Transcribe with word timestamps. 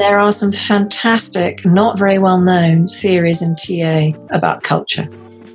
There 0.00 0.18
are 0.18 0.32
some 0.32 0.50
fantastic, 0.50 1.66
not 1.66 1.98
very 1.98 2.18
well 2.18 2.40
known 2.40 2.88
series 2.88 3.42
in 3.42 3.54
TA 3.54 4.18
about 4.30 4.62
culture. 4.62 5.06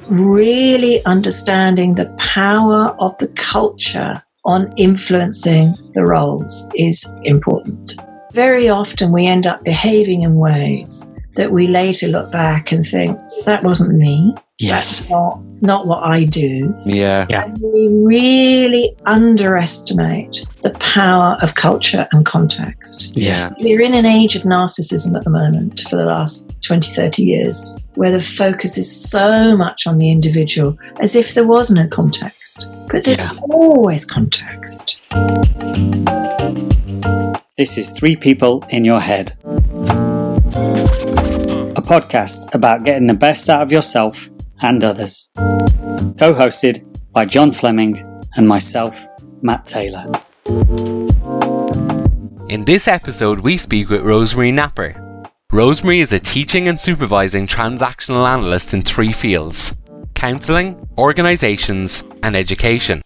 Really 0.08 1.04
understanding 1.06 1.96
the 1.96 2.14
power 2.20 2.96
of 3.00 3.18
the 3.18 3.30
culture 3.30 4.22
on 4.44 4.72
influencing 4.78 5.74
the 5.94 6.06
roles 6.06 6.70
is 6.76 7.12
important. 7.24 7.96
Very 8.34 8.70
often 8.70 9.12
we 9.12 9.26
end 9.26 9.48
up 9.48 9.64
behaving 9.64 10.22
in 10.22 10.36
ways 10.36 11.12
that 11.34 11.52
we 11.52 11.66
later 11.66 12.08
look 12.08 12.32
back 12.32 12.72
and 12.72 12.86
think, 12.86 13.20
that 13.46 13.64
wasn't 13.64 13.98
me. 13.98 14.36
Yes. 14.58 15.00
That's 15.02 15.10
not, 15.10 15.42
not 15.62 15.86
what 15.86 16.04
I 16.04 16.24
do. 16.24 16.74
Yeah. 16.86 17.26
Yeah. 17.30 17.44
And 17.44 17.60
we 17.62 17.90
really 17.92 18.96
underestimate 19.06 20.46
the 20.64 20.70
power 20.80 21.36
of 21.42 21.56
culture 21.56 22.08
and 22.14 22.26
context. 22.26 23.18
Yeah. 23.18 23.52
We're 23.60 23.82
in 23.82 23.94
an 23.94 24.06
age 24.06 24.38
of 24.38 24.44
narcissism 24.44 25.14
at 25.18 25.26
the 25.26 25.30
moment 25.30 25.82
for 25.90 25.98
the 25.98 26.06
last 26.06 26.54
20, 26.64 26.94
30 26.94 27.24
years, 27.24 27.70
where 27.96 28.14
the 28.14 28.22
focus 28.22 28.78
is 28.78 28.90
so 29.10 29.58
much 29.58 29.88
on 29.88 29.98
the 29.98 30.10
individual 30.10 30.74
as 31.02 31.18
if 31.18 31.34
there 31.34 31.46
was 31.46 31.70
no 31.70 31.86
context. 31.90 32.68
But 32.90 33.04
there's 33.04 33.20
Yeah. 33.24 33.32
always 33.52 34.06
context. 34.06 35.02
This 37.58 37.78
is 37.78 37.90
Three 37.92 38.16
People 38.16 38.64
in 38.70 38.86
Your 38.86 39.02
Head, 39.02 39.34
a 41.76 41.82
podcast 41.82 42.56
about 42.56 42.86
getting 42.86 43.08
the 43.08 43.14
best 43.14 43.50
out 43.50 43.62
of 43.62 43.70
yourself 43.72 44.30
and 44.62 44.84
others. 44.84 45.32
Co 45.36 46.34
hosted 46.34 46.84
by 47.12 47.26
John 47.26 47.52
Fleming 47.52 48.04
and 48.36 48.48
myself, 48.48 49.06
Matt 49.42 49.66
Taylor. 49.66 50.06
In 52.48 52.64
this 52.66 52.88
episode, 52.88 53.40
we 53.40 53.58
speak 53.58 53.90
with 53.90 54.02
Rosemary 54.02 54.52
Napper. 54.52 55.02
Rosemary 55.52 56.00
is 56.00 56.12
a 56.12 56.20
teaching 56.20 56.68
and 56.68 56.80
supervising 56.80 57.48
transactional 57.48 58.28
analyst 58.28 58.74
in 58.74 58.82
three 58.82 59.12
fields 59.12 59.76
counselling, 60.14 60.88
organisations, 60.98 62.06
and 62.24 62.36
education. 62.36 63.02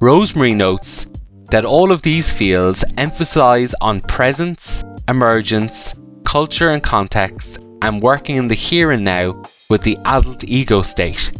Rosemary 0.00 0.54
notes 0.54 1.06
that 1.50 1.64
all 1.64 1.92
of 1.92 2.02
these 2.02 2.32
fields 2.32 2.84
emphasise 2.96 3.74
on 3.80 4.00
presence, 4.02 4.84
emergence, 5.08 5.94
culture 6.24 6.70
and 6.70 6.82
context, 6.82 7.60
and 7.82 8.02
working 8.02 8.36
in 8.36 8.48
the 8.48 8.54
here 8.54 8.90
and 8.90 9.04
now 9.04 9.42
with 9.68 9.82
the 9.82 9.98
adult 10.04 10.44
ego 10.44 10.80
state. 10.82 11.32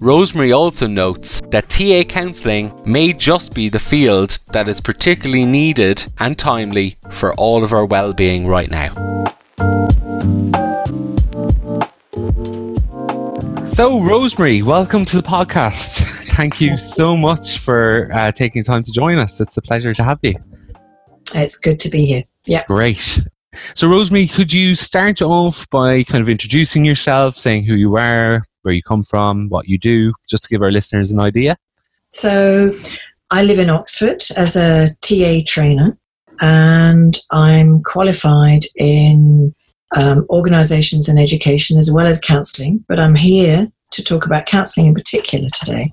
Rosemary 0.00 0.50
also 0.50 0.86
notes 0.86 1.42
that 1.50 1.68
TA 1.68 2.04
counselling 2.04 2.72
may 2.86 3.12
just 3.12 3.54
be 3.54 3.68
the 3.68 3.78
field 3.78 4.38
that 4.52 4.66
is 4.66 4.80
particularly 4.80 5.44
needed 5.44 6.10
and 6.18 6.38
timely 6.38 6.96
for 7.10 7.34
all 7.34 7.62
of 7.62 7.74
our 7.74 7.84
well-being 7.84 8.46
right 8.46 8.70
now. 8.70 8.94
So, 13.66 14.00
Rosemary, 14.00 14.62
welcome 14.62 15.04
to 15.04 15.16
the 15.20 15.22
podcast. 15.22 16.20
Thank 16.36 16.60
you 16.60 16.76
so 16.76 17.16
much 17.16 17.58
for 17.58 18.10
uh, 18.12 18.32
taking 18.32 18.64
time 18.64 18.82
to 18.84 18.90
join 18.90 19.18
us. 19.18 19.40
It's 19.40 19.56
a 19.56 19.62
pleasure 19.62 19.94
to 19.94 20.02
have 20.02 20.18
you. 20.22 20.34
It's 21.34 21.58
good 21.58 21.78
to 21.80 21.90
be 21.90 22.06
here. 22.06 22.24
Yeah. 22.46 22.64
Great. 22.66 23.20
So, 23.74 23.86
Rosemary, 23.88 24.26
could 24.26 24.52
you 24.52 24.74
start 24.74 25.20
off 25.20 25.68
by 25.70 26.02
kind 26.04 26.22
of 26.22 26.28
introducing 26.28 26.84
yourself, 26.84 27.36
saying 27.36 27.64
who 27.64 27.74
you 27.74 27.96
are, 27.96 28.44
where 28.62 28.74
you 28.74 28.82
come 28.82 29.04
from, 29.04 29.48
what 29.50 29.68
you 29.68 29.78
do, 29.78 30.12
just 30.28 30.44
to 30.44 30.48
give 30.48 30.62
our 30.62 30.70
listeners 30.72 31.12
an 31.12 31.20
idea? 31.20 31.56
So 32.10 32.74
I 33.30 33.42
live 33.42 33.58
in 33.58 33.70
Oxford 33.70 34.22
as 34.36 34.56
a 34.56 34.88
TA 35.00 35.40
trainer, 35.46 35.96
and 36.40 37.18
I'm 37.30 37.82
qualified 37.82 38.64
in 38.76 39.54
um, 39.96 40.26
organisations 40.30 41.08
and 41.08 41.18
education 41.18 41.78
as 41.78 41.92
well 41.92 42.06
as 42.06 42.18
counselling. 42.18 42.84
But 42.88 42.98
I'm 42.98 43.14
here 43.14 43.70
to 43.92 44.04
talk 44.04 44.26
about 44.26 44.46
counselling 44.46 44.88
in 44.88 44.94
particular 44.94 45.48
today, 45.54 45.92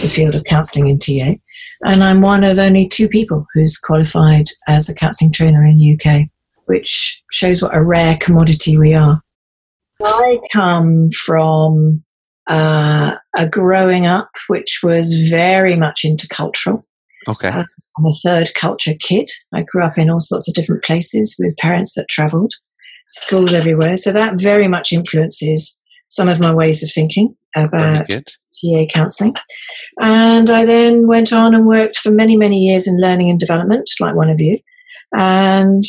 the 0.00 0.08
field 0.08 0.34
of 0.34 0.44
counselling 0.44 0.88
in 0.88 0.98
TA. 0.98 1.38
And 1.84 2.02
I'm 2.02 2.20
one 2.20 2.44
of 2.44 2.58
only 2.58 2.88
two 2.88 3.08
people 3.08 3.46
who's 3.54 3.78
qualified 3.78 4.46
as 4.66 4.88
a 4.88 4.94
counselling 4.94 5.32
trainer 5.32 5.64
in 5.64 5.76
the 5.76 5.94
UK, 5.94 6.28
which 6.66 7.22
shows 7.30 7.62
what 7.62 7.76
a 7.76 7.82
rare 7.82 8.16
commodity 8.16 8.78
we 8.78 8.94
are. 8.94 9.20
I 10.02 10.38
come 10.52 11.10
from 11.10 12.02
uh, 12.46 13.14
a 13.36 13.48
growing 13.48 14.06
up 14.06 14.30
which 14.48 14.80
was 14.82 15.14
very 15.30 15.76
much 15.76 16.04
intercultural. 16.04 16.82
Okay. 17.28 17.48
Uh, 17.48 17.64
I'm 17.96 18.06
a 18.06 18.10
third 18.10 18.48
culture 18.54 18.94
kid. 18.98 19.30
I 19.52 19.62
grew 19.62 19.84
up 19.84 19.96
in 19.98 20.10
all 20.10 20.20
sorts 20.20 20.48
of 20.48 20.54
different 20.54 20.82
places 20.82 21.36
with 21.38 21.56
parents 21.56 21.94
that 21.94 22.08
travelled, 22.08 22.54
schools 23.08 23.54
everywhere. 23.54 23.96
So 23.96 24.12
that 24.12 24.40
very 24.40 24.68
much 24.68 24.92
influences 24.92 25.80
some 26.08 26.28
of 26.28 26.40
my 26.40 26.52
ways 26.52 26.82
of 26.82 26.90
thinking 26.92 27.36
about. 27.56 28.08
TA 28.54 28.84
counselling. 28.92 29.34
And 30.00 30.50
I 30.50 30.64
then 30.64 31.06
went 31.06 31.32
on 31.32 31.54
and 31.54 31.66
worked 31.66 31.96
for 31.96 32.10
many, 32.10 32.36
many 32.36 32.58
years 32.58 32.86
in 32.86 33.00
learning 33.00 33.30
and 33.30 33.38
development, 33.38 33.90
like 34.00 34.14
one 34.14 34.30
of 34.30 34.40
you. 34.40 34.58
And 35.16 35.82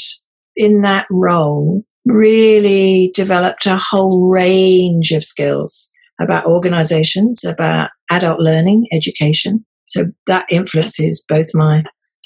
in 0.56 0.82
that 0.82 1.08
role, 1.10 1.84
really 2.06 3.12
developed 3.16 3.66
a 3.66 3.78
whole 3.78 4.30
range 4.30 5.12
of 5.12 5.24
skills 5.24 5.92
about 6.22 6.46
organizations, 6.46 7.44
about 7.44 7.90
adult 8.12 8.40
learning, 8.40 8.88
education. 8.94 9.66
So 9.86 10.06
that 10.28 10.46
influences 10.50 11.26
both 11.28 11.48
my 11.54 11.84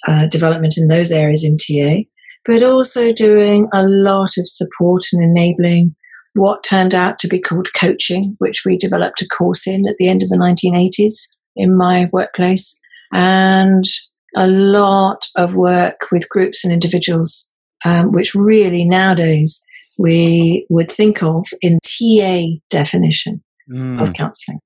uh, 0.07 0.27
development 0.27 0.75
in 0.77 0.87
those 0.87 1.11
areas 1.11 1.43
in 1.43 1.57
TA, 1.57 2.03
but 2.45 2.63
also 2.63 3.11
doing 3.11 3.67
a 3.73 3.83
lot 3.83 4.29
of 4.37 4.47
support 4.47 5.03
and 5.13 5.23
enabling 5.23 5.95
what 6.39 6.63
turned 6.63 6.95
out 6.95 7.19
to 7.19 7.27
be 7.27 7.39
called 7.39 7.67
coaching, 7.75 8.35
which 8.39 8.63
we 8.65 8.77
developed 8.77 9.21
a 9.21 9.27
course 9.27 9.67
in 9.67 9.87
at 9.87 9.95
the 9.97 10.07
end 10.07 10.23
of 10.23 10.29
the 10.29 10.37
1980s 10.37 11.35
in 11.55 11.75
my 11.77 12.09
workplace, 12.11 12.79
and 13.13 13.83
a 14.35 14.47
lot 14.47 15.25
of 15.35 15.55
work 15.55 16.07
with 16.11 16.29
groups 16.29 16.63
and 16.63 16.73
individuals, 16.73 17.51
um, 17.85 18.11
which 18.11 18.33
really 18.35 18.85
nowadays 18.85 19.63
we 19.97 20.65
would 20.69 20.89
think 20.91 21.21
of 21.23 21.45
in 21.61 21.79
TA 21.83 22.43
definition 22.69 23.43
Mm, 23.71 24.01
of 24.01 24.13
counselling, 24.13 24.59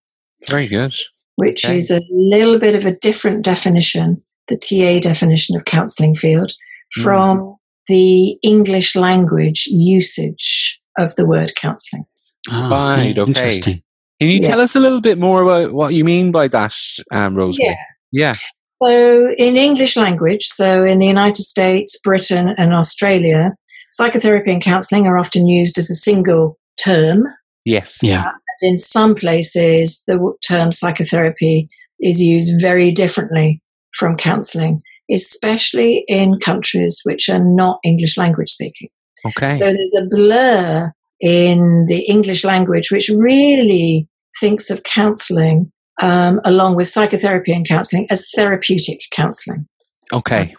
very 0.47 0.65
good. 0.65 0.93
which 1.35 1.65
Okay. 1.65 1.77
is 1.77 1.91
a 1.91 2.01
little 2.09 2.57
bit 2.57 2.73
of 2.73 2.85
a 2.85 2.95
different 3.01 3.43
definition, 3.43 4.23
the 4.47 4.57
TA 4.57 4.99
definition 5.01 5.57
of 5.57 5.65
counselling 5.65 6.13
field, 6.13 6.53
from 7.01 7.55
the 7.87 8.37
English 8.43 8.95
language 8.95 9.65
usage 9.67 10.79
of 10.97 11.15
the 11.15 11.25
word 11.25 11.53
counselling. 11.55 12.05
Ah, 12.49 12.69
Right, 12.69 13.17
okay. 13.17 13.29
Interesting. 13.29 13.81
Can 14.19 14.29
you 14.29 14.39
Yeah. 14.39 14.49
tell 14.49 14.61
us 14.61 14.75
a 14.75 14.79
little 14.79 15.01
bit 15.01 15.17
more 15.17 15.41
about 15.41 15.73
what 15.73 15.93
you 15.93 16.03
mean 16.03 16.31
by 16.31 16.47
that, 16.49 16.73
um, 17.11 17.35
Rosemary? 17.35 17.77
Yeah. 18.11 18.35
So, 18.81 19.33
in 19.37 19.57
English 19.57 19.95
language, 19.97 20.45
so 20.45 20.83
in 20.83 20.99
the 20.99 21.07
United 21.07 21.43
States, 21.43 21.99
Britain, 22.03 22.53
and 22.57 22.73
Australia, 22.73 23.51
psychotherapy 23.91 24.51
and 24.51 24.61
counselling 24.61 25.07
are 25.07 25.17
often 25.17 25.47
used 25.47 25.77
as 25.77 25.89
a 25.89 25.95
single 25.95 26.57
term. 26.77 27.23
Yes. 27.65 27.97
Yeah. 28.01 28.31
In 28.61 28.77
some 28.77 29.15
places, 29.15 30.03
the 30.07 30.33
term 30.45 30.71
psychotherapy 30.71 31.67
is 31.99 32.21
used 32.21 32.61
very 32.61 32.91
differently 32.91 33.61
from 33.93 34.17
counselling, 34.17 34.81
especially 35.11 36.03
in 36.07 36.39
countries 36.39 37.01
which 37.03 37.29
are 37.29 37.43
not 37.43 37.79
English 37.83 38.17
language 38.17 38.49
speaking. 38.49 38.89
Okay. 39.25 39.51
So 39.51 39.71
there's 39.73 39.93
a 39.95 40.05
blur 40.05 40.91
in 41.19 41.85
the 41.87 41.99
English 42.09 42.43
language 42.43 42.91
which 42.91 43.09
really 43.09 44.07
thinks 44.39 44.69
of 44.69 44.83
counselling 44.83 45.71
um, 46.01 46.41
along 46.43 46.75
with 46.75 46.87
psychotherapy 46.87 47.53
and 47.53 47.67
counselling 47.67 48.07
as 48.09 48.29
therapeutic 48.35 48.99
counselling. 49.11 49.67
okay. 50.11 50.53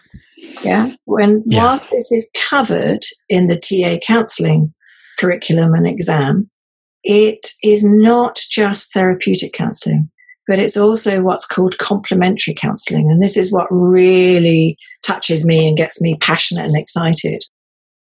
Yeah. 0.63 0.91
When 1.05 1.43
Yeah. 1.45 1.63
whilst 1.65 1.91
this 1.91 2.11
is 2.11 2.31
covered 2.49 3.01
in 3.29 3.47
the 3.47 3.57
TA 3.57 3.99
counselling 4.05 4.73
curriculum 5.19 5.73
and 5.73 5.85
exam, 5.85 6.49
it 7.03 7.51
is 7.63 7.83
not 7.83 8.39
just 8.49 8.93
therapeutic 8.93 9.53
counselling. 9.53 10.09
but 10.47 10.59
it's 10.59 10.77
also 10.77 11.21
what's 11.23 11.47
called 11.47 11.75
complementary 11.79 12.53
counseling. 12.53 13.09
And 13.09 13.19
this 13.19 13.35
is 13.35 13.51
what 13.51 13.65
really 13.71 14.77
touches 15.03 15.43
me 15.43 15.67
and 15.67 15.75
gets 15.75 15.99
me 16.01 16.15
passionate 16.21 16.65
and 16.65 16.77
excited. 16.77 17.41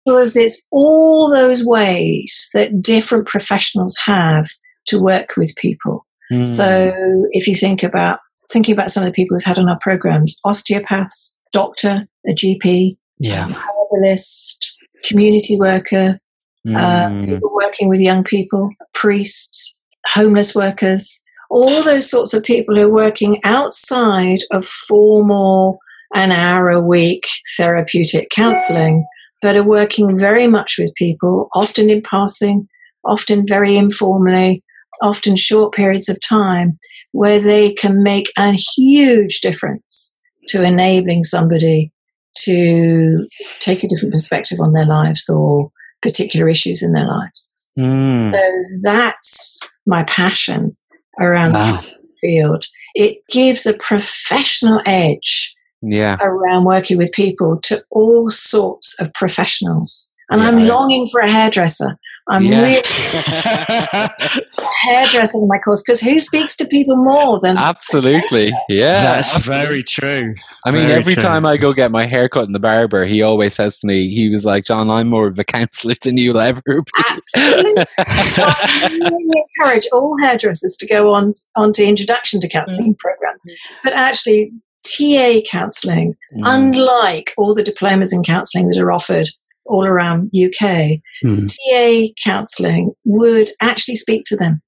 Because 0.06 0.36
it's 0.36 0.62
all 0.72 1.32
those 1.32 1.66
ways 1.66 2.50
that 2.54 2.82
different 2.82 3.28
professionals 3.28 3.98
have 4.06 4.48
to 4.88 5.02
work 5.02 5.38
with 5.38 5.56
people. 5.56 6.06
Mm. 6.32 6.46
So 6.46 6.92
if 7.32 7.48
you 7.48 7.56
think 7.56 7.84
about 7.84 8.20
thinking 8.52 8.74
about 8.74 8.92
some 8.92 9.04
of 9.04 9.08
the 9.08 9.14
people 9.14 9.36
we've 9.36 9.46
had 9.46 9.60
on 9.60 9.70
our 9.70 9.80
programs, 9.80 10.40
osteopaths, 10.44 11.40
doctor, 11.52 12.06
a 12.28 12.32
GP, 12.32 12.98
yeah. 13.20 13.48
herbalist, 13.48 14.78
community 15.04 15.58
worker, 15.58 16.20
mm. 16.68 16.76
uh, 16.76 17.10
hmm. 17.10 17.26
people 17.26 17.54
working 17.54 17.88
with 17.88 18.00
young 18.00 18.24
people, 18.24 18.70
priests, 18.94 19.78
homeless 20.08 20.54
workers, 20.54 21.24
all 21.50 21.84
those 21.84 22.10
sorts 22.10 22.34
of 22.34 22.44
people 22.44 22.76
who 22.76 22.82
are 22.82 22.90
working 22.90 23.40
outside 23.44 24.40
of 24.52 24.66
formal 24.66 25.80
an 26.16 26.32
hour 26.32 26.70
a 26.70 26.82
week 26.82 27.26
therapeutic 27.58 28.30
counseling 28.30 29.06
that 29.44 29.56
are 29.56 29.64
working 29.64 30.18
very 30.18 30.48
much 30.48 30.78
with 30.80 30.96
people, 30.96 31.50
often 31.54 31.90
in 31.90 32.02
passing, 32.02 32.68
often 33.06 33.46
very 33.46 33.78
informally, 33.78 34.64
often 35.02 35.36
short 35.36 35.74
periods 35.74 36.10
of 36.10 36.20
time, 36.20 36.80
where 37.12 37.40
they 37.40 37.74
can 37.74 38.02
make 38.02 38.32
a 38.38 38.54
huge 38.54 39.42
difference 39.42 40.20
to 40.48 40.64
enabling 40.64 41.24
somebody 41.24 41.92
to 42.36 43.28
take 43.60 43.84
a 43.84 43.88
different 43.88 44.14
perspective 44.14 44.60
on 44.60 44.74
their 44.74 44.86
lives 44.86 45.30
or 45.30 45.70
particular 46.02 46.50
issues 46.50 46.82
in 46.82 46.94
their 46.94 47.06
lives. 47.06 47.54
Mm. 47.78 48.34
So 48.34 48.82
that's 48.84 49.70
my 49.86 50.04
passion 50.04 50.74
around 51.20 51.54
wow. 51.54 51.82
the 51.82 51.92
field. 52.22 52.66
It 52.96 53.18
gives 53.30 53.66
a 53.66 53.74
professional 53.74 54.82
edge 54.86 55.54
yeah. 55.84 56.18
around 56.22 56.66
working 56.66 56.98
with 56.98 57.12
people 57.12 57.60
to 57.62 57.84
all 57.92 58.30
sorts 58.30 59.00
of 59.00 59.14
professionals. 59.14 60.10
And 60.30 60.42
yeah, 60.42 60.48
I'm 60.48 60.64
longing 60.64 61.08
for 61.08 61.20
a 61.20 61.32
hairdresser. 61.32 61.98
I'm 62.30 62.46
yeah. 62.46 62.62
really 62.62 62.82
hairdresser 64.84 65.38
in 65.40 65.48
my 65.48 65.58
course 65.58 65.84
because 65.86 66.00
who 66.00 66.20
speaks 66.20 66.56
to 66.56 66.66
people 66.66 66.96
more 66.96 67.40
than 67.42 67.58
absolutely 67.58 68.54
yeah 68.70 69.02
that's 69.02 69.38
very 69.46 69.84
true 69.84 70.34
i 70.66 70.72
mean 70.72 70.88
very 70.88 71.00
every 71.00 71.14
true. 71.16 71.24
time 71.24 71.46
i 71.46 71.58
go 71.58 71.74
get 71.74 71.92
my 71.92 72.06
hair 72.06 72.30
cut 72.30 72.46
in 72.46 72.54
the 72.54 72.60
barber 72.60 73.06
he 73.06 73.22
always 73.22 73.54
says 73.54 73.80
to 73.80 73.88
me 73.88 74.10
he 74.10 74.30
was 74.30 74.46
like 74.46 74.64
john 74.66 74.90
i'm 74.90 75.10
more 75.10 75.28
of 75.28 75.38
a 75.38 75.44
counselor 75.54 75.96
than 76.02 76.18
you'll 76.18 76.38
ever 76.38 76.62
be 76.66 76.82
absolutely 77.10 77.84
I 77.98 78.90
really 78.90 79.44
encourage 79.60 79.88
all 79.92 80.16
hairdressers 80.22 80.78
to 80.78 80.88
go 80.88 81.14
on 81.14 81.34
onto 81.56 81.84
introduction 81.84 82.40
to 82.42 82.48
counselling 82.48 82.96
mm. 82.96 83.00
programs 83.00 83.44
but 83.84 83.94
actually 83.94 84.52
TA 84.84 85.42
counselling, 85.50 86.16
mm. 86.36 86.42
unlike 86.44 87.34
all 87.38 87.54
the 87.54 87.64
diplomas 87.64 88.14
in 88.14 88.24
counselling 88.24 88.70
that 88.70 88.80
are 88.80 88.92
offered 88.92 89.28
all 89.66 89.86
around 89.86 90.32
UK, 90.36 91.00
mm. 91.24 91.48
TA 91.48 92.14
counselling 92.24 92.94
would 93.06 93.50
actually 93.62 93.96
speak 93.96 94.24
to 94.26 94.36
them. 94.36 94.62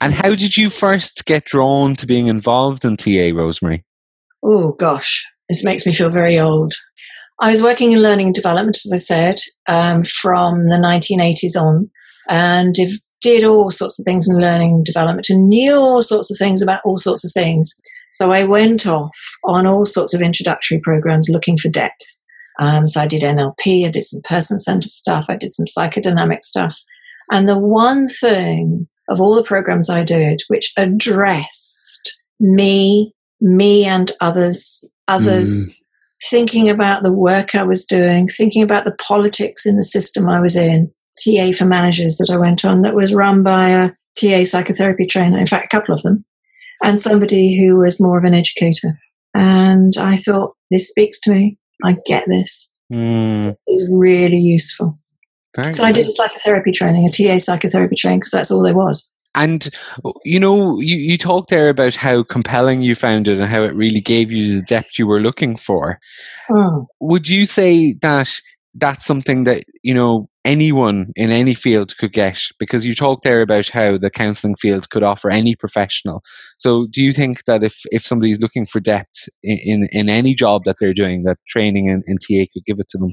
And 0.00 0.12
how 0.12 0.34
did 0.34 0.56
you 0.56 0.70
first 0.70 1.24
get 1.24 1.46
drawn 1.46 1.96
to 1.96 2.06
being 2.06 2.26
involved 2.26 2.84
in 2.84 2.96
TA, 2.96 3.30
Rosemary? 3.34 3.84
Oh 4.42 4.72
gosh, 4.72 5.26
this 5.48 5.64
makes 5.64 5.86
me 5.86 5.92
feel 5.92 6.10
very 6.10 6.38
old. 6.38 6.72
I 7.40 7.50
was 7.50 7.62
working 7.62 7.92
in 7.92 8.02
learning 8.02 8.26
and 8.26 8.34
development, 8.34 8.76
as 8.84 8.92
I 8.92 8.98
said, 8.98 9.36
um, 9.66 10.04
from 10.04 10.68
the 10.68 10.76
1980s 10.76 11.60
on, 11.60 11.90
and 12.28 12.76
did 13.22 13.44
all 13.44 13.70
sorts 13.70 13.98
of 13.98 14.04
things 14.04 14.28
in 14.28 14.38
learning 14.38 14.74
and 14.74 14.84
development 14.84 15.30
and 15.30 15.48
knew 15.48 15.74
all 15.74 16.02
sorts 16.02 16.30
of 16.30 16.36
things 16.36 16.60
about 16.60 16.80
all 16.84 16.98
sorts 16.98 17.24
of 17.24 17.32
things. 17.32 17.80
So 18.12 18.30
I 18.30 18.44
went 18.44 18.86
off 18.86 19.16
on 19.44 19.66
all 19.66 19.86
sorts 19.86 20.14
of 20.14 20.22
introductory 20.22 20.80
programs 20.80 21.28
looking 21.28 21.56
for 21.56 21.68
depth. 21.68 22.20
Um, 22.60 22.86
so 22.86 23.00
I 23.00 23.06
did 23.06 23.22
NLP, 23.22 23.86
I 23.86 23.90
did 23.90 24.04
some 24.04 24.20
person 24.22 24.58
centered 24.58 24.84
stuff, 24.90 25.26
I 25.28 25.36
did 25.36 25.54
some 25.54 25.66
psychodynamic 25.66 26.42
stuff. 26.42 26.78
And 27.30 27.48
the 27.48 27.58
one 27.58 28.06
thing 28.06 28.86
of 29.08 29.20
all 29.20 29.34
the 29.34 29.42
programs 29.42 29.88
I 29.88 30.04
did 30.04 30.42
which 30.48 30.72
addressed 30.76 32.20
me, 32.38 33.14
me 33.40 33.84
and 33.84 34.10
others, 34.20 34.84
others, 35.08 35.66
mm. 35.66 35.76
thinking 36.28 36.68
about 36.68 37.02
the 37.02 37.12
work 37.12 37.54
I 37.54 37.62
was 37.62 37.86
doing, 37.86 38.28
thinking 38.28 38.62
about 38.62 38.84
the 38.84 38.96
politics 38.96 39.64
in 39.64 39.76
the 39.76 39.82
system 39.82 40.28
I 40.28 40.40
was 40.40 40.56
in, 40.56 40.92
TA 41.18 41.52
for 41.52 41.64
managers 41.64 42.16
that 42.18 42.30
I 42.30 42.38
went 42.38 42.64
on 42.64 42.82
that 42.82 42.94
was 42.94 43.14
run 43.14 43.42
by 43.42 43.70
a 43.70 43.90
TA 44.18 44.44
psychotherapy 44.44 45.06
trainer, 45.06 45.38
in 45.38 45.46
fact, 45.46 45.72
a 45.72 45.76
couple 45.76 45.94
of 45.94 46.02
them, 46.02 46.24
and 46.82 47.00
somebody 47.00 47.58
who 47.58 47.76
was 47.76 48.00
more 48.00 48.18
of 48.18 48.24
an 48.24 48.34
educator. 48.34 48.98
And 49.34 49.94
I 49.98 50.16
thought, 50.16 50.54
this 50.70 50.88
speaks 50.88 51.20
to 51.20 51.32
me. 51.32 51.58
I 51.84 51.96
get 52.06 52.24
this. 52.28 52.74
Mm. 52.92 53.48
This 53.48 53.66
is 53.68 53.88
really 53.90 54.38
useful. 54.38 54.98
Very 55.56 55.72
so 55.72 55.84
I 55.84 55.92
did 55.92 56.06
a 56.06 56.10
psychotherapy 56.10 56.72
training, 56.72 57.06
a 57.06 57.10
TA 57.10 57.38
psychotherapy 57.38 57.96
training, 57.96 58.20
because 58.20 58.30
that's 58.30 58.50
all 58.50 58.62
there 58.62 58.74
was. 58.74 59.10
And 59.34 59.70
you 60.24 60.38
know, 60.38 60.78
you, 60.78 60.96
you 60.96 61.16
talked 61.16 61.50
there 61.50 61.70
about 61.70 61.94
how 61.94 62.22
compelling 62.22 62.82
you 62.82 62.94
found 62.94 63.28
it 63.28 63.38
and 63.38 63.50
how 63.50 63.62
it 63.62 63.74
really 63.74 64.00
gave 64.00 64.30
you 64.30 64.60
the 64.60 64.66
depth 64.66 64.98
you 64.98 65.06
were 65.06 65.20
looking 65.20 65.56
for. 65.56 65.98
Mm. 66.50 66.86
Would 67.00 67.28
you 67.28 67.46
say 67.46 67.94
that 68.02 68.40
that's 68.74 69.06
something 69.06 69.44
that 69.44 69.64
you 69.82 69.94
know 69.94 70.28
anyone 70.44 71.12
in 71.14 71.30
any 71.30 71.54
field 71.54 71.96
could 71.98 72.12
get 72.12 72.42
because 72.58 72.84
you 72.84 72.94
talked 72.94 73.22
there 73.22 73.42
about 73.42 73.68
how 73.68 73.96
the 73.98 74.10
counselling 74.10 74.56
field 74.56 74.90
could 74.90 75.02
offer 75.02 75.30
any 75.30 75.54
professional. 75.54 76.22
So 76.58 76.86
do 76.90 77.02
you 77.02 77.12
think 77.12 77.44
that 77.44 77.62
if 77.62 77.80
if 77.86 78.06
somebody's 78.06 78.40
looking 78.40 78.66
for 78.66 78.80
depth 78.80 79.28
in 79.42 79.58
in, 79.62 79.88
in 79.92 80.08
any 80.08 80.34
job 80.34 80.62
that 80.64 80.76
they're 80.80 80.94
doing 80.94 81.24
that 81.24 81.38
training 81.48 81.88
in, 81.88 82.02
in 82.06 82.16
ta 82.18 82.46
could 82.52 82.64
give 82.66 82.80
it 82.80 82.88
to 82.90 82.98
them? 82.98 83.12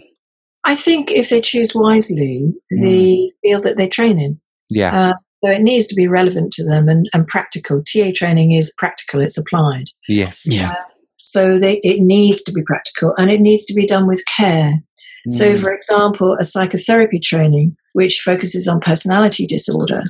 I 0.66 0.76
think 0.76 1.12
if 1.12 1.30
they 1.30 1.42
choose 1.42 1.74
wisely 1.74 2.54
the 2.70 2.86
mm. 2.86 3.30
field 3.42 3.64
that 3.64 3.78
they 3.78 3.88
train 3.88 4.20
in 4.20 4.40
yeah. 4.70 5.10
Uh, 5.10 5.14
so 5.44 5.52
it 5.52 5.62
needs 5.62 5.88
to 5.88 5.96
be 5.96 6.08
relevant 6.08 6.52
to 6.54 6.66
them 6.66 6.90
and, 6.90 7.10
and 7.14 7.28
practical. 7.28 7.82
Ta 7.84 8.12
training 8.14 8.52
is 8.52 8.74
practical 8.78 9.22
it's 9.22 9.38
applied. 9.38 9.86
Yes. 10.08 10.44
Yeah. 10.46 10.72
Uh, 10.72 10.76
so 11.18 11.60
they, 11.60 11.80
it 11.84 12.00
needs 12.00 12.42
to 12.44 12.54
be 12.54 12.62
practical 12.64 13.14
and 13.18 13.30
it 13.30 13.42
needs 13.42 13.66
to 13.66 13.74
be 13.74 13.86
done 13.86 14.08
with 14.08 14.24
care 14.26 14.76
so, 15.28 15.54
mm. 15.54 15.60
for 15.60 15.74
example, 15.74 16.36
a 16.40 16.44
psychotherapy 16.44 17.20
training 17.20 17.76
which 17.94 18.22
focuses 18.22 18.68
on 18.68 18.80
personality 18.80 19.46
disorder, 19.46 20.04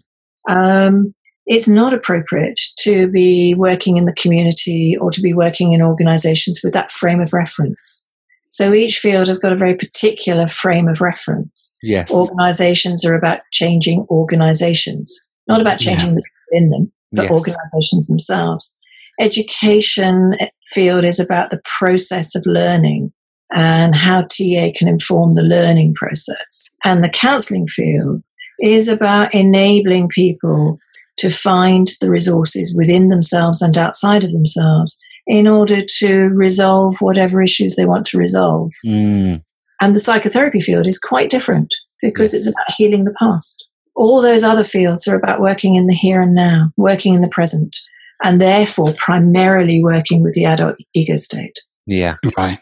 um, 0.47 1.13
it's 1.45 1.67
not 1.67 1.93
appropriate 1.93 2.59
to 2.77 3.07
be 3.07 3.55
working 3.55 3.97
in 3.97 4.05
the 4.05 4.13
community 4.13 4.95
or 5.01 5.09
to 5.09 5.21
be 5.21 5.33
working 5.33 5.73
in 5.73 5.81
organizations 5.81 6.61
with 6.63 6.73
that 6.73 6.91
frame 6.91 7.19
of 7.19 7.33
reference. 7.33 8.09
So 8.49 8.73
each 8.73 8.97
field 8.97 9.27
has 9.27 9.39
got 9.39 9.51
a 9.51 9.57
very 9.57 9.75
particular 9.75 10.47
frame 10.47 10.87
of 10.87 11.01
reference. 11.01 11.77
Yes. 11.81 12.11
Organizations 12.11 13.05
are 13.05 13.15
about 13.15 13.41
changing 13.51 14.05
organizations, 14.09 15.29
not 15.47 15.61
about 15.61 15.79
changing 15.79 16.09
yeah. 16.09 16.15
the 16.15 16.21
people 16.21 16.63
in 16.63 16.69
them, 16.69 16.91
but 17.11 17.23
yes. 17.23 17.31
organizations 17.31 18.07
themselves. 18.07 18.77
Education 19.19 20.35
field 20.67 21.03
is 21.03 21.19
about 21.19 21.51
the 21.51 21.61
process 21.79 22.35
of 22.35 22.43
learning 22.45 23.11
and 23.51 23.95
how 23.95 24.21
TA 24.21 24.71
can 24.75 24.87
inform 24.87 25.33
the 25.33 25.43
learning 25.43 25.93
process. 25.95 26.65
And 26.83 27.03
the 27.03 27.09
counseling 27.09 27.67
field 27.67 28.21
is 28.59 28.87
about 28.87 29.33
enabling 29.33 30.09
people 30.09 30.77
to 31.17 31.29
find 31.29 31.87
the 32.01 32.09
resources 32.09 32.75
within 32.77 33.09
themselves 33.09 33.61
and 33.61 33.77
outside 33.77 34.23
of 34.23 34.31
themselves 34.31 34.99
in 35.27 35.47
order 35.47 35.81
to 35.99 36.29
resolve 36.29 36.97
whatever 37.01 37.41
issues 37.41 37.75
they 37.75 37.85
want 37.85 38.05
to 38.07 38.17
resolve. 38.17 38.71
Mm. 38.85 39.43
And 39.81 39.95
the 39.95 39.99
psychotherapy 39.99 40.61
field 40.61 40.87
is 40.87 40.99
quite 40.99 41.29
different 41.29 41.73
because 42.01 42.33
it's 42.33 42.47
about 42.47 42.75
healing 42.77 43.03
the 43.03 43.13
past. 43.19 43.67
All 43.95 44.21
those 44.21 44.43
other 44.43 44.63
fields 44.63 45.07
are 45.07 45.15
about 45.15 45.41
working 45.41 45.75
in 45.75 45.87
the 45.87 45.93
here 45.93 46.21
and 46.21 46.33
now, 46.33 46.71
working 46.77 47.13
in 47.13 47.21
the 47.21 47.27
present, 47.27 47.75
and 48.23 48.39
therefore 48.39 48.93
primarily 48.97 49.83
working 49.83 50.23
with 50.23 50.33
the 50.35 50.45
adult 50.45 50.75
ego 50.95 51.15
state. 51.15 51.57
Yeah. 51.85 52.15
Right. 52.37 52.59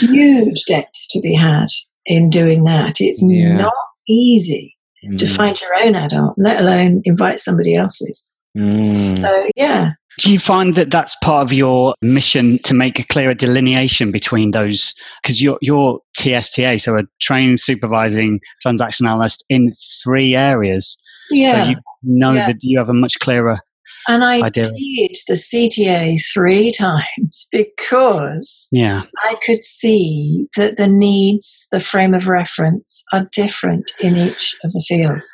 Huge 0.00 0.64
depth 0.64 1.08
to 1.10 1.20
be 1.20 1.34
had 1.34 1.66
in 2.06 2.30
doing 2.30 2.64
that. 2.64 3.00
It's 3.00 3.24
yeah. 3.26 3.56
not 3.56 3.74
easy 4.08 4.74
mm. 5.04 5.18
to 5.18 5.26
find 5.26 5.60
your 5.60 5.74
own 5.74 5.94
adult, 5.94 6.34
let 6.36 6.60
alone 6.60 7.02
invite 7.04 7.40
somebody 7.40 7.74
else's. 7.74 8.30
Mm. 8.56 9.16
So, 9.16 9.48
yeah. 9.56 9.92
Do 10.18 10.30
you 10.30 10.38
find 10.38 10.74
that 10.74 10.90
that's 10.90 11.16
part 11.22 11.42
of 11.42 11.54
your 11.54 11.94
mission 12.02 12.58
to 12.64 12.74
make 12.74 12.98
a 12.98 13.04
clearer 13.04 13.32
delineation 13.32 14.12
between 14.12 14.50
those? 14.50 14.92
Because 15.22 15.40
you're, 15.42 15.58
you're 15.62 16.00
TSTA, 16.18 16.80
so 16.80 16.98
a 16.98 17.04
trained 17.20 17.60
supervising 17.60 18.40
transaction 18.60 19.06
analyst 19.06 19.42
in 19.48 19.72
three 20.02 20.34
areas. 20.34 21.00
Yeah. 21.30 21.64
So 21.64 21.70
you 21.70 21.76
know 22.02 22.32
yeah. 22.32 22.46
that 22.48 22.58
you 22.60 22.78
have 22.78 22.90
a 22.90 22.94
much 22.94 23.18
clearer 23.20 23.58
and 24.08 24.24
I 24.24 24.48
did 24.48 24.66
the 24.66 25.34
CTA 25.34 26.16
three 26.32 26.72
times 26.78 27.46
because 27.52 28.68
yeah. 28.72 29.04
I 29.22 29.36
could 29.44 29.64
see 29.64 30.46
that 30.56 30.76
the 30.76 30.88
needs, 30.88 31.68
the 31.70 31.80
frame 31.80 32.14
of 32.14 32.28
reference 32.28 33.04
are 33.12 33.28
different 33.32 33.90
in 34.00 34.16
each 34.16 34.56
of 34.64 34.72
the 34.72 34.84
fields. 34.88 35.30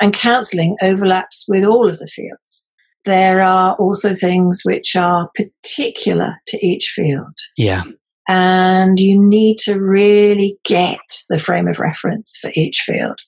And 0.00 0.12
counselling 0.14 0.76
overlaps 0.82 1.44
with 1.48 1.64
all 1.64 1.88
of 1.88 1.98
the 1.98 2.06
fields. 2.06 2.70
there 3.04 3.40
are 3.42 3.74
also 3.76 4.12
things 4.12 4.62
which 4.64 4.94
are 4.96 5.30
particular 5.34 6.34
to 6.46 6.58
each 6.66 6.92
field. 6.94 7.34
Yeah. 7.56 7.82
And 8.28 9.00
you 9.00 9.18
need 9.18 9.56
to 9.64 9.80
really 9.80 10.58
get 10.64 10.98
the 11.30 11.38
frame 11.38 11.68
of 11.68 11.78
reference 11.80 12.36
for 12.36 12.50
each 12.54 12.80
field 12.84 13.18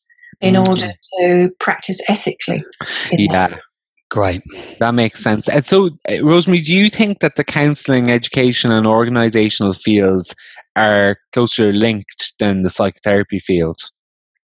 in 0.41 0.55
Mm. 0.55 0.67
order 0.67 0.93
to 1.21 1.49
practice 1.61 2.01
ethically. 2.11 2.63
that 3.11 3.19
Yeah, 3.19 3.47
field. 3.49 3.61
Great. 4.11 4.43
that 4.81 4.93
makes 4.95 5.23
sense. 5.23 5.49
And 5.49 5.65
so, 5.65 5.91
uh, 6.09 6.25
Rosemary, 6.25 6.61
do 6.63 6.75
you 6.75 6.91
think 6.91 7.21
that 7.21 7.37
the 7.37 7.45
counselling, 7.45 8.11
education, 8.11 8.73
and 8.73 8.85
organisational 8.87 9.77
fields 9.81 10.35
are 10.77 11.17
closer 11.33 11.73
linked 11.73 12.33
than 12.41 12.63
the 12.63 12.71
psychotherapy 12.71 13.39
field? 13.39 13.77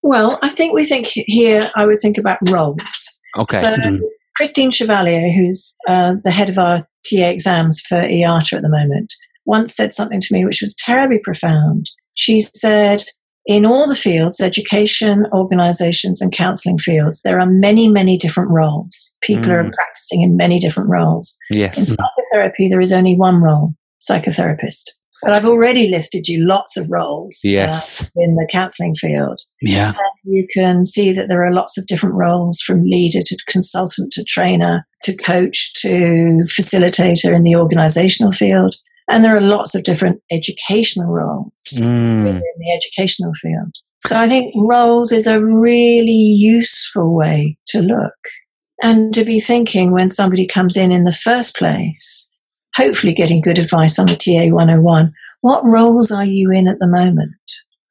Well, 0.02 0.38
I 0.42 0.50
think 0.50 0.72
we 0.72 0.84
think 0.84 1.06
here, 1.12 1.68
I 1.74 1.84
would 1.84 1.98
think 2.00 2.16
about 2.16 2.38
roles. 2.48 3.18
Okay. 3.36 3.58
So, 3.60 3.74
Mhm. 3.74 4.00
Christine 4.36 4.70
Chevalier, 4.70 5.32
who's 5.32 5.76
uh, 5.88 6.14
the 6.22 6.30
head 6.30 6.48
of 6.48 6.58
our 6.58 6.86
TA 7.04 7.28
exams 7.30 7.80
for 7.80 7.96
EATA 8.02 8.52
at 8.56 8.62
the 8.62 8.68
moment, 8.68 9.12
once 9.46 9.74
said 9.74 9.94
something 9.94 10.20
to 10.20 10.28
me 10.34 10.44
which 10.44 10.60
was 10.60 10.76
terribly 10.76 11.18
profound. 11.18 11.90
She 12.14 12.40
said, 12.40 13.02
in 13.46 13.64
all 13.64 13.86
the 13.86 13.94
fields, 13.94 14.40
education, 14.40 15.24
organizations, 15.32 16.20
and 16.20 16.32
counseling 16.32 16.78
fields, 16.78 17.22
there 17.22 17.38
are 17.40 17.46
many, 17.46 17.88
many 17.88 18.16
different 18.16 18.50
roles. 18.50 19.16
People 19.22 19.52
are 19.52 19.64
Mm. 19.64 19.72
practicing 19.72 20.22
in 20.22 20.36
many 20.36 20.58
different 20.58 20.90
roles. 20.90 21.36
Yes. 21.50 21.78
In 21.78 21.84
psychotherapy, 21.96 22.68
there 22.68 22.80
is 22.80 22.92
only 22.92 23.14
one 23.16 23.40
role 23.42 23.74
psychotherapist. 24.02 24.90
But 25.22 25.32
I've 25.32 25.46
already 25.46 25.88
listed 25.88 26.28
you 26.28 26.44
lots 26.46 26.76
of 26.76 26.90
roles 26.90 27.40
uh, 27.44 27.48
Yes. 27.50 28.04
in 28.16 28.34
the 28.36 28.46
counseling 28.52 28.94
field 28.94 29.40
Yeah. 29.62 29.94
you 30.24 30.46
can 30.52 30.84
see 30.84 31.10
that 31.12 31.28
there 31.28 31.44
are 31.44 31.52
lots 31.52 31.78
of 31.78 31.86
different 31.86 32.14
roles 32.16 32.60
from 32.60 32.84
leader 32.84 33.22
to 33.24 33.36
consultant 33.48 34.12
to 34.12 34.24
trainer 34.24 34.86
to 35.04 35.16
coach 35.16 35.72
to 35.82 36.42
facilitator 36.56 37.34
in 37.34 37.42
the 37.42 37.54
organizational 37.56 38.32
field. 38.32 38.74
And 39.08 39.24
there 39.24 39.36
are 39.36 39.40
lots 39.40 39.74
of 39.74 39.84
different 39.84 40.20
educational 40.30 41.06
roles 41.12 41.52
Mm. 41.74 42.24
within 42.24 42.42
the 42.58 42.72
educational 42.76 43.32
field. 43.34 43.72
So 44.06 44.18
I 44.18 44.28
think 44.28 44.54
roles 44.56 45.12
is 45.12 45.26
a 45.26 45.40
really 45.44 46.12
useful 46.12 47.16
way 47.16 47.56
to 47.68 47.82
look 47.82 48.14
and 48.82 49.12
to 49.14 49.24
be 49.24 49.40
thinking 49.40 49.92
when 49.92 50.10
somebody 50.10 50.46
comes 50.46 50.76
in 50.76 50.92
in 50.92 51.04
the 51.04 51.12
first 51.12 51.56
place, 51.56 52.30
hopefully 52.76 53.12
getting 53.12 53.40
good 53.40 53.58
advice 53.58 53.98
on 53.98 54.06
the 54.06 54.16
TA 54.16 54.52
101. 54.52 55.12
What 55.40 55.64
roles 55.64 56.10
are 56.10 56.24
you 56.24 56.50
in 56.50 56.68
at 56.68 56.78
the 56.78 56.86
moment? 56.86 57.34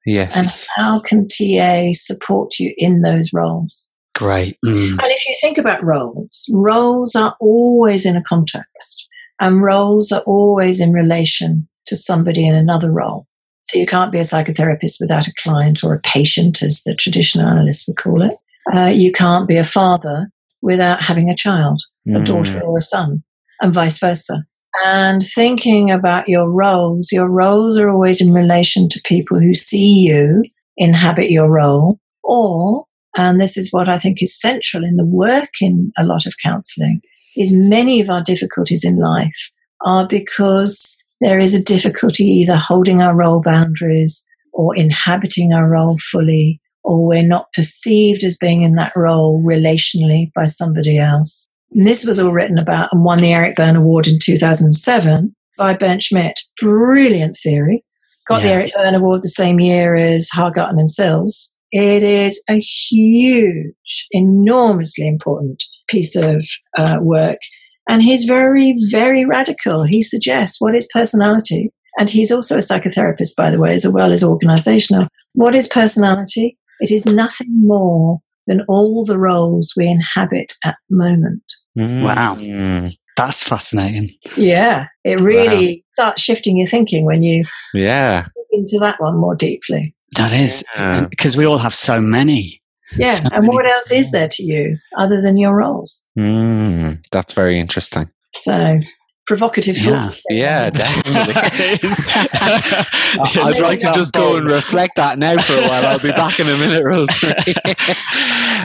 Yes. 0.05 0.35
And 0.37 0.47
how 0.77 1.01
can 1.01 1.27
TA 1.27 1.91
support 1.93 2.59
you 2.59 2.73
in 2.77 3.01
those 3.01 3.31
roles? 3.33 3.91
Great. 4.13 4.57
Mm. 4.63 4.91
And 4.91 5.11
if 5.11 5.27
you 5.27 5.35
think 5.41 5.57
about 5.57 5.83
roles, 5.83 6.49
roles 6.53 7.15
are 7.15 7.35
always 7.41 8.05
in 8.05 8.15
a 8.15 8.23
context, 8.23 9.09
and 9.39 9.61
roles 9.63 10.11
are 10.11 10.21
always 10.21 10.79
in 10.79 10.91
relation 10.91 11.67
to 11.87 11.95
somebody 11.95 12.47
in 12.47 12.55
another 12.55 12.91
role. 12.91 13.27
So 13.63 13.79
you 13.79 13.85
can't 13.85 14.11
be 14.11 14.19
a 14.19 14.21
psychotherapist 14.21 14.97
without 14.99 15.27
a 15.27 15.33
client 15.41 15.83
or 15.83 15.93
a 15.93 16.01
patient, 16.01 16.61
as 16.61 16.83
the 16.83 16.95
traditional 16.95 17.47
analysts 17.47 17.87
would 17.87 17.97
call 17.97 18.21
it. 18.21 18.35
Uh, 18.71 18.91
you 18.93 19.11
can't 19.11 19.47
be 19.47 19.57
a 19.57 19.63
father 19.63 20.27
without 20.61 21.03
having 21.03 21.29
a 21.29 21.35
child, 21.35 21.79
a 22.07 22.23
daughter 22.23 22.59
Mm. 22.59 22.63
or 22.63 22.77
a 22.77 22.81
son, 22.81 23.23
and 23.61 23.73
vice 23.73 23.99
versa. 23.99 24.43
And 24.83 25.21
thinking 25.21 25.89
about 25.91 26.27
your 26.27 26.51
roles, 26.51 27.11
your 27.11 27.29
roles 27.29 27.79
are 27.79 27.89
always 27.89 28.19
in 28.21 28.33
relation 28.33 28.89
to 28.89 29.01
people 29.05 29.39
who 29.39 29.53
see 29.53 29.99
you 30.07 30.43
inhabit 30.77 31.31
your 31.31 31.49
role, 31.49 31.99
or, 32.23 32.85
and 33.15 33.39
this 33.39 33.57
is 33.57 33.71
what 33.71 33.87
I 33.87 33.97
think 33.97 34.21
is 34.21 34.39
central 34.39 34.83
in 34.83 34.97
the 34.97 35.05
work 35.05 35.49
in 35.61 35.91
a 35.97 36.03
lot 36.03 36.25
of 36.25 36.33
counseling, 36.43 37.01
is 37.35 37.55
many 37.55 37.99
of 38.01 38.09
our 38.09 38.23
difficulties 38.23 38.83
in 38.83 38.97
life 38.97 39.51
are 39.81 40.07
because 40.07 40.97
there 41.21 41.39
is 41.39 41.53
a 41.53 41.63
difficulty 41.63 42.25
either 42.25 42.55
holding 42.55 43.01
our 43.01 43.15
role 43.15 43.41
boundaries 43.41 44.27
or 44.53 44.75
inhabiting 44.75 45.53
our 45.53 45.67
role 45.69 45.97
fully, 45.97 46.61
or 46.83 47.07
we're 47.07 47.21
not 47.21 47.51
perceived 47.53 48.23
as 48.23 48.37
being 48.37 48.61
in 48.61 48.75
that 48.75 48.93
role 48.95 49.43
relationally 49.43 50.31
by 50.33 50.45
somebody 50.45 50.97
else. 50.97 51.47
And 51.73 51.85
this 51.85 52.05
was 52.05 52.19
all 52.19 52.31
written 52.31 52.57
about 52.57 52.89
and 52.91 53.03
won 53.03 53.19
the 53.19 53.33
Eric 53.33 53.55
Berne 53.55 53.75
Award 53.75 54.07
in 54.07 54.17
2007 54.21 55.35
by 55.57 55.73
Bernd 55.73 56.03
Schmid. 56.03 56.33
Brilliant 56.61 57.37
theory. 57.41 57.83
Got 58.27 58.41
the 58.41 58.49
Eric 58.49 58.73
Berne 58.73 58.95
Award 58.95 59.21
the 59.21 59.29
same 59.29 59.59
year 59.59 59.95
as 59.95 60.29
Hargaden 60.33 60.79
and 60.79 60.89
Sills. 60.89 61.55
It 61.71 62.01
is 62.01 62.41
a 62.49 62.59
huge, 62.59 64.07
enormously 64.11 65.07
important 65.07 65.63
piece 65.87 66.15
of 66.15 66.45
uh, 66.77 66.97
work. 67.01 67.37
And 67.87 68.01
he's 68.01 68.23
very, 68.23 68.75
very 68.89 69.25
radical. 69.25 69.83
He 69.83 70.01
suggests 70.01 70.59
what 70.59 70.75
is 70.75 70.89
personality? 70.91 71.71
And 71.97 72.09
he's 72.09 72.31
also 72.31 72.55
a 72.55 72.59
psychotherapist, 72.61 73.35
by 73.37 73.51
the 73.51 73.59
way, 73.59 73.73
as 73.73 73.87
well 73.87 74.11
as 74.11 74.23
organizational. 74.23 75.07
What 75.33 75.55
is 75.55 75.67
personality? 75.67 76.57
It 76.79 76.91
is 76.91 77.05
nothing 77.05 77.47
more 77.49 78.19
than 78.47 78.61
all 78.67 79.03
the 79.05 79.17
roles 79.17 79.73
we 79.77 79.87
inhabit 79.87 80.53
at 80.63 80.75
the 80.89 80.97
moment. 80.97 81.43
Wow. 81.75 82.35
Mm. 82.35 82.95
That's 83.17 83.43
fascinating. 83.43 84.09
Yeah, 84.35 84.87
it 85.05 85.19
really 85.21 85.85
starts 85.93 86.21
shifting 86.21 86.57
your 86.57 86.67
thinking 86.67 87.05
when 87.05 87.23
you 87.23 87.45
Yeah. 87.73 88.25
look 88.35 88.47
into 88.51 88.77
that 88.79 88.99
one 88.99 89.17
more 89.17 89.35
deeply. 89.35 89.95
That 90.17 90.33
is 90.33 90.65
Yeah. 90.75 91.05
because 91.09 91.37
we 91.37 91.45
all 91.45 91.57
have 91.57 91.73
so 91.73 92.01
many. 92.01 92.61
Yeah, 92.95 93.15
So 93.15 93.29
and 93.31 93.47
what 93.47 93.65
else 93.65 93.91
is 93.91 94.11
there 94.11 94.27
to 94.29 94.43
you 94.43 94.77
other 94.97 95.21
than 95.21 95.37
your 95.37 95.55
roles? 95.55 96.03
Mm. 96.17 97.03
That's 97.11 97.33
very 97.33 97.59
interesting. 97.59 98.09
So, 98.35 98.79
provocative 99.25 99.77
Yeah. 99.77 100.01
thoughts. 100.03 100.21
Yeah, 100.29 100.69
definitely. 100.69 101.33
I'd 103.41 103.59
like 103.61 103.79
to 103.79 103.91
just 103.93 104.13
go 104.13 104.37
and 104.37 104.49
reflect 104.49 104.95
that 104.97 105.17
now 105.17 105.37
for 105.37 105.53
a 105.53 105.61
while. 105.67 105.85
I'll 105.85 105.99
be 105.99 106.11
back 106.11 106.39
in 106.39 106.47
a 106.47 106.57
minute, 106.57 106.83
Rosemary. 106.83 107.55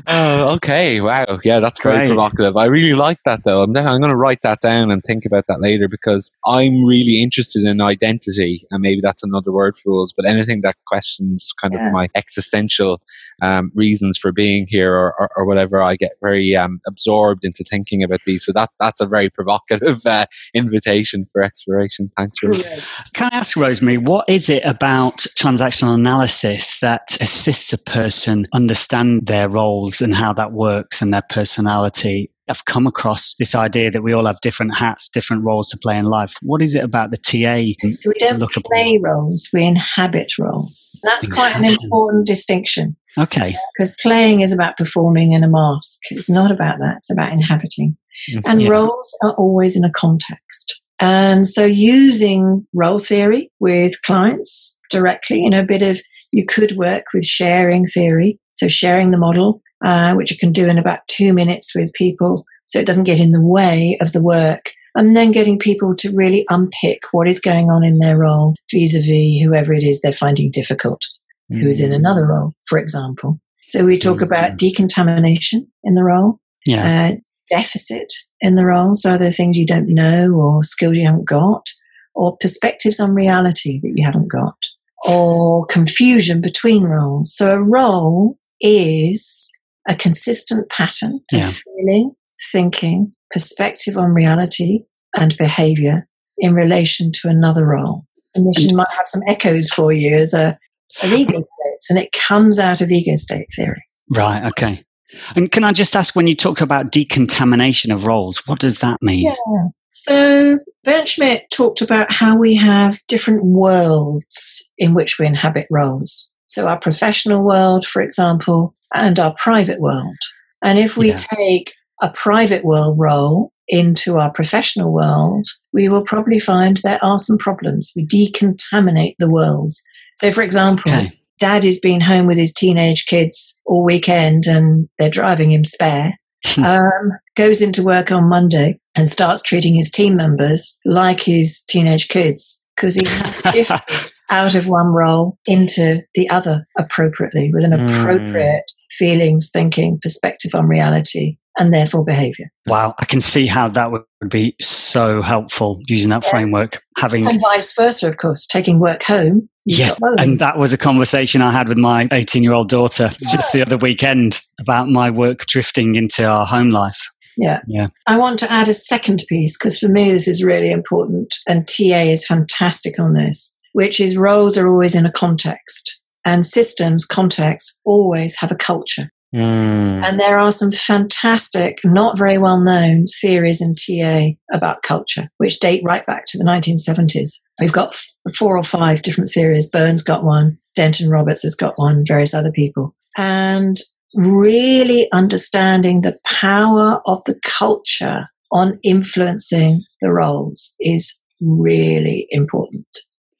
oh, 0.06 0.54
okay. 0.56 1.00
Wow. 1.00 1.38
Yeah, 1.44 1.60
that's 1.60 1.82
very 1.82 1.96
Great. 1.98 2.06
provocative. 2.08 2.56
I 2.56 2.66
really 2.66 2.94
like 2.94 3.18
that, 3.24 3.44
though. 3.44 3.62
I'm, 3.62 3.76
I'm 3.76 4.00
going 4.00 4.10
to 4.10 4.16
write 4.16 4.42
that 4.42 4.60
down 4.60 4.90
and 4.90 5.02
think 5.04 5.24
about 5.24 5.46
that 5.48 5.60
later 5.60 5.88
because 5.88 6.30
I'm 6.46 6.84
really 6.84 7.22
interested 7.22 7.64
in 7.64 7.80
identity, 7.80 8.66
and 8.70 8.80
maybe 8.82 9.00
that's 9.02 9.22
another 9.22 9.52
word 9.52 9.76
for 9.76 9.90
rules, 9.90 10.12
but 10.12 10.26
anything 10.26 10.60
that 10.62 10.76
questions 10.86 11.52
kind 11.60 11.74
Yeah. 11.74 11.86
of 11.86 11.92
my 11.92 12.08
existential 12.14 13.00
um, 13.42 13.70
reasons 13.74 14.18
for 14.18 14.32
being 14.32 14.66
here 14.68 14.94
or, 14.94 15.14
or, 15.18 15.30
or 15.36 15.44
whatever, 15.46 15.82
I 15.82 15.96
get 15.96 16.12
very 16.20 16.54
um, 16.56 16.80
absorbed 16.86 17.44
into 17.44 17.64
thinking 17.64 18.02
about 18.02 18.20
these. 18.24 18.44
So 18.44 18.52
that 18.52 18.70
that's 18.78 19.00
a 19.00 19.06
very 19.06 19.30
provocative 19.30 20.04
uh, 20.06 20.26
invitation 20.54 21.24
for 21.32 21.42
exploration. 21.42 22.10
Thanks, 22.16 22.36
Rosemary. 22.42 22.74
Great. 22.74 22.84
Can 23.14 23.30
I 23.32 23.36
ask, 23.36 23.56
Rosemary, 23.56 23.98
what 23.98 24.28
is 24.28 24.48
it 24.48 24.64
about 24.64 25.26
transactional 25.38 25.94
analysis 25.94 26.78
that 26.80 27.16
assists 27.20 27.72
a 27.72 27.78
person 27.78 28.46
understand 28.52 29.26
their 29.26 29.48
roles 29.48 30.00
and 30.00 30.14
how 30.14 30.32
that 30.34 30.52
works 30.52 31.02
and 31.02 31.12
their 31.12 31.24
personality? 31.28 32.30
I've 32.50 32.64
come 32.64 32.86
across 32.86 33.34
this 33.38 33.54
idea 33.54 33.92
that 33.92 34.02
we 34.02 34.12
all 34.12 34.26
have 34.26 34.40
different 34.40 34.74
hats, 34.74 35.08
different 35.08 35.44
roles 35.44 35.68
to 35.68 35.78
play 35.78 35.96
in 35.96 36.06
life. 36.06 36.34
What 36.42 36.60
is 36.60 36.74
it 36.74 36.82
about 36.82 37.12
the 37.12 37.16
TA? 37.16 37.90
So 37.92 38.10
we 38.10 38.14
don't 38.18 38.40
Look 38.40 38.56
upon- 38.56 38.70
play 38.72 38.98
roles, 39.00 39.48
we 39.52 39.64
inhabit 39.64 40.32
roles. 40.38 40.98
That's 41.04 41.26
mm-hmm. 41.26 41.34
quite 41.34 41.56
an 41.56 41.64
important 41.64 42.26
distinction 42.26 42.96
Okay. 43.16 43.56
because 43.74 43.96
playing 44.02 44.40
is 44.40 44.52
about 44.52 44.76
performing 44.76 45.32
in 45.32 45.44
a 45.44 45.48
mask. 45.48 46.00
It's 46.10 46.28
not 46.28 46.50
about 46.50 46.78
that, 46.78 46.96
it's 46.98 47.12
about 47.12 47.32
inhabiting. 47.32 47.96
Mhm. 48.32 48.42
And 48.46 48.62
Yeah. 48.62 48.68
roles 48.70 49.18
are 49.24 49.32
always 49.34 49.76
in 49.76 49.84
a 49.84 49.90
context. 49.90 50.80
And 51.00 51.46
so 51.46 51.64
using 51.64 52.66
role 52.74 52.98
theory 52.98 53.50
with 53.60 54.00
clients 54.02 54.78
directly, 54.90 55.40
you 55.40 55.50
know, 55.50 55.60
a 55.60 55.64
bit 55.66 55.82
of, 55.82 56.00
you 56.32 56.44
could 56.44 56.72
work 56.76 57.04
with 57.14 57.24
sharing 57.24 57.86
theory. 57.86 58.38
So 58.54 58.68
sharing 58.68 59.10
the 59.10 59.16
model, 59.18 59.62
uh, 59.84 60.12
which 60.14 60.30
you 60.30 60.36
can 60.36 60.52
do 60.52 60.68
in 60.68 60.76
about 60.78 61.00
two 61.08 61.32
minutes 61.32 61.74
with 61.74 61.92
people 61.94 62.44
so 62.66 62.78
it 62.78 62.86
doesn't 62.86 63.04
get 63.04 63.18
in 63.20 63.32
the 63.32 63.40
way 63.40 63.96
of 64.00 64.12
the 64.12 64.22
work. 64.22 64.70
And 64.94 65.16
then 65.16 65.32
getting 65.32 65.58
people 65.58 65.94
to 65.96 66.10
really 66.14 66.44
unpick 66.50 67.00
what 67.12 67.26
is 67.28 67.40
going 67.40 67.70
on 67.70 67.82
in 67.84 67.98
their 67.98 68.18
role 68.18 68.54
vis-a-vis 68.72 69.40
whoever 69.42 69.72
it 69.72 69.82
is 69.84 70.00
they're 70.00 70.12
finding 70.12 70.50
difficult 70.50 71.02
who's 71.48 71.80
in 71.80 71.92
another 71.92 72.26
role, 72.26 72.52
for 72.68 72.78
example. 72.78 73.40
So 73.66 73.84
we 73.84 73.98
talk 73.98 74.20
about 74.20 74.56
decontamination 74.56 75.66
in 75.82 75.94
the 75.94 76.04
role, 76.04 76.38
Yeah. 76.66 77.10
uh, 77.12 77.12
deficit 77.50 78.12
in 78.40 78.54
the 78.54 78.64
role. 78.64 78.94
So 78.94 79.12
are 79.12 79.18
there 79.18 79.30
things 79.30 79.58
you 79.58 79.66
don't 79.66 79.92
know 79.92 80.32
or 80.32 80.62
skills 80.62 80.96
you 80.96 81.06
haven't 81.06 81.28
got 81.28 81.66
or 82.14 82.36
perspectives 82.38 83.00
on 83.00 83.14
reality 83.14 83.80
that 83.82 83.92
you 83.94 84.04
haven't 84.04 84.30
got 84.30 84.56
or 85.04 85.64
confusion 85.66 86.40
between 86.40 86.84
roles. 86.84 87.34
So 87.34 87.52
a 87.52 87.62
role 87.62 88.38
is 88.60 89.50
a 89.88 89.94
consistent 89.94 90.68
pattern 90.68 91.20
of 91.32 91.54
feeling, 91.54 92.12
thinking, 92.52 93.12
perspective 93.30 93.96
on 93.96 94.10
reality 94.10 94.84
and 95.14 95.36
behavior 95.38 96.06
in 96.38 96.54
relation 96.54 97.10
to 97.12 97.28
another 97.28 97.66
role. 97.66 98.04
And 98.34 98.46
this 98.46 98.64
mm. 98.64 98.76
might 98.76 98.90
have 98.96 99.06
some 99.06 99.22
echoes 99.26 99.70
for 99.70 99.92
you 99.92 100.14
as 100.14 100.34
a 100.34 100.58
of 101.02 101.12
ego 101.12 101.38
states, 101.38 101.90
and 101.90 101.98
it 101.98 102.10
comes 102.12 102.58
out 102.58 102.80
of 102.80 102.90
ego 102.90 103.14
state 103.14 103.46
theory. 103.54 103.82
Right. 104.10 104.44
Okay. 104.48 104.84
And 105.34 105.50
can 105.50 105.64
I 105.64 105.72
just 105.72 105.96
ask 105.96 106.14
when 106.14 106.26
you 106.26 106.34
talk 106.36 106.60
about 106.60 106.92
decontamination 106.92 107.92
of 107.92 108.06
roles, 108.06 108.46
what 108.46 108.60
does 108.60 108.78
that 108.78 109.00
mean? 109.02 109.26
Yeah. 109.26 109.68
So 109.92 110.58
Bernd 110.84 111.08
Schmid 111.08 111.42
talked 111.52 111.82
about 111.82 112.12
how 112.12 112.36
we 112.36 112.54
have 112.54 113.00
different 113.08 113.44
worlds 113.44 114.70
in 114.78 114.94
which 114.94 115.18
we 115.18 115.26
inhabit 115.26 115.66
roles. 115.70 116.32
So 116.46 116.68
our 116.68 116.78
professional 116.78 117.42
world, 117.42 117.84
for 117.84 118.00
example, 118.02 118.74
and 118.94 119.18
our 119.18 119.34
private 119.36 119.80
world. 119.80 120.16
And 120.62 120.78
if 120.78 120.96
we 120.96 121.08
Yeah. 121.08 121.16
take 121.16 121.74
a 122.02 122.10
private 122.10 122.64
world 122.64 122.96
role 122.98 123.52
into 123.68 124.18
our 124.18 124.30
professional 124.30 124.92
world, 124.92 125.46
we 125.72 125.88
will 125.88 126.02
probably 126.02 126.38
find 126.38 126.76
there 126.78 127.02
are 127.04 127.18
some 127.18 127.38
problems. 127.38 127.92
We 127.94 128.06
decontaminate 128.06 129.14
the 129.18 129.30
worlds. 129.30 129.82
So, 130.16 130.30
for 130.32 130.42
example, 130.42 130.92
Okay. 130.92 131.19
Dad 131.40 131.64
has 131.64 131.80
been 131.80 132.00
home 132.00 132.26
with 132.26 132.38
his 132.38 132.52
teenage 132.52 133.06
kids 133.06 133.60
all 133.64 133.84
weekend 133.84 134.46
and 134.46 134.88
they're 134.98 135.10
driving 135.10 135.50
him 135.50 135.64
spare. 135.64 136.14
um, 136.58 137.12
goes 137.36 137.60
into 137.60 137.82
work 137.82 138.10
on 138.10 138.28
Monday 138.28 138.78
and 138.94 139.06
starts 139.08 139.42
treating 139.42 139.74
his 139.74 139.90
team 139.90 140.16
members 140.16 140.78
like 140.86 141.20
his 141.20 141.62
teenage 141.68 142.08
kids 142.08 142.64
because 142.76 142.94
he 142.94 143.04
shifted 143.52 144.12
out 144.30 144.54
of 144.54 144.66
one 144.66 144.94
role 144.94 145.36
into 145.46 146.00
the 146.14 146.28
other 146.30 146.64
appropriately 146.78 147.50
with 147.52 147.64
an 147.64 147.72
Mm. 147.72 148.00
appropriate 148.00 148.64
feelings, 148.92 149.50
thinking, 149.52 149.98
perspective 150.00 150.54
on 150.54 150.66
reality, 150.66 151.36
and 151.58 151.72
therefore 151.72 152.04
behavior. 152.04 152.50
Wow, 152.66 152.94
I 152.98 153.04
can 153.04 153.20
see 153.20 153.46
how 153.46 153.68
that 153.68 153.90
would 153.90 154.02
be 154.28 154.54
so 154.60 155.22
helpful 155.22 155.80
using 155.86 156.10
that 156.10 156.24
Yeah. 156.24 156.30
framework. 156.30 156.82
Having 156.98 157.28
And 157.28 157.40
vice 157.40 157.74
versa, 157.74 158.08
of 158.08 158.18
course, 158.18 158.46
taking 158.46 158.78
work 158.78 159.02
home. 159.02 159.48
Yes, 159.66 159.98
and 160.18 160.36
that 160.36 160.58
was 160.58 160.72
a 160.72 160.78
conversation 160.78 161.42
I 161.42 161.52
had 161.52 161.68
with 161.68 161.78
my 161.78 162.08
18 162.12 162.42
year 162.42 162.52
old 162.52 162.68
daughter 162.68 163.10
just 163.32 163.52
the 163.52 163.62
other 163.64 163.76
weekend 163.76 164.40
about 164.60 164.88
my 164.88 165.10
work 165.10 165.46
drifting 165.46 165.96
into 165.96 166.24
our 166.24 166.46
home 166.46 166.70
life. 166.70 166.98
Yeah. 167.36 167.60
Yeah. 167.66 167.88
I 168.06 168.16
want 168.18 168.38
to 168.40 168.50
add 168.52 168.68
a 168.68 168.74
second 168.74 169.22
piece 169.28 169.56
because 169.56 169.78
for 169.78 169.88
me 169.88 170.10
this 170.10 170.26
is 170.28 170.44
really 170.44 170.70
important 170.70 171.34
and 171.48 171.66
TA 171.68 172.10
is 172.10 172.26
fantastic 172.26 172.98
on 172.98 173.12
this, 173.12 173.56
which 173.72 174.00
is 174.00 174.16
roles 174.16 174.58
are 174.58 174.68
always 174.68 174.94
in 174.94 175.06
a 175.06 175.12
context 175.12 176.00
and 176.24 176.44
systems 176.44 177.06
contexts 177.06 177.80
always 177.84 178.36
have 178.40 178.50
a 178.50 178.56
culture. 178.56 179.10
Mm. 179.34 180.04
And 180.04 180.18
there 180.18 180.38
are 180.38 180.50
some 180.50 180.72
fantastic, 180.72 181.78
not 181.84 182.18
very 182.18 182.38
well 182.38 182.60
known 182.60 183.06
series 183.06 183.60
in 183.60 183.74
TA 183.74 184.36
about 184.52 184.82
culture, 184.82 185.28
which 185.38 185.60
date 185.60 185.82
right 185.84 186.04
back 186.04 186.24
to 186.28 186.38
the 186.38 186.44
1970s. 186.44 187.40
We've 187.60 187.72
got 187.72 187.90
f- 187.90 188.34
four 188.34 188.56
or 188.56 188.64
five 188.64 189.02
different 189.02 189.30
series. 189.30 189.70
Berne's 189.70 190.02
got 190.02 190.24
one, 190.24 190.58
Denton 190.74 191.10
Roberts 191.10 191.42
has 191.42 191.54
got 191.54 191.74
one, 191.76 192.04
various 192.06 192.34
other 192.34 192.50
people. 192.50 192.94
And 193.16 193.76
really 194.14 195.10
understanding 195.12 196.00
the 196.00 196.18
power 196.24 197.00
of 197.06 197.22
the 197.24 197.38
culture 197.44 198.26
on 198.50 198.80
influencing 198.82 199.82
the 200.00 200.10
roles 200.10 200.74
is 200.80 201.20
really 201.40 202.26
important. 202.30 202.86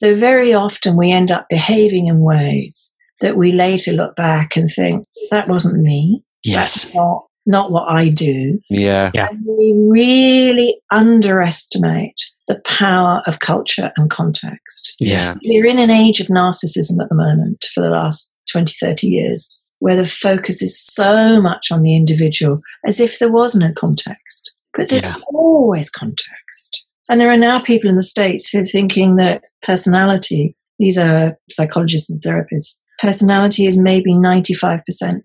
So 0.00 0.14
very 0.14 0.54
often 0.54 0.97
we 0.97 1.11
end 1.11 1.30
up 1.30 1.47
behaving 1.50 2.06
in 2.06 2.20
ways 2.20 2.97
that 3.20 3.36
we 3.36 3.52
later 3.52 3.92
look 3.92 4.16
back 4.16 4.56
and 4.56 4.68
think, 4.68 5.04
that 5.30 5.48
wasn't 5.48 5.82
me. 5.82 6.22
Yes. 6.42 6.84
That's 6.84 6.94
not, 6.94 7.26
not 7.46 7.70
what 7.70 7.88
I 7.88 8.08
do. 8.08 8.60
Yeah. 8.70 9.10
Yeah. 9.14 9.28
And 9.30 9.44
we 9.46 9.74
really 9.88 10.80
underestimate 10.90 12.20
the 12.48 12.60
power 12.64 13.22
of 13.26 13.40
culture 13.40 13.92
and 13.96 14.10
context. 14.10 14.94
Yeah. 14.98 15.34
We're 15.44 15.66
in 15.66 15.78
an 15.78 15.90
age 15.90 16.20
of 16.20 16.26
narcissism 16.28 17.00
at 17.00 17.08
the 17.08 17.14
moment 17.14 17.64
for 17.74 17.80
the 17.80 17.90
last 17.90 18.34
20, 18.50 18.74
30 18.80 19.06
years, 19.06 19.56
where 19.78 19.96
the 19.96 20.06
focus 20.06 20.62
is 20.62 20.78
so 20.78 21.40
much 21.40 21.70
on 21.70 21.82
the 21.82 21.94
individual 21.94 22.56
as 22.86 23.00
if 23.00 23.18
there 23.18 23.30
was 23.30 23.54
no 23.54 23.72
context. 23.72 24.52
But 24.74 24.88
there's 24.88 25.04
Yeah. 25.04 25.14
always 25.32 25.90
context. 25.90 26.86
And 27.08 27.20
there 27.20 27.30
are 27.30 27.36
now 27.36 27.60
people 27.60 27.90
in 27.90 27.96
the 27.96 28.02
States 28.02 28.48
who 28.48 28.60
are 28.60 28.64
thinking 28.64 29.16
that 29.16 29.42
personality, 29.62 30.56
these 30.78 30.96
are 30.96 31.36
psychologists 31.50 32.11
and 32.11 32.22
therapists, 32.22 32.83
personality 33.00 33.66
is 33.66 33.78
maybe 33.78 34.12
95% 34.12 34.82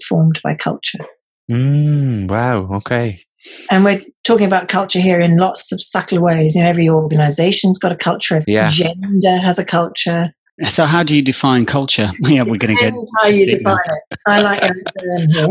formed 0.08 0.40
by 0.44 0.56
culture. 0.56 1.06
Mm, 1.52 2.30
wow. 2.30 2.68
Okay. 2.78 3.22
And 3.70 3.84
we're 3.84 4.00
talking 4.24 4.48
about 4.48 4.68
culture 4.70 5.00
here 5.00 5.20
in 5.20 5.38
lots 5.38 5.72
of 5.72 5.82
subtle 5.82 6.22
ways. 6.22 6.56
You 6.56 6.64
know, 6.64 6.70
every 6.70 6.90
organization's 6.90 7.78
got 7.78 7.92
a 7.92 7.96
culture. 7.96 8.38
Every 8.38 8.54
Yeah. 8.54 8.70
gender 8.70 9.38
has 9.38 9.60
a 9.60 9.66
culture. 9.66 10.32
So, 10.70 10.86
how 10.86 11.04
do 11.04 11.16
you 11.16 11.22
define 11.22 11.66
culture? 11.66 12.12
Yeah, 12.22 12.44
we're 12.44 12.58
going 12.58 12.76
to 12.76 12.82
get. 12.82 12.86
Depends 12.86 13.12
how 13.22 13.30
you 13.30 13.46
deep 13.46 13.62
now. 13.62 13.72
define 13.76 13.98
it. 14.12 14.20
I 14.28 14.40
like 14.42 14.64
Eric 14.64 14.84
Berne 14.96 15.30
here. 15.30 15.48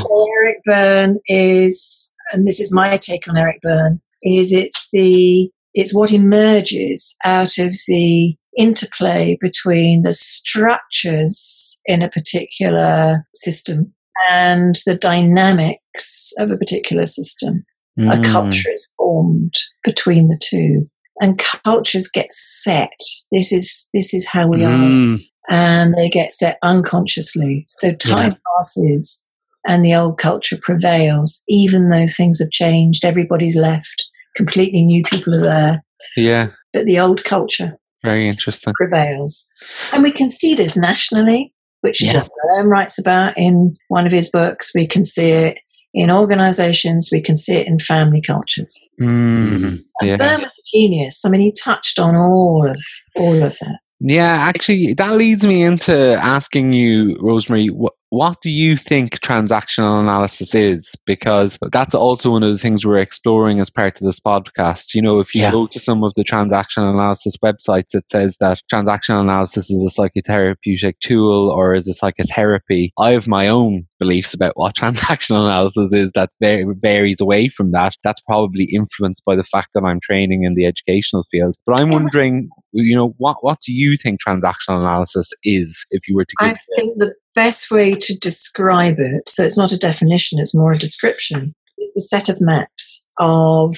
So 0.00 0.26
Eric 0.42 0.56
Berne 0.64 1.18
is, 1.28 2.14
and 2.32 2.46
this 2.46 2.58
is 2.60 2.72
my 2.74 2.96
take 2.96 3.28
on 3.28 3.36
Eric 3.38 3.60
Berne, 3.62 4.00
is 4.22 4.52
it's 4.52 4.88
the 4.92 5.48
it's 5.74 5.94
what 5.94 6.12
emerges 6.12 7.16
out 7.24 7.56
of 7.58 7.72
the 7.86 8.34
interplay 8.56 9.36
between 9.40 10.02
the 10.02 10.12
structures 10.12 11.80
in 11.86 12.02
a 12.02 12.08
particular 12.08 13.26
system 13.34 13.92
and 14.30 14.76
the 14.86 14.94
dynamics 14.96 16.32
of 16.38 16.50
a 16.50 16.56
particular 16.56 17.06
system. 17.06 17.64
A 17.98 18.00
Mm. 18.18 18.24
culture 18.24 18.70
is 18.70 18.86
formed 18.98 19.54
between 19.82 20.28
the 20.28 20.38
two 20.38 20.86
and 21.20 21.38
cultures 21.64 22.08
get 22.08 22.30
set. 22.30 22.92
This 23.32 23.52
is 23.52 23.88
this 23.94 24.12
is 24.12 24.26
how 24.26 24.46
we 24.48 24.64
are. 24.64 24.68
Mm, 24.78 25.24
and 25.48 25.94
they 25.94 26.10
get 26.10 26.30
set 26.32 26.58
unconsciously. 26.62 27.64
So 27.66 27.92
time 27.94 28.36
passes 28.56 29.24
and 29.66 29.82
the 29.82 29.94
old 29.94 30.18
culture 30.18 30.58
prevails 30.60 31.42
even 31.48 31.88
though 31.88 32.06
things 32.06 32.38
have 32.40 32.50
changed. 32.50 33.04
Everybody's 33.04 33.56
left. 33.56 34.06
Completely 34.36 34.82
new 34.82 35.02
people 35.10 35.34
are 35.34 35.40
there. 35.40 35.82
Yeah. 36.16 36.48
but 36.74 36.84
the 36.84 36.98
old 37.00 37.24
culture 37.24 37.78
Very 38.04 38.28
interesting. 38.28 38.72
prevails 38.74 39.48
and 39.92 40.02
we 40.02 40.10
can 40.12 40.28
see 40.28 40.54
this 40.54 40.76
nationally 40.76 41.52
which 41.82 42.02
is 42.02 42.08
Yeah. 42.08 42.22
what 42.22 42.30
Berne 42.56 42.68
writes 42.68 42.98
about 42.98 43.34
in 43.36 43.76
one 43.88 44.06
of 44.06 44.12
his 44.12 44.30
books 44.30 44.72
we 44.74 44.86
can 44.86 45.02
see 45.04 45.30
it 45.30 45.58
in 45.94 46.10
organizations 46.10 47.08
we 47.12 47.20
can 47.22 47.36
see 47.36 47.54
it 47.56 47.66
in 47.66 47.78
family 47.78 48.20
cultures 48.20 48.78
Mm. 49.00 49.64
And 49.64 49.80
Yeah. 50.02 50.16
Berne 50.16 50.42
was 50.42 50.58
a 50.58 50.76
genius. 50.76 51.22
I 51.24 51.28
mean, 51.30 51.40
he 51.40 51.52
touched 51.52 51.98
on 51.98 52.14
all 52.16 52.68
of 52.70 52.82
all 53.16 53.42
of 53.42 53.56
that. 53.60 53.78
Yeah, 54.00 54.36
actually, 54.40 54.92
that 54.94 55.16
leads 55.16 55.42
me 55.44 55.62
into 55.62 56.14
asking 56.20 56.74
you, 56.74 57.16
Rosemary, 57.22 57.68
what, 57.68 57.94
what 58.10 58.40
do 58.40 58.50
you 58.50 58.76
think 58.76 59.18
transactional 59.20 60.00
analysis 60.00 60.54
is? 60.54 60.94
Because 61.06 61.58
that's 61.72 61.94
also 61.94 62.30
one 62.30 62.42
of 62.42 62.52
the 62.52 62.58
things 62.58 62.86
we're 62.86 62.98
exploring 62.98 63.58
as 63.60 63.68
part 63.68 64.00
of 64.00 64.06
this 64.06 64.20
podcast. 64.20 64.94
You 64.94 65.02
know, 65.02 65.18
if 65.18 65.34
you 65.34 65.42
Yeah. 65.42 65.50
go 65.50 65.66
to 65.66 65.78
some 65.80 66.04
of 66.04 66.14
the 66.14 66.22
transactional 66.24 66.92
analysis 66.92 67.36
websites, 67.38 67.94
it 67.94 68.08
says 68.08 68.36
that 68.38 68.62
transactional 68.72 69.20
analysis 69.20 69.70
is 69.70 69.82
a 69.84 70.00
psychotherapeutic 70.00 70.98
tool 71.00 71.50
or 71.50 71.74
is 71.74 71.88
a 71.88 71.94
psychotherapy. 71.94 72.92
I 72.98 73.12
have 73.12 73.26
my 73.26 73.48
own 73.48 73.86
beliefs 73.98 74.34
about 74.34 74.56
what 74.56 74.74
transactional 74.76 75.44
analysis 75.44 75.92
is 75.92 76.12
that 76.12 76.30
va- 76.40 76.64
varies 76.76 77.20
away 77.20 77.48
from 77.48 77.72
that. 77.72 77.96
That's 78.04 78.20
probably 78.20 78.64
influenced 78.64 79.24
by 79.24 79.34
the 79.34 79.42
fact 79.44 79.70
that 79.74 79.82
I'm 79.82 80.00
training 80.00 80.44
in 80.44 80.54
the 80.54 80.64
educational 80.66 81.24
field. 81.24 81.56
But 81.66 81.80
I'm 81.80 81.90
wondering, 81.90 82.50
you 82.72 82.94
know, 82.94 83.14
what, 83.18 83.38
what 83.42 83.58
do 83.62 83.72
you 83.72 83.96
think 83.96 84.20
transactional 84.22 84.80
analysis 84.80 85.32
is 85.42 85.84
if 85.90 86.06
you 86.08 86.14
were 86.14 86.24
to 86.24 86.36
give 86.40 86.50
I 86.50 86.54
think 86.76 86.98
the 86.98 87.14
best 87.36 87.70
way 87.70 87.92
to 87.92 88.18
describe 88.18 88.96
it, 88.98 89.28
so 89.28 89.44
it's 89.44 89.58
not 89.58 89.70
a 89.70 89.78
definition, 89.78 90.40
it's 90.40 90.56
more 90.56 90.72
a 90.72 90.78
description, 90.78 91.54
is 91.78 91.96
a 91.96 92.00
set 92.00 92.28
of 92.28 92.40
maps 92.40 93.06
of 93.20 93.76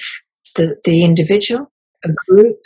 the, 0.57 0.81
the 0.85 1.05
individual, 1.05 1.71
a 2.05 2.09
group, 2.27 2.57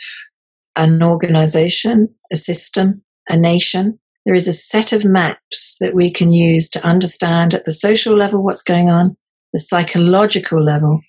an 0.77 1.03
organization, 1.03 2.07
a 2.31 2.35
system, 2.35 3.03
a 3.27 3.35
nation. 3.35 3.99
There 4.25 4.35
is 4.35 4.47
a 4.47 4.53
set 4.53 4.93
of 4.93 5.03
maps 5.03 5.77
that 5.81 5.93
we 5.93 6.11
can 6.11 6.31
use 6.31 6.69
to 6.69 6.87
understand 6.87 7.53
at 7.53 7.65
the 7.65 7.73
social 7.73 8.15
level 8.15 8.41
what's 8.41 8.63
going 8.63 8.89
on, 8.89 9.17
the 9.51 9.59
psychological 9.59 10.63
level, 10.63 11.01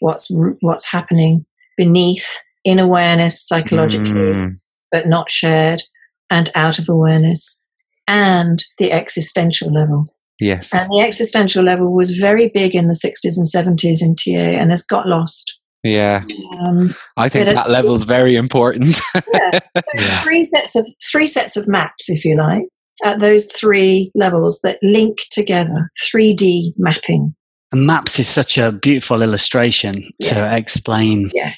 what's 0.00 0.30
what's 0.60 0.90
happening 0.90 1.44
beneath 1.76 2.28
in 2.64 2.78
awareness 2.78 3.46
psychologically, 3.46 4.14
Mm, 4.14 4.58
but 4.90 5.06
not 5.06 5.30
shared, 5.30 5.82
and 6.30 6.50
out 6.54 6.78
of 6.78 6.88
awareness, 6.88 7.61
and 8.08 8.62
the 8.78 8.92
existential 8.92 9.72
level. 9.72 10.06
yes. 10.40 10.72
And 10.74 10.90
the 10.90 11.00
existential 11.06 11.62
level 11.64 11.92
was 11.94 12.10
very 12.18 12.48
big 12.48 12.74
in 12.74 12.88
the 12.88 12.94
60s 12.94 13.36
and 13.36 13.46
70s 13.78 14.02
in 14.02 14.14
TA 14.16 14.60
and 14.60 14.70
has 14.70 14.82
got 14.82 15.06
lost. 15.06 15.58
Yeah. 15.84 16.24
Um, 16.60 16.94
I 17.16 17.28
think 17.28 17.46
that 17.46 17.52
it- 17.52 17.54
that 17.54 17.70
level's 17.70 18.04
very 18.04 18.36
important. 18.36 19.00
yeah. 19.14 19.60
Yeah. 19.94 20.22
three 20.22 20.44
sets 20.44 20.76
of 20.76 20.86
three 21.10 21.26
sets 21.26 21.56
of 21.56 21.66
maps, 21.66 22.08
if 22.08 22.24
you 22.24 22.36
like, 22.36 22.62
at 23.04 23.18
those 23.20 23.46
three 23.46 24.10
levels 24.14 24.60
that 24.62 24.78
link 24.82 25.18
together. 25.30 25.90
3D 26.04 26.72
mapping, 26.76 27.34
And 27.72 27.86
maps 27.86 28.18
is 28.20 28.28
such 28.28 28.58
a 28.58 28.70
beautiful 28.72 29.22
illustration 29.22 29.94
to 30.22 30.54
explain. 30.56 31.30
Yeah. 31.34 31.52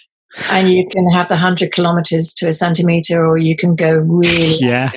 And 0.50 0.68
you 0.68 0.86
can 0.90 1.08
have 1.12 1.28
the 1.28 1.36
hundred 1.36 1.70
kilometers 1.72 2.34
to 2.38 2.48
a 2.48 2.52
centimeter, 2.52 3.24
or 3.26 3.36
you 3.38 3.56
can 3.56 3.74
go 3.76 3.92
really. 3.92 4.56
Yeah. 4.60 4.90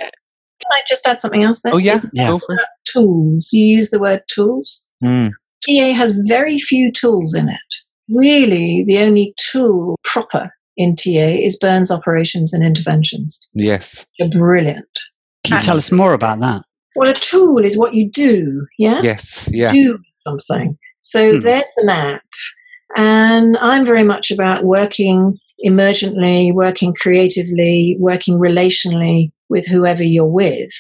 Can 0.78 0.84
I 0.84 0.86
just 0.88 1.08
add 1.08 1.20
something 1.22 1.44
else 1.44 1.62
there? 1.64 1.74
oh, 1.74 1.78
yeah. 1.78 1.98
Yeah. 2.14 2.28
Go 2.30 2.40
for 2.40 2.56
it. 2.56 2.62
tools. 2.86 3.50
You 3.52 3.66
use 3.66 3.90
the 3.90 4.00
word 4.00 4.22
tools. 4.28 4.88
Mm, 5.04 5.32
TA 5.66 5.94
has 5.94 6.18
very 6.28 6.58
few 6.60 6.92
tools 6.92 7.34
in 7.34 7.50
it. 7.50 7.76
Really, 8.10 8.84
the 8.86 9.00
only 9.00 9.34
tool 9.38 9.98
proper 10.04 10.52
in 10.78 10.96
TA 10.96 11.10
is 11.44 11.58
Berne's 11.60 11.92
operations 11.92 12.54
and 12.54 12.64
interventions. 12.66 13.48
Yes. 13.54 14.06
They're 14.20 14.30
brilliant. 14.30 14.86
Can 15.46 15.56
you 15.58 15.62
tell 15.62 15.76
us 15.78 15.92
more 15.92 16.14
about 16.14 16.40
that? 16.42 16.62
Well, 16.96 17.10
a 17.10 17.14
tool 17.14 17.60
is 17.60 17.78
what 17.78 17.94
you 17.94 18.10
do, 18.10 18.66
yeah? 18.78 19.02
Yes. 19.02 19.50
Yeah. 19.52 19.70
Do 19.70 20.00
something. 20.14 20.78
So 21.02 21.34
Hmm. 21.34 21.40
there's 21.40 21.72
the 21.78 21.86
map. 21.86 22.22
And 22.96 23.58
I'm 23.60 23.86
very 23.86 24.04
much 24.04 24.32
about 24.32 24.64
working 24.64 25.38
emergently, 25.66 26.54
working 26.54 26.94
creatively, 26.94 27.98
working 28.00 28.40
relationally 28.40 29.32
with 29.50 29.66
whoever 29.68 30.04
you're 30.04 30.26
with. 30.26 30.72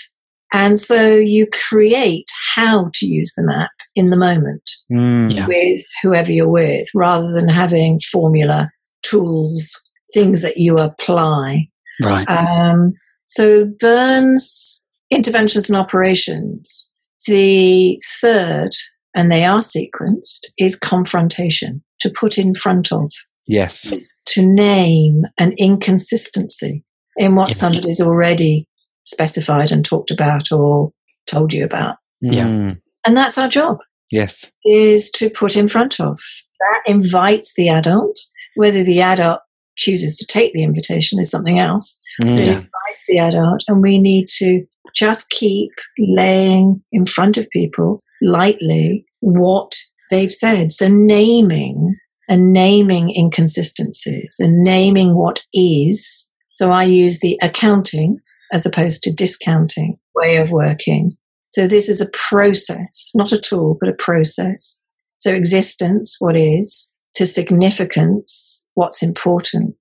And 0.53 0.80
so 0.80 1.15
you 1.15 1.45
create 1.69 2.27
how 2.56 2.89
to 2.93 3.06
use 3.06 3.34
the 3.36 3.43
map 3.45 3.71
in 3.95 4.10
the 4.12 4.15
moment 4.17 4.63
Mm. 4.91 5.36
Yeah. 5.36 5.45
with 5.47 5.82
whoever 6.01 6.32
you're 6.32 6.47
with 6.49 6.88
rather 6.95 7.32
than 7.34 7.49
having 7.49 7.99
formula, 7.99 8.69
tools, 9.03 9.82
things 10.13 10.41
that 10.41 10.58
you 10.58 10.77
apply. 10.77 11.67
Right. 12.01 12.25
Um, 12.30 12.93
so 13.25 13.65
Berne's 13.80 14.88
interventions 15.12 15.69
and 15.69 15.77
operations. 15.77 16.93
The 17.27 17.99
third, 18.21 18.69
and 19.15 19.30
they 19.32 19.43
are 19.43 19.60
sequenced, 19.60 20.45
is 20.58 20.77
confrontation 20.80 21.84
to 21.99 22.10
put 22.10 22.38
in 22.38 22.53
front 22.53 22.91
of, 22.93 23.12
Yes. 23.47 23.91
to 24.27 24.45
name 24.45 25.23
an 25.38 25.53
inconsistency 25.58 26.84
in 27.17 27.36
what 27.36 27.49
Yeah. 27.49 27.56
somebody's 27.56 28.01
already 28.01 28.67
specified 29.06 29.71
and 29.71 29.84
talked 29.86 30.12
about 30.12 30.51
or 30.51 30.91
told 31.27 31.53
you 31.53 31.63
about. 31.65 31.95
Yeah. 32.21 32.47
Mm. 32.47 32.77
And 33.06 33.15
that's 33.17 33.38
our 33.38 33.47
job 33.47 33.77
Yes. 34.12 34.49
is 34.65 35.12
to 35.12 35.30
put 35.30 35.56
in 35.56 35.67
front 35.67 35.99
of. 35.99 36.19
That 36.60 36.82
invites 36.91 37.53
the 37.56 37.69
adult. 37.69 38.17
Whether 38.56 38.84
the 38.84 39.01
adult 39.01 39.39
chooses 39.77 40.17
to 40.17 40.25
take 40.25 40.53
the 40.53 40.63
invitation 40.63 41.19
is 41.19 41.30
something 41.30 41.60
else. 41.60 42.01
But 42.19 42.27
it 42.39 42.49
Mm. 42.49 42.56
invites 42.56 43.06
the 43.08 43.19
adult, 43.19 43.63
and 43.67 43.82
we 43.82 43.99
need 43.99 44.27
to 44.39 44.65
just 44.95 45.30
keep 45.30 45.69
laying 45.99 46.82
in 46.91 47.06
front 47.06 47.38
of 47.38 47.47
people 47.51 48.01
lightly 48.21 49.06
what 49.21 49.75
they've 50.10 50.32
said. 50.34 50.71
So 50.71 50.88
naming 50.88 51.95
and 52.27 52.51
naming 52.51 53.13
inconsistencies 53.15 54.38
and 54.39 54.63
naming 54.63 55.15
what 55.15 55.43
is. 55.53 56.32
So 56.58 56.72
I 56.72 56.86
use 56.86 57.20
the 57.20 57.38
accounting 57.43 58.17
as 58.52 58.65
opposed 58.65 59.04
to 59.04 59.13
discounting 59.13 59.96
way 60.15 60.38
of 60.38 60.50
working. 60.50 61.15
So 61.52 61.67
this 61.67 61.88
is 61.88 62.02
a 62.02 62.10
process, 62.13 63.12
not 63.13 63.32
a 63.32 63.39
tool, 63.39 63.78
but 63.80 63.89
a 63.89 63.93
process. 63.93 64.82
So 65.20 65.32
existence, 65.32 66.15
what 66.17 66.36
is, 66.36 66.91
to 67.13 67.28
significance, 67.28 68.65
what's 68.74 69.04
important. 69.04 69.78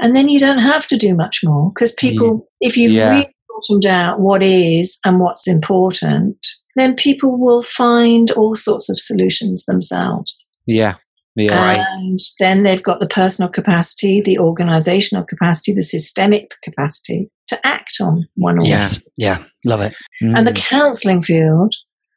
And 0.00 0.16
then 0.16 0.28
you 0.28 0.40
don't 0.40 0.58
have 0.58 0.88
to 0.88 0.96
do 0.96 1.14
much 1.14 1.42
more 1.44 1.70
because 1.72 1.94
people, 1.94 2.48
if 2.60 2.76
you've 2.76 2.90
Yeah. 2.90 3.10
really 3.10 3.34
bottomed 3.48 3.86
out 3.86 4.18
what 4.18 4.42
is 4.42 4.98
and 5.04 5.20
what's 5.20 5.46
important, 5.46 6.44
then 6.74 6.96
people 6.96 7.38
will 7.38 7.62
find 7.62 8.32
all 8.32 8.56
sorts 8.56 8.90
of 8.90 8.98
solutions 8.98 9.64
themselves. 9.66 10.50
Yeah. 10.66 10.94
Yeah. 11.36 11.84
And 11.92 12.18
then 12.40 12.62
they've 12.62 12.82
got 12.82 12.98
the 13.00 13.06
personal 13.06 13.50
capacity, 13.50 14.20
the 14.20 14.38
organizational 14.38 15.24
capacity, 15.24 15.72
the 15.74 15.82
systemic 15.82 16.54
capacity 16.64 17.30
to 17.48 17.66
act 17.66 17.98
on 18.00 18.26
one 18.34 18.58
or 18.58 18.64
Yes. 18.66 19.02
Yeah. 19.16 19.38
Love 19.64 19.80
it. 19.82 19.94
and 20.20 20.46
the 20.46 20.52
Mm. 20.52 20.56
counselling 20.56 21.20
field 21.20 21.72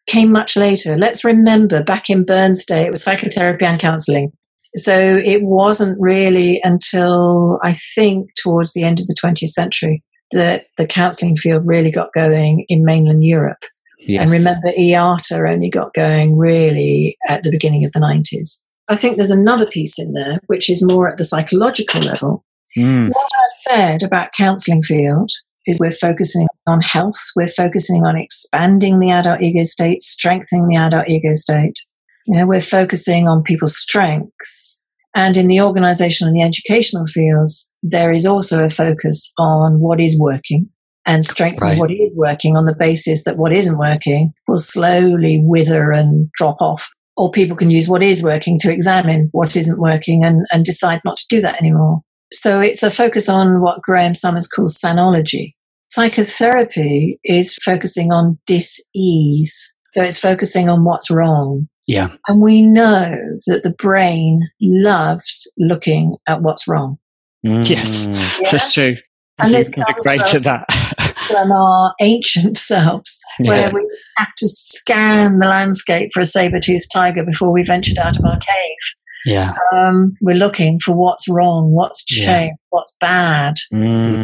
came 0.07 0.31
much 0.31 0.55
later. 0.57 0.97
Let's 0.97 1.23
remember 1.23 1.83
back 1.83 2.09
in 2.09 2.23
Berne's 2.25 2.65
day, 2.65 2.85
it 2.85 2.91
was 2.91 3.03
psychotherapy 3.03 3.65
and 3.65 3.79
counselling. 3.79 4.31
So 4.75 4.95
it 5.23 5.43
wasn't 5.43 5.97
really 5.99 6.59
until 6.63 7.59
I 7.63 7.73
think 7.73 8.29
towards 8.41 8.73
the 8.73 8.83
end 8.83 8.99
of 8.99 9.07
the 9.07 9.15
20th 9.15 9.49
century 9.51 10.03
that 10.31 10.65
the 10.77 10.85
counselling 10.87 11.35
field 11.35 11.63
really 11.65 11.91
got 11.91 12.13
going 12.13 12.65
in 12.69 12.85
mainland 12.85 13.23
Europe. 13.23 13.65
yes. 13.99 14.21
And 14.21 14.31
remember, 14.31 14.69
EATA 14.77 15.51
only 15.51 15.69
got 15.69 15.93
going 15.93 16.37
really 16.37 17.17
at 17.27 17.43
the 17.43 17.51
beginning 17.51 17.83
of 17.83 17.91
the 17.91 17.99
90s. 17.99 18.63
I 18.89 18.95
think 18.95 19.17
there's 19.17 19.31
another 19.31 19.65
piece 19.67 19.99
in 19.99 20.13
there, 20.13 20.39
which 20.47 20.69
is 20.69 20.83
more 20.85 21.07
at 21.09 21.17
the 21.17 21.23
psychological 21.23 22.01
level, 22.01 22.43
Mm. 22.77 23.09
what 23.09 23.29
I've 23.35 23.51
said 23.77 24.03
about 24.03 24.31
counselling 24.33 24.83
field 24.83 25.31
is 25.65 25.79
we're 25.79 25.91
focusing 25.91 26.47
on 26.67 26.81
health, 26.81 27.17
we're 27.35 27.47
focusing 27.47 28.05
on 28.05 28.15
expanding 28.15 28.99
the 28.99 29.09
adult 29.11 29.41
ego 29.41 29.63
state, 29.63 30.01
strengthening 30.01 30.67
the 30.67 30.75
adult 30.75 31.07
ego 31.09 31.33
state. 31.33 31.79
You 32.27 32.37
know, 32.37 32.45
we're 32.45 32.59
focusing 32.61 33.27
on 33.27 33.41
people's 33.43 33.75
strengths. 33.77 34.83
And 35.15 35.35
in 35.35 35.47
the 35.47 35.61
organizational 35.61 36.29
and 36.29 36.37
the 36.39 36.43
educational 36.45 37.07
fields, 37.07 37.75
there 37.81 38.11
is 38.11 38.25
also 38.27 38.63
a 38.63 38.69
focus 38.69 39.33
on 39.39 39.79
what 39.79 39.99
is 39.99 40.19
working 40.19 40.69
and 41.07 41.25
strengthening 41.25 41.71
Right. 41.71 41.79
what 41.79 41.91
is 41.91 42.15
working 42.15 42.55
on 42.55 42.65
the 42.65 42.75
basis 42.75 43.23
that 43.23 43.37
what 43.37 43.51
isn't 43.51 43.79
working 43.79 44.31
will 44.47 44.59
slowly 44.59 45.41
wither 45.43 45.91
and 45.91 46.29
drop 46.33 46.57
off. 46.61 46.89
Or 47.19 47.29
people 47.29 47.57
can 47.57 47.69
use 47.69 47.87
what 47.89 48.01
is 48.01 48.23
working 48.23 48.57
to 48.59 48.71
examine 48.71 49.29
what 49.33 49.55
isn't 49.55 49.79
working 49.79 50.23
and, 50.23 50.45
and 50.51 50.63
decide 50.63 51.01
not 51.03 51.17
to 51.17 51.27
do 51.29 51.41
that 51.41 51.59
anymore. 51.59 52.01
So 52.31 52.61
it's 52.61 52.81
a 52.81 52.89
focus 52.89 53.27
on 53.27 53.61
what 53.61 53.81
Graeme 53.81 54.13
Summers 54.15 54.47
calls 54.47 54.79
sanology. 54.79 55.53
Psychotherapy 55.89 57.19
is 57.23 57.55
focusing 57.55 58.11
on 58.11 58.39
dis-ease. 58.45 59.75
So 59.91 60.03
it's 60.03 60.19
focusing 60.19 60.69
on 60.69 60.85
what's 60.85 61.11
wrong. 61.11 61.67
Yeah. 61.87 62.09
And 62.27 62.41
we 62.41 62.61
know 62.61 63.15
that 63.47 63.63
the 63.63 63.71
brain 63.71 64.47
loves 64.61 65.51
looking 65.57 66.15
at 66.27 66.41
what's 66.41 66.67
wrong. 66.67 66.99
Yes. 67.43 68.05
Mm. 68.05 68.41
Yeah? 68.41 68.51
That's 68.51 68.73
true. 68.73 68.95
And 69.39 69.53
this 69.53 69.75
You're 69.75 69.85
comes 69.85 70.05
great 70.05 70.21
from- 70.21 70.37
at 70.37 70.43
that. 70.43 71.08
From 71.29 71.51
our 71.51 71.93
ancient 72.01 72.57
selves, 72.71 73.19
where 73.37 73.67
Yeah. 73.67 73.71
we 73.73 73.87
have 74.17 74.33
to 74.37 74.47
scan 74.47 75.39
the 75.39 75.47
landscape 75.47 76.09
for 76.13 76.21
a 76.21 76.25
saber-toothed 76.25 76.89
tiger 76.91 77.23
before 77.23 77.51
we 77.51 77.63
ventured 77.63 77.97
out 77.99 78.17
of 78.17 78.25
our 78.25 78.37
cave. 78.39 78.77
yeah. 79.25 79.53
Um, 79.75 80.15
we're 80.21 80.35
looking 80.35 80.79
for 80.79 80.93
what's 80.95 81.27
wrong, 81.29 81.71
what's 81.71 82.05
Yeah. 82.09 82.25
changed, 82.25 82.57
what's 82.69 82.95
bad. 83.01 83.55
in 83.71 83.79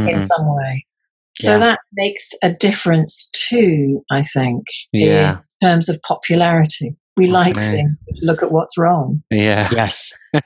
Mm. 0.08 0.22
some 0.22 0.46
way. 0.56 0.86
So 1.42 1.52
Yeah. 1.52 1.58
that 1.60 1.80
makes 1.94 2.30
a 2.42 2.52
difference 2.54 3.30
too, 3.34 4.04
I 4.10 4.22
think, 4.24 4.64
Yeah. 4.94 5.40
in 5.62 5.68
terms 5.68 5.90
of 5.90 6.02
popularity. 6.02 6.96
We 7.18 7.30
oh, 7.30 7.34
like 7.34 7.58
Okay. 7.58 7.72
things 7.72 7.98
to 8.08 8.26
look 8.26 8.44
at 8.44 8.52
what's 8.52 8.78
wrong. 8.78 9.24
Yeah. 9.32 9.70
Yes. 9.72 10.12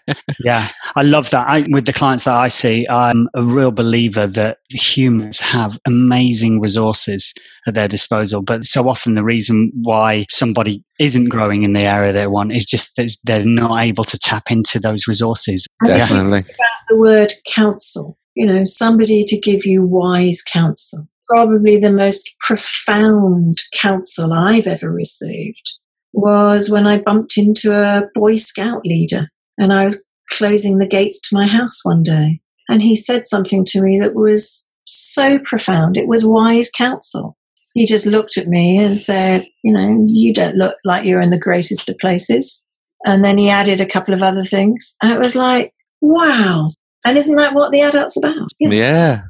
yeah. 0.46 0.70
I 0.96 1.02
love 1.02 1.30
that. 1.32 1.48
I, 1.48 1.66
with 1.70 1.86
the 1.86 1.94
clients 1.94 2.26
that 2.26 2.36
I 2.36 2.48
see, 2.48 2.88
I'm 2.88 3.28
a 3.34 3.44
real 3.44 3.72
believer 3.72 4.28
that 4.28 4.58
humans 4.70 5.40
have 5.40 5.80
amazing 5.88 6.60
resources 6.60 7.34
at 7.66 7.74
their 7.74 7.88
disposal. 7.88 8.44
But 8.44 8.66
so 8.66 8.88
often 8.88 9.16
the 9.16 9.24
reason 9.24 9.72
why 9.82 10.26
somebody 10.30 10.84
isn't 11.00 11.30
growing 11.30 11.64
in 11.64 11.74
the 11.74 11.82
area 11.82 12.14
they 12.14 12.28
want 12.28 12.54
is 12.54 12.66
just 12.66 12.96
that 12.98 13.16
they're 13.24 13.46
not 13.46 13.84
able 13.84 14.04
to 14.04 14.20
tap 14.20 14.52
into 14.52 14.80
those 14.80 15.08
resources. 15.08 15.66
And 15.82 15.90
if 15.90 15.96
you 15.96 16.00
Definitely. 16.00 16.42
think 16.44 16.56
about 16.56 16.80
the 16.90 17.00
word 17.00 17.32
counsel, 17.48 18.18
you 18.36 18.46
know, 18.46 18.64
somebody 18.66 19.24
to 19.26 19.40
give 19.40 19.66
you 19.66 19.84
wise 19.84 20.44
counsel. 20.44 21.08
Probably 21.28 21.78
the 21.78 21.92
most 21.92 22.36
profound 22.40 23.60
counsel 23.74 24.34
I've 24.34 24.66
ever 24.66 24.92
received 24.92 25.79
was 26.14 26.70
when 26.70 26.88
I 26.88 27.00
bumped 27.00 27.38
into 27.38 27.76
a 27.76 28.04
Boy 28.16 28.36
Scout 28.36 28.86
leader 28.86 29.30
and 29.58 29.74
I 29.74 29.86
was 29.86 30.04
closing 30.32 30.78
the 30.78 30.88
gates 30.88 31.20
to 31.22 31.36
my 31.36 31.48
house 31.48 31.84
one 31.84 32.04
day. 32.04 32.42
And 32.68 32.82
he 32.82 32.96
said 32.96 33.26
something 33.26 33.66
to 33.66 33.82
me 33.82 34.00
that 34.00 34.16
was 34.16 34.72
so 34.86 35.40
profound. 35.40 35.98
It 35.98 36.08
was 36.08 36.26
wise 36.26 36.72
counsel. 36.72 37.36
He 37.74 37.86
just 37.86 38.06
looked 38.06 38.38
at 38.38 38.48
me 38.48 38.78
and 38.78 38.98
said, 38.98 39.46
You 39.64 39.74
know, 39.74 40.06
you 40.08 40.34
don't 40.34 40.56
look 40.56 40.76
like 40.84 41.06
you're 41.06 41.22
in 41.22 41.30
the 41.30 41.38
greatest 41.38 41.90
of 41.90 41.98
places. 41.98 42.64
And 43.06 43.24
then 43.24 43.38
he 43.38 43.50
added 43.50 43.80
a 43.80 43.86
couple 43.86 44.14
of 44.14 44.24
other 44.24 44.44
things. 44.44 44.98
And 45.02 45.12
it 45.12 45.20
was 45.20 45.36
like, 45.36 45.74
wow. 46.02 46.68
And 47.06 47.18
isn't 47.18 47.36
that 47.36 47.54
what 47.54 47.72
the 47.72 47.82
adult's 47.82 48.18
about? 48.18 48.50
You 48.60 48.70
know, 48.70 48.76
Yeah. 48.76 49.22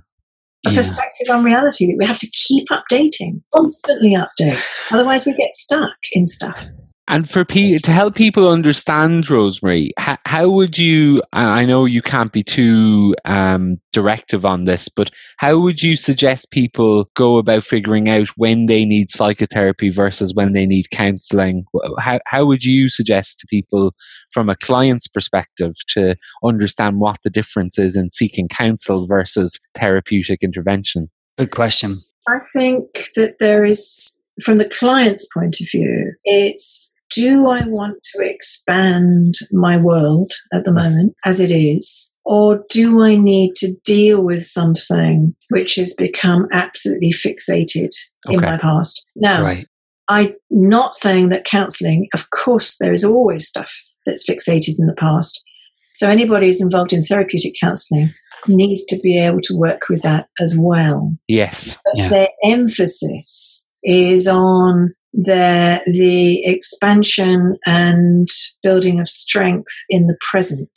A 0.67 0.72
Yeah. 0.72 0.78
perspective 0.78 1.28
on 1.30 1.43
reality 1.43 1.88
that 1.88 1.95
we 1.98 2.06
have 2.06 2.19
to 2.19 2.28
keep 2.32 2.67
updating, 2.69 3.41
constantly 3.54 4.15
update. 4.15 4.62
Otherwise, 4.91 5.26
we 5.26 5.34
get 5.34 5.54
stuck 5.54 5.95
in 6.12 6.26
stuff. 6.26 6.67
And 7.10 7.28
for 7.28 7.43
pe- 7.43 7.80
to 7.80 7.91
help 7.91 8.13
people 8.13 8.48
understand 8.48 9.28
Rosemary, 9.32 9.91
how, 9.98 10.17
how 10.26 10.48
would 10.48 10.78
you? 10.78 11.24
I 11.34 11.65
know 11.65 11.86
you 11.86 12.04
can't 12.04 12.32
be 12.32 12.43
too 12.43 13.15
um, 13.26 13.78
directive 13.91 14.45
on 14.45 14.65
this, 14.65 14.88
but 14.89 15.10
how 15.38 15.58
would 15.58 15.82
you 15.82 15.95
suggest 15.95 16.52
people 16.52 17.10
go 17.15 17.38
about 17.38 17.63
figuring 17.63 18.10
out 18.10 18.28
when 18.38 18.67
they 18.67 18.86
need 18.86 19.10
psychotherapy 19.10 19.89
versus 19.89 20.36
when 20.36 20.54
they 20.54 20.67
need 20.67 20.91
counselling? 20.91 21.65
How 21.98 22.19
how 22.28 22.45
would 22.45 22.63
you 22.63 22.89
suggest 22.89 23.39
to 23.39 23.48
people 23.48 23.95
from 24.32 24.48
a 24.48 24.56
client's 24.56 25.08
perspective 25.08 25.74
to 25.89 26.15
understand 26.43 27.00
what 27.00 27.17
the 27.24 27.32
difference 27.32 27.80
is 27.80 27.95
in 27.95 28.12
seeking 28.12 28.48
counsel 28.48 29.08
versus 29.08 29.60
therapeutic 29.74 30.43
intervention? 30.43 31.08
Good 31.39 31.50
question. 31.50 32.04
I 32.28 32.38
think 32.54 32.86
that 33.15 33.38
there 33.39 33.65
is, 33.65 34.22
from 34.43 34.58
the 34.58 34.69
client's 34.69 35.28
point 35.34 35.60
of 35.60 35.67
view, 35.72 36.13
it's 36.24 36.95
do 37.15 37.50
I 37.50 37.62
want 37.67 37.98
to 38.15 38.24
expand 38.24 39.36
my 39.52 39.78
world 39.78 40.34
at 40.54 40.63
the 40.65 40.74
moment 40.74 41.15
as 41.26 41.39
it 41.39 41.52
is? 41.52 42.13
Or 42.26 42.63
do 42.69 43.04
I 43.04 43.15
need 43.15 43.56
to 43.58 43.74
deal 43.86 44.22
with 44.22 44.43
something 44.45 45.36
which 45.50 45.76
has 45.76 45.93
become 45.95 46.48
absolutely 46.52 47.12
fixated 47.12 47.89
in 48.28 48.41
my 48.41 48.58
past? 48.58 49.04
Now, 49.15 49.43
Right. 49.43 49.65
I'm 50.08 50.34
not 50.50 50.95
saying 50.95 51.30
that 51.30 51.45
counseling, 51.45 52.08
of 52.13 52.30
course, 52.32 52.78
there 52.80 52.93
is 52.93 53.04
always 53.04 53.48
stuff 53.48 53.72
that's 54.06 54.28
fixated 54.28 54.76
in 54.80 54.88
the 54.88 54.95
past. 54.98 55.41
So 55.95 56.10
anybody 56.10 56.48
who's 56.48 56.62
involved 56.62 56.93
in 56.93 57.02
therapeutic 57.02 57.54
counseling 57.60 58.10
needs 58.48 58.86
to 58.86 59.00
be 59.04 59.19
able 59.19 59.41
to 59.41 59.56
work 59.58 59.89
with 59.89 60.02
that 60.04 60.28
as 60.39 60.56
well. 60.58 61.13
Yes. 61.28 61.78
But 61.86 61.98
Yeah. 61.98 62.10
their 62.10 62.30
emphasis 62.43 63.67
is 63.84 64.28
on 64.28 64.93
the 65.13 65.82
the 65.86 66.43
expansion 66.43 67.58
and 67.65 68.28
building 68.63 69.00
of 69.00 69.08
strength 69.08 69.74
in 69.89 70.08
the 70.08 70.17
present. 70.30 70.69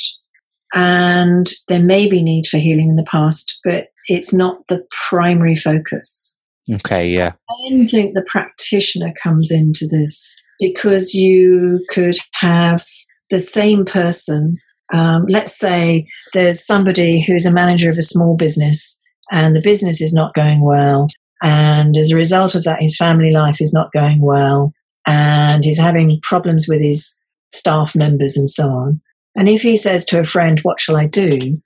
And 0.74 1.46
there 1.68 1.82
may 1.82 2.08
be 2.08 2.22
need 2.22 2.46
for 2.46 2.56
healing 2.58 2.88
in 2.88 2.96
the 2.96 3.04
past, 3.10 3.60
but 3.62 3.88
it's 4.08 4.32
not 4.32 4.66
the 4.68 4.84
primary 5.08 5.54
focus. 5.54 6.40
Okay. 6.72 7.08
Yeah. 7.08 7.32
I 7.50 7.54
then 7.68 7.84
think 7.84 8.14
the 8.14 8.26
practitioner 8.26 9.12
comes 9.22 9.50
into 9.50 9.86
this 9.86 10.40
because 10.60 11.12
you 11.14 11.80
could 11.90 12.16
have 12.34 12.82
the 13.30 13.38
same 13.38 13.84
person. 13.84 14.56
Um, 14.92 15.26
let's 15.28 15.58
say 15.58 16.06
there's 16.32 16.64
somebody 16.64 17.20
who's 17.20 17.46
a 17.46 17.52
manager 17.52 17.90
of 17.90 17.98
a 17.98 18.02
small 18.02 18.36
business 18.36 19.00
and 19.30 19.56
the 19.56 19.62
business 19.62 20.00
is 20.00 20.12
not 20.12 20.34
going 20.34 20.62
well. 20.62 21.08
And 21.42 21.96
as 21.96 22.10
a 22.10 22.16
result 22.16 22.54
of 22.54 22.64
that, 22.64 22.80
his 22.80 22.96
family 22.96 23.30
life 23.32 23.60
is 23.60 23.72
not 23.74 23.92
going 23.92 24.20
well 24.20 24.72
and 25.06 25.64
he's 25.64 25.78
having 25.78 26.20
problems 26.22 26.66
with 26.68 26.80
his 26.80 27.20
staff 27.52 27.94
members 27.96 28.36
and 28.36 28.48
so 28.48 28.68
on. 28.70 29.00
And 29.34 29.48
if 29.48 29.62
he 29.62 29.74
says 29.76 30.04
to 30.06 30.20
a 30.20 30.24
friend, 30.24 30.60
What 30.60 30.78
shall 30.80 30.96
I 30.96 31.06
do? 31.06 31.56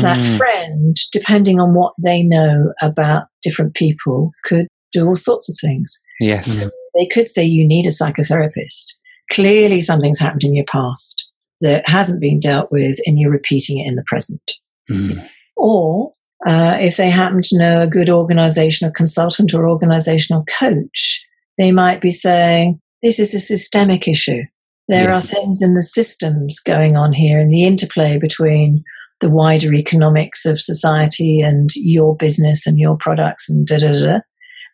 that 0.00 0.16
Mm. 0.16 0.36
friend, 0.38 0.96
depending 1.12 1.60
on 1.60 1.74
what 1.74 1.92
they 2.02 2.22
know 2.22 2.72
about 2.80 3.26
different 3.42 3.74
people, 3.74 4.32
could 4.44 4.66
do 4.92 5.06
all 5.06 5.16
sorts 5.16 5.48
of 5.48 5.56
things. 5.60 6.02
Yes. 6.18 6.64
Mm. 6.64 6.70
They 6.94 7.06
could 7.12 7.28
say 7.28 7.44
you 7.44 7.66
need 7.66 7.86
a 7.86 7.90
psychotherapist. 7.90 8.94
Clearly, 9.30 9.80
something's 9.82 10.18
happened 10.18 10.44
in 10.44 10.54
your 10.54 10.64
past 10.64 11.30
that 11.60 11.88
hasn't 11.88 12.20
been 12.20 12.40
dealt 12.40 12.72
with, 12.72 12.96
and 13.06 13.18
you're 13.18 13.30
repeating 13.30 13.78
it 13.78 13.86
in 13.86 13.96
the 13.96 14.04
present. 14.06 14.50
Mm. 14.90 15.28
Or 15.56 16.12
uh, 16.44 16.76
if 16.80 16.96
they 16.96 17.08
happen 17.08 17.40
to 17.42 17.58
know 17.58 17.82
a 17.82 17.86
good 17.86 18.10
organisation, 18.10 18.86
organizational 18.86 18.92
consultant 18.92 19.54
or 19.54 19.68
organizational 19.68 20.44
coach, 20.44 21.26
they 21.56 21.72
might 21.72 22.00
be 22.00 22.10
saying, 22.10 22.80
This 23.02 23.18
is 23.18 23.34
a 23.34 23.40
systemic 23.40 24.06
issue. 24.08 24.42
There 24.88 25.08
Yes. 25.08 25.32
are 25.32 25.34
things 25.34 25.62
in 25.62 25.74
the 25.74 25.82
systems 25.82 26.60
going 26.60 26.96
on 26.96 27.12
here, 27.12 27.40
and 27.40 27.50
the 27.50 27.64
interplay 27.64 28.18
between 28.18 28.84
the 29.20 29.30
wider 29.30 29.72
economics 29.72 30.44
of 30.44 30.60
society 30.60 31.40
and 31.40 31.70
your 31.74 32.14
business 32.16 32.66
and 32.66 32.78
your 32.78 32.96
products 32.96 33.48
and 33.48 33.66
da 33.66 33.78
da 33.78 33.92
da. 33.92 34.04
da. 34.04 34.18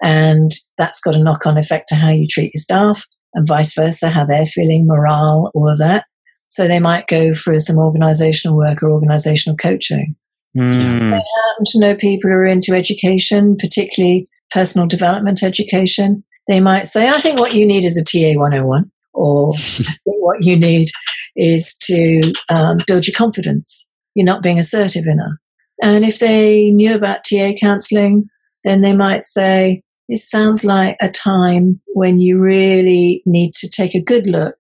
And 0.03 0.51
that's 0.77 1.01
got 1.01 1.14
a 1.14 1.22
knock 1.22 1.46
on 1.46 1.57
effect 1.57 1.88
to 1.88 1.94
how 1.94 2.11
you 2.11 2.27
treat 2.27 2.51
your 2.55 2.61
staff 2.61 3.07
and 3.35 3.46
vice 3.46 3.72
versa, 3.75 4.11
how 4.11 4.25
they're 4.25 4.44
feeling, 4.46 4.87
morale, 4.87 5.53
all 5.55 5.70
of 5.70 5.79
that. 5.79 6.07
So 6.48 6.66
they 6.66 6.81
might 6.81 7.07
go 7.07 7.33
for 7.33 7.59
some 7.61 7.79
organizational 7.79 8.57
work 8.57 8.83
or 8.83 8.90
organizational 8.90 9.57
coaching 9.57 10.16
Mm. 10.57 11.12
happen 11.12 11.65
to 11.65 11.81
know 11.81 11.95
people 11.95 12.31
who 12.31 12.37
are 12.37 12.47
into 12.47 12.75
education, 12.75 13.57
particularly 13.57 14.29
personal 14.51 14.87
development 14.87 15.43
education, 15.43 16.25
they 16.47 16.61
might 16.61 16.87
say, 16.87 17.09
I 17.09 17.19
think 17.19 17.38
what 17.38 17.55
you 17.55 17.67
need 17.67 17.85
is 17.85 17.97
a 17.97 18.05
TA 18.05 18.38
101, 18.38 18.91
or 19.15 19.55
I 19.57 19.59
think 19.59 20.23
what 20.23 20.45
you 20.45 20.57
need 20.57 20.88
is 21.37 21.77
to 21.85 22.33
um, 22.49 22.79
build 22.87 23.07
your 23.07 23.15
confidence. 23.15 23.91
You're 24.15 24.27
not 24.27 24.43
being 24.43 24.59
assertive 24.59 25.07
enough. 25.07 25.38
And 25.83 26.05
if 26.05 26.19
they 26.19 26.71
knew 26.71 26.95
about 26.95 27.25
TA 27.25 27.53
counseling, 27.59 28.29
then 28.65 28.83
they 28.83 28.95
might 28.95 29.25
say, 29.25 29.83
it 30.09 30.19
sounds 30.19 30.65
like 30.65 30.97
a 31.01 31.11
time 31.11 31.81
when 31.95 32.21
you 32.21 32.38
really 32.38 33.23
need 33.25 33.55
to 33.55 33.71
take 33.71 33.95
a 33.95 34.03
good 34.03 34.27
look 34.27 34.57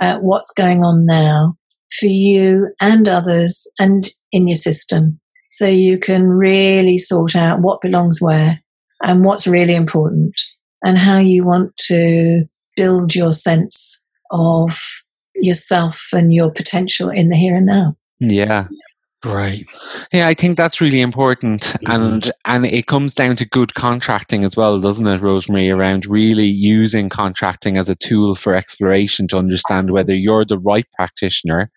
at 0.00 0.22
what's 0.22 0.52
going 0.52 0.84
on 0.84 1.04
now 1.04 1.56
for 1.98 2.06
you 2.06 2.68
and 2.80 3.08
others 3.08 3.70
and 3.78 4.10
in 4.30 4.46
your 4.46 4.54
system 4.54 5.20
so 5.52 5.66
you 5.66 5.98
can 5.98 6.28
really 6.28 6.96
sort 6.96 7.36
out 7.36 7.60
what 7.60 7.82
belongs 7.82 8.22
where 8.22 8.58
and 9.02 9.22
what's 9.22 9.46
really 9.46 9.74
important 9.74 10.32
and 10.82 10.96
how 10.96 11.18
you 11.18 11.44
want 11.44 11.76
to 11.76 12.42
build 12.74 13.14
your 13.14 13.32
sense 13.32 14.02
of 14.30 14.80
yourself 15.34 16.08
and 16.14 16.32
your 16.32 16.50
potential 16.50 17.10
in 17.10 17.28
the 17.28 17.36
here 17.36 17.54
and 17.54 17.66
now. 17.66 17.94
Yeah. 18.18 18.68
Right. 19.22 19.66
Yeah, 20.10 20.26
I 20.26 20.32
think 20.32 20.56
that's 20.56 20.80
really 20.80 21.00
important, 21.00 21.76
and 21.86 22.32
and 22.44 22.66
it 22.66 22.88
comes 22.88 23.14
down 23.14 23.36
to 23.36 23.44
good 23.44 23.74
contracting 23.74 24.42
as 24.42 24.56
well, 24.56 24.80
doesn't 24.80 25.06
it, 25.06 25.20
Rosemary? 25.20 25.70
Around 25.70 26.06
really 26.06 26.48
using 26.48 27.08
contracting 27.08 27.76
as 27.76 27.88
a 27.88 27.94
tool 27.94 28.34
for 28.34 28.52
exploration 28.52 29.28
to 29.28 29.38
understand 29.38 29.92
whether 29.92 30.12
you're 30.12 30.44
the 30.44 30.58
right 30.58 30.86
practitioner, 30.96 31.70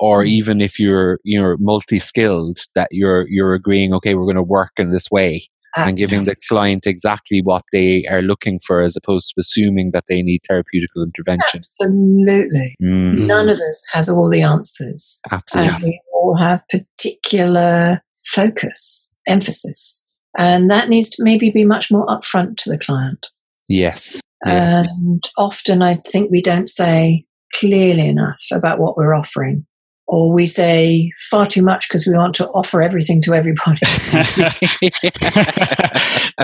or 0.00 0.22
Mm. 0.24 0.28
even 0.28 0.60
if 0.60 0.78
you're 0.78 1.18
you're 1.24 1.56
multi-skilled, 1.58 2.58
that 2.74 2.88
you're 2.92 3.26
you're 3.28 3.54
agreeing, 3.54 3.92
okay, 3.94 4.14
we're 4.14 4.24
going 4.24 4.36
to 4.36 4.42
work 4.42 4.72
in 4.78 4.90
this 4.90 5.10
way, 5.10 5.48
and 5.76 5.96
giving 5.96 6.24
the 6.24 6.34
client 6.48 6.86
exactly 6.86 7.40
what 7.42 7.62
they 7.72 8.02
are 8.10 8.22
looking 8.22 8.58
for, 8.66 8.80
as 8.82 8.96
opposed 8.96 9.28
to 9.28 9.34
assuming 9.40 9.90
that 9.92 10.04
they 10.08 10.22
need 10.22 10.40
therapeutical 10.50 11.04
intervention. 11.04 11.60
Absolutely. 11.60 12.74
Mm, 12.82 13.26
None 13.26 13.48
of 13.48 13.58
us 13.60 13.86
has 13.92 14.08
all 14.08 14.28
the 14.28 14.42
answers. 14.42 15.20
absolutely. 15.30 15.72
And 15.74 15.84
we 15.84 16.00
all 16.14 16.36
have 16.36 16.64
particular 16.68 18.02
focus, 18.26 19.16
emphasis. 19.26 20.06
And 20.36 20.70
that 20.70 20.88
needs 20.88 21.08
to 21.10 21.24
maybe 21.24 21.50
be 21.50 21.64
much 21.64 21.90
more 21.90 22.06
upfront 22.06 22.56
to 22.58 22.70
the 22.70 22.78
client. 22.78 23.26
Yes. 23.68 24.20
Yeah. 24.46 24.84
And 24.84 25.22
often 25.36 25.82
I 25.82 25.96
think 26.06 26.30
we 26.30 26.40
don't 26.42 26.68
say 26.68 27.24
clearly 27.54 28.06
enough 28.08 28.42
about 28.52 28.78
what 28.78 28.96
we're 28.96 29.14
offering. 29.14 29.66
Or 30.10 30.32
we 30.32 30.46
say 30.46 31.12
far 31.30 31.44
too 31.44 31.62
much 31.62 31.86
because 31.86 32.06
we 32.06 32.16
want 32.16 32.34
to 32.36 32.48
offer 32.48 32.80
everything 32.80 33.20
to 33.22 33.34
everybody, 33.34 33.80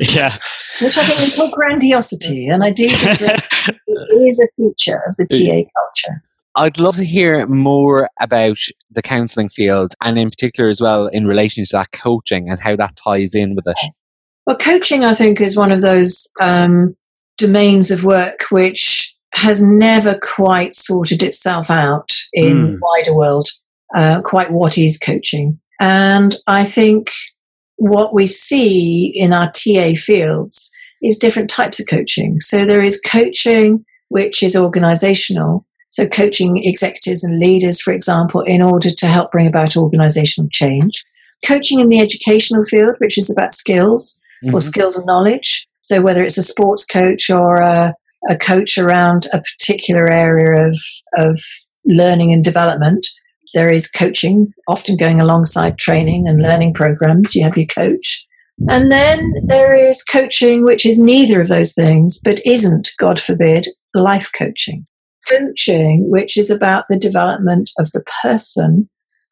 yeah. 0.03 0.37
which 0.83 0.99
I 0.99 1.05
think 1.05 1.19
we 1.21 1.31
call 1.35 1.51
grandiosity. 1.51 2.47
And 2.47 2.63
I 2.63 2.71
do 2.71 2.91
think 2.91 3.21
that 3.21 3.49
it 3.87 4.15
is 4.15 4.39
a 4.39 4.49
feature 4.55 5.03
of 5.09 5.17
the 5.17 5.25
TA 5.27 5.65
culture. 5.79 6.23
I'd 6.57 6.79
love 6.79 6.97
to 6.97 7.05
hear 7.05 7.47
more 7.47 8.09
about 8.21 8.59
the 8.91 9.03
counselling 9.03 9.49
field 9.49 9.95
and 10.03 10.19
in 10.19 10.31
particular 10.31 10.69
as 10.69 10.81
well 10.81 11.07
in 11.07 11.27
relation 11.27 11.65
to 11.65 11.73
that 11.73 11.93
coaching 11.93 12.51
and 12.51 12.61
how 12.61 12.77
that 12.77 12.97
ties 12.97 13.35
in 13.35 13.57
with 13.57 13.67
it. 13.67 13.79
Well, 14.47 14.57
coaching, 14.57 15.05
I 15.05 15.15
think, 15.15 15.41
is 15.41 15.57
one 15.57 15.73
of 15.73 15.81
those 15.81 16.31
um, 16.41 16.97
domains 17.39 17.91
of 17.91 18.05
work 18.05 18.45
which 18.51 19.14
has 19.35 19.63
never 19.63 20.19
quite 20.23 20.75
sorted 20.75 21.23
itself 21.23 21.71
out 21.71 22.11
in 22.33 22.77
Mm. 22.77 22.79
wider 22.81 23.15
world. 23.17 23.49
Uh, 23.95 24.21
quite 24.23 24.51
what 24.51 24.77
is 24.77 24.99
coaching, 24.99 25.59
and 25.81 26.35
I 26.49 26.65
think 26.65 27.11
what 27.77 28.15
we 28.15 28.27
see 28.27 29.13
in 29.15 29.33
our 29.33 29.51
TA 29.53 29.95
fields 29.95 30.73
is 31.03 31.19
different 31.19 31.51
types 31.51 31.79
of 31.81 31.87
coaching. 31.89 32.41
So 32.41 32.65
there 32.65 32.83
is 32.83 33.01
coaching 33.01 33.85
which 34.09 34.43
is 34.43 34.57
organizational. 34.57 35.65
So 35.89 36.07
coaching 36.07 36.63
executives 36.65 37.25
and 37.25 37.39
leaders, 37.39 37.81
for 37.81 37.93
example, 37.93 38.41
in 38.43 38.63
order 38.63 38.91
to 38.91 39.07
help 39.07 39.31
bring 39.33 39.47
about 39.47 39.77
organizational 39.77 40.49
change. 40.53 41.05
Coaching 41.47 41.81
in 41.81 41.89
the 41.89 42.01
educational 42.01 42.65
field, 42.65 42.97
which 42.99 43.19
is 43.19 43.31
about 43.31 43.53
skills 43.53 44.21
or 44.53 44.61
Mhm. 44.61 44.63
skills 44.63 44.97
and 44.97 45.07
knowledge. 45.07 45.67
So 45.83 46.01
whether 46.01 46.23
it's 46.23 46.39
a 46.39 46.43
sports 46.43 46.85
coach 46.85 47.29
or 47.31 47.57
a, 47.57 47.95
a 48.29 48.37
coach 48.37 48.79
around 48.79 49.27
a 49.33 49.41
particular 49.41 50.11
area 50.11 50.69
of, 50.69 50.79
of 51.17 51.39
learning 51.85 52.33
and 52.33 52.43
development, 52.43 53.07
there 53.55 53.73
is 53.73 53.91
coaching, 53.91 54.53
often 54.69 54.97
going 54.97 55.21
alongside 55.21 55.79
training 55.79 56.27
and 56.27 56.43
learning 56.43 56.75
programs. 56.75 57.35
You 57.35 57.45
have 57.45 57.57
your 57.57 57.67
coach. 57.67 58.27
And 58.69 58.91
then 58.91 59.33
there 59.45 59.75
is 59.75 60.03
coaching, 60.03 60.65
which 60.65 60.87
is 60.87 60.99
neither 60.99 61.41
of 61.41 61.49
those 61.49 61.75
things, 61.75 62.21
but 62.23 62.41
isn't, 62.47 62.91
God 62.99 63.21
forbid, 63.21 63.67
life 63.95 64.31
coaching. 64.37 64.87
Coaching, 65.29 66.09
which 66.09 66.37
is 66.37 66.51
about 66.51 66.85
the 66.89 66.99
development 66.99 67.71
of 67.79 67.91
the 67.93 68.05
person, 68.23 68.89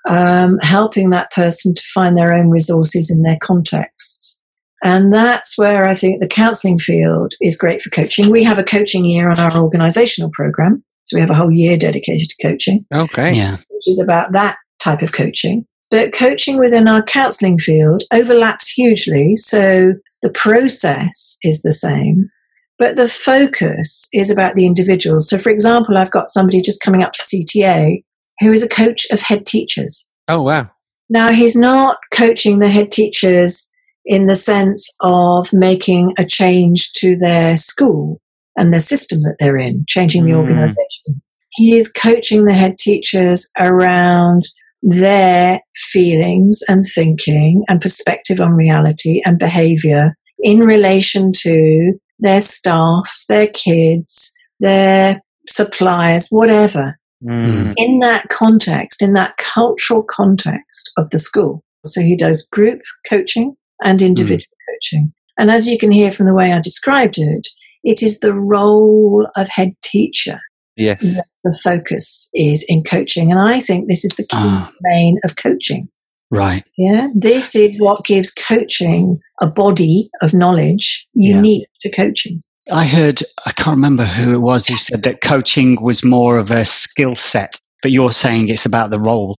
um, 0.09 0.59
helping 0.63 1.11
that 1.11 1.31
person 1.31 1.75
to 1.75 1.83
find 1.95 2.17
their 2.17 2.35
own 2.35 2.51
resources 2.51 3.11
in 3.11 3.23
their 3.23 3.39
contexts. 3.41 4.42
And 4.83 5.13
that's 5.13 5.57
where 5.57 5.89
I 5.89 5.95
think 5.95 6.21
the 6.21 6.27
counseling 6.29 6.79
field 6.79 7.35
is 7.41 7.57
great 7.57 7.81
for 7.81 7.91
coaching. 7.91 8.31
We 8.31 8.43
have 8.45 8.59
a 8.59 8.65
coaching 8.65 9.05
year 9.05 9.31
on 9.31 9.39
our 9.39 9.57
organizational 9.57 10.31
program. 10.33 10.83
So 11.05 11.17
we 11.17 11.21
have 11.21 11.31
a 11.31 11.35
whole 11.35 11.53
year 11.53 11.77
dedicated 11.77 12.29
to 12.29 12.43
coaching 12.49 12.85
Okay. 12.93 13.35
Yeah. 13.35 13.57
which 13.71 13.89
is 13.89 14.01
about 14.03 14.33
that 14.33 14.57
type 14.81 15.03
of 15.03 15.13
coaching. 15.13 15.67
But 15.91 16.13
coaching 16.13 16.59
within 16.59 16.89
our 16.89 17.03
counseling 17.03 17.59
field 17.59 18.03
overlaps 18.13 18.71
hugely. 18.71 19.37
So 19.37 19.93
the 20.23 20.31
process 20.31 21.37
is 21.43 21.63
the 21.63 21.73
same, 21.73 22.31
but 22.79 22.97
the 22.97 23.09
focus 23.09 24.09
is 24.13 24.31
about 24.31 24.55
the 24.55 24.65
individuals. 24.65 25.29
So, 25.29 25.39
for 25.39 25.51
example, 25.51 25.99
I've 25.99 26.11
got 26.11 26.31
somebody 26.31 26.63
just 26.63 26.83
coming 26.83 27.03
up 27.03 27.15
for 27.15 27.23
CTA 27.23 28.03
who 28.41 28.53
is 28.53 28.63
a 28.63 28.69
coach 28.69 29.07
of 29.11 29.21
head 29.21 29.45
teachers. 29.47 30.09
Oh, 30.29 30.43
wow. 30.43 30.71
Now, 31.11 31.31
he's 31.31 31.55
not 31.55 31.99
coaching 32.13 32.59
the 32.59 32.69
head 32.69 32.91
teachers 32.91 33.71
in 34.05 34.27
the 34.27 34.37
sense 34.37 34.95
of 35.01 35.53
making 35.53 36.13
a 36.19 36.25
change 36.25 36.93
to 36.93 37.17
their 37.17 37.57
school 37.57 38.21
and 38.57 38.73
the 38.73 38.81
system 38.81 39.23
that 39.23 39.37
they're 39.39 39.57
in, 39.57 39.85
changing 39.89 40.25
the 40.25 40.33
Mm. 40.33 40.39
organization. 40.39 41.23
He 41.51 41.77
is 41.77 41.91
coaching 41.91 42.45
the 42.45 42.55
head 42.55 42.79
teachers 42.79 43.51
around 43.59 44.45
their 44.83 45.61
feelings 45.75 46.61
and 46.69 46.81
thinking 46.95 47.63
and 47.69 47.81
perspective 47.81 48.41
on 48.41 48.53
reality 48.53 49.23
and 49.25 49.39
behavior 49.39 50.17
in 50.41 50.61
relation 50.61 51.31
to 51.33 51.93
their 52.19 52.41
staff, 52.41 53.25
their 53.29 53.47
kids, 53.47 54.33
their 54.61 55.21
suppliers, 55.49 56.29
whatever 56.31 56.99
Mm. 57.25 57.75
in 57.77 58.01
that 58.01 58.29
context, 58.31 59.01
in 59.01 59.13
that 59.13 59.37
cultural 59.37 60.03
context 60.03 60.91
of 60.97 61.09
the 61.11 61.19
school. 61.21 61.63
So 61.87 62.01
he 62.01 62.17
does 62.17 62.49
group 62.49 62.81
coaching 63.09 63.55
and 63.85 64.03
individual 64.03 64.57
coaching. 64.69 65.13
And 65.39 65.51
as 65.51 65.67
you 65.69 65.79
can 65.79 65.91
hear 65.91 66.11
from 66.13 66.27
the 66.27 66.35
way 66.35 66.53
I 66.53 66.61
described 66.61 67.17
it, 67.19 67.49
it 67.85 68.03
is 68.03 68.21
the 68.21 68.35
role 68.35 69.29
of 69.37 69.49
head 69.49 69.73
teacher 69.83 70.41
Yes. 70.77 71.17
that 71.17 71.25
the 71.45 71.59
focus 71.63 72.31
is 72.35 72.65
in 72.69 72.85
coaching. 72.85 73.31
And 73.31 73.41
I 73.41 73.61
think 73.61 73.89
this 73.89 74.05
is 74.05 74.13
the 74.17 74.23
key 74.23 74.37
Ah. 74.39 74.71
domain 74.83 75.19
of 75.25 75.37
coaching. 75.37 75.89
Right. 76.31 76.65
Yeah. 76.79 77.09
This 77.15 77.55
is 77.55 77.79
what 77.81 78.05
gives 78.07 78.33
coaching 78.33 79.19
a 79.41 79.47
body 79.47 80.09
of 80.23 80.33
knowledge 80.33 81.07
Yeah. 81.15 81.37
unique 81.37 81.67
to 81.81 81.91
coaching. 81.91 82.41
I 82.71 82.85
heard, 82.87 83.23
I 83.45 83.53
can't 83.53 83.77
remember 83.77 84.05
who 84.05 84.33
it 84.35 84.39
was 84.41 84.67
who 84.67 84.77
said 84.77 85.03
that 85.03 85.21
coaching 85.21 85.83
was 85.83 86.05
more 86.05 86.39
of 86.39 86.51
a 86.51 86.65
skill 86.65 87.17
set, 87.17 87.59
but 87.83 87.91
you're 87.91 88.13
saying 88.13 88.49
it's 88.49 88.65
about 88.65 88.91
the 88.91 89.01
role. 89.01 89.37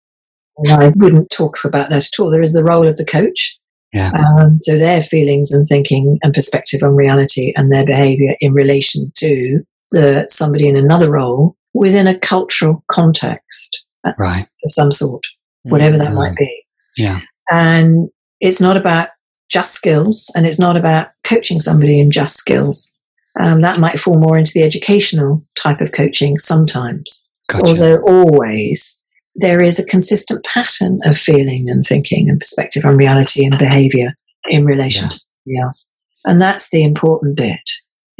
I 0.70 0.92
wouldn't 0.98 1.30
talk 1.32 1.58
about 1.64 1.90
that 1.90 2.04
at 2.06 2.20
all. 2.20 2.30
There 2.30 2.42
is 2.44 2.54
the 2.54 2.64
role 2.64 2.88
of 2.88 2.98
the 2.98 3.06
coach. 3.06 3.58
Yeah. 3.94 4.12
Um, 4.12 4.58
so 4.62 4.78
their 4.78 5.02
feelings 5.02 5.52
and 5.52 5.66
thinking 5.66 6.18
and 6.24 6.34
perspective 6.34 6.82
on 6.84 6.96
reality 6.96 7.54
and 7.56 7.72
their 7.72 7.86
behavior 7.86 8.36
in 8.40 8.54
relation 8.54 9.12
to 9.18 9.62
the 9.92 10.26
somebody 10.30 10.68
in 10.68 10.76
another 10.76 11.12
role 11.12 11.56
within 11.74 12.08
a 12.08 12.18
cultural 12.18 12.84
context 12.92 13.86
Right. 14.18 14.48
of 14.66 14.72
some 14.72 14.92
sort, 14.92 15.24
whatever 15.64 15.98
that 15.98 16.10
Mm. 16.10 16.16
might 16.16 16.36
be. 16.36 16.64
Yeah. 16.98 17.22
And 17.52 18.10
it's 18.42 18.60
not 18.60 18.78
about 18.78 19.10
just 19.50 19.74
skills 19.76 20.32
and 20.36 20.48
it's 20.48 20.60
not 20.60 20.76
about 20.76 21.10
coaching 21.24 21.60
somebody 21.60 22.00
in 22.00 22.10
just 22.12 22.36
skills. 22.36 22.92
Um, 23.40 23.62
that 23.62 23.80
might 23.80 24.00
fall 24.00 24.18
more 24.20 24.38
into 24.38 24.52
the 24.56 24.64
educational 24.64 25.44
type 25.56 25.82
of 25.82 25.92
coaching 25.92 26.38
sometimes 26.38 27.30
Gotcha. 27.50 27.66
although 27.66 27.98
always 28.02 29.03
there 29.36 29.62
is 29.62 29.80
a 29.80 29.86
consistent 29.86 30.46
pattern 30.46 31.00
of 31.06 31.17
feeling 31.17 31.67
and 31.69 31.84
thinking 31.84 32.30
and 32.30 32.39
perspective 32.39 32.86
on 32.86 32.96
reality 32.98 33.46
and 33.46 33.58
behavior 33.58 34.13
in 34.50 34.65
relation 34.65 35.06
Yeah. 35.06 35.10
to 35.10 35.15
somebody 35.15 35.60
else. 35.63 35.96
And 36.26 36.39
that's 36.41 36.69
the 36.69 36.84
important 36.84 37.36
bit 37.38 37.69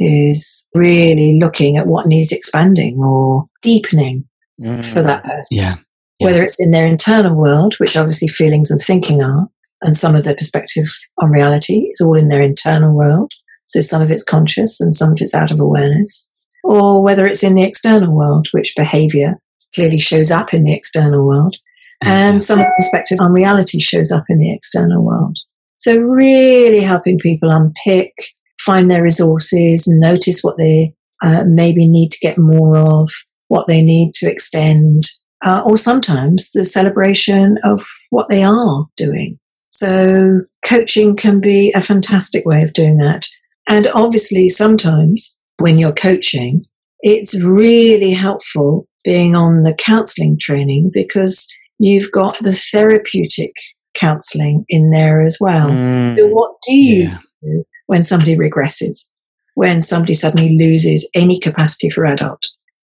is 0.00 0.60
really 0.74 1.38
looking 1.40 1.76
at 1.76 1.86
what 1.86 2.06
needs 2.06 2.32
expanding 2.32 2.98
or 2.98 3.44
deepening 3.62 4.24
Mm. 4.60 4.84
for 4.84 5.02
that 5.02 5.24
person. 5.24 5.58
yeah. 5.58 5.74
Yeah. 6.20 6.26
Whether 6.26 6.42
it's 6.44 6.60
in 6.60 6.70
their 6.70 6.86
internal 6.86 7.34
world, 7.34 7.74
which 7.78 7.96
obviously 7.96 8.28
feelings 8.28 8.70
and 8.70 8.80
thinking 8.80 9.20
are, 9.22 9.48
and 9.82 9.96
some 9.96 10.14
of 10.14 10.22
their 10.24 10.36
perspective 10.36 10.86
on 11.20 11.30
reality 11.30 11.88
is 11.92 12.00
all 12.00 12.16
in 12.16 12.28
their 12.28 12.40
internal 12.42 12.94
world. 12.94 13.32
So 13.66 13.80
some 13.80 14.00
of 14.00 14.10
it's 14.12 14.22
conscious 14.22 14.80
and 14.80 14.94
some 14.94 15.10
of 15.12 15.18
it's 15.20 15.34
out 15.34 15.50
of 15.50 15.58
awareness. 15.60 16.30
Or 16.62 17.02
whether 17.02 17.26
it's 17.26 17.42
in 17.42 17.54
the 17.56 17.62
external 17.64 18.14
world, 18.14 18.46
which 18.52 18.74
behavior 18.76 19.38
clearly 19.74 19.98
shows 19.98 20.30
up 20.30 20.54
in 20.54 20.64
the 20.64 20.72
external 20.72 21.26
world. 21.26 21.56
And 22.02 22.40
some 22.42 22.60
of 22.60 22.66
the 22.66 22.72
perspective 22.76 23.18
on 23.20 23.32
reality 23.32 23.80
shows 23.80 24.12
up 24.12 24.24
in 24.28 24.38
the 24.38 24.52
external 24.52 25.02
world. 25.02 25.38
So 25.76 25.96
really 25.96 26.80
helping 26.80 27.18
people 27.18 27.50
unpick, 27.50 28.12
find 28.60 28.90
their 28.90 29.02
resources, 29.02 29.86
notice 29.88 30.42
what 30.42 30.58
they 30.58 30.94
uh, 31.22 31.44
maybe 31.46 31.86
need 31.88 32.10
to 32.10 32.18
get 32.20 32.36
more 32.36 32.76
of, 32.76 33.10
what 33.48 33.66
they 33.66 33.82
need 33.82 34.14
to 34.16 34.30
extend, 34.30 35.04
uh, 35.42 35.62
or 35.64 35.76
sometimes 35.76 36.52
the 36.52 36.64
celebration 36.64 37.58
of 37.64 37.86
what 38.10 38.28
they 38.28 38.42
are 38.42 38.86
doing. 38.96 39.38
So 39.70 40.42
coaching 40.64 41.16
can 41.16 41.40
be 41.40 41.72
a 41.72 41.80
fantastic 41.80 42.44
way 42.44 42.62
of 42.62 42.72
doing 42.72 42.98
that. 42.98 43.26
And 43.68 43.86
obviously, 43.94 44.48
sometimes 44.48 45.38
when 45.58 45.78
you're 45.78 45.92
coaching, 45.92 46.64
it's 47.00 47.42
really 47.42 48.12
helpful 48.12 48.86
being 49.04 49.34
on 49.34 49.62
the 49.62 49.74
counseling 49.74 50.38
training 50.38 50.90
because 50.92 51.46
you've 51.78 52.10
got 52.10 52.38
the 52.40 52.52
therapeutic 52.52 53.52
counseling 53.94 54.64
in 54.68 54.90
there 54.90 55.24
as 55.24 55.38
well. 55.40 55.68
Mm. 55.68 56.16
So, 56.16 56.28
what 56.28 56.52
do 56.66 56.74
you 56.74 57.02
Yeah. 57.04 57.18
do 57.42 57.64
when 57.86 58.04
somebody 58.04 58.36
regresses? 58.36 59.10
When 59.54 59.80
somebody 59.80 60.14
suddenly 60.14 60.56
loses 60.58 61.08
any 61.14 61.38
capacity 61.38 61.90
for 61.90 62.04
adult? 62.06 62.42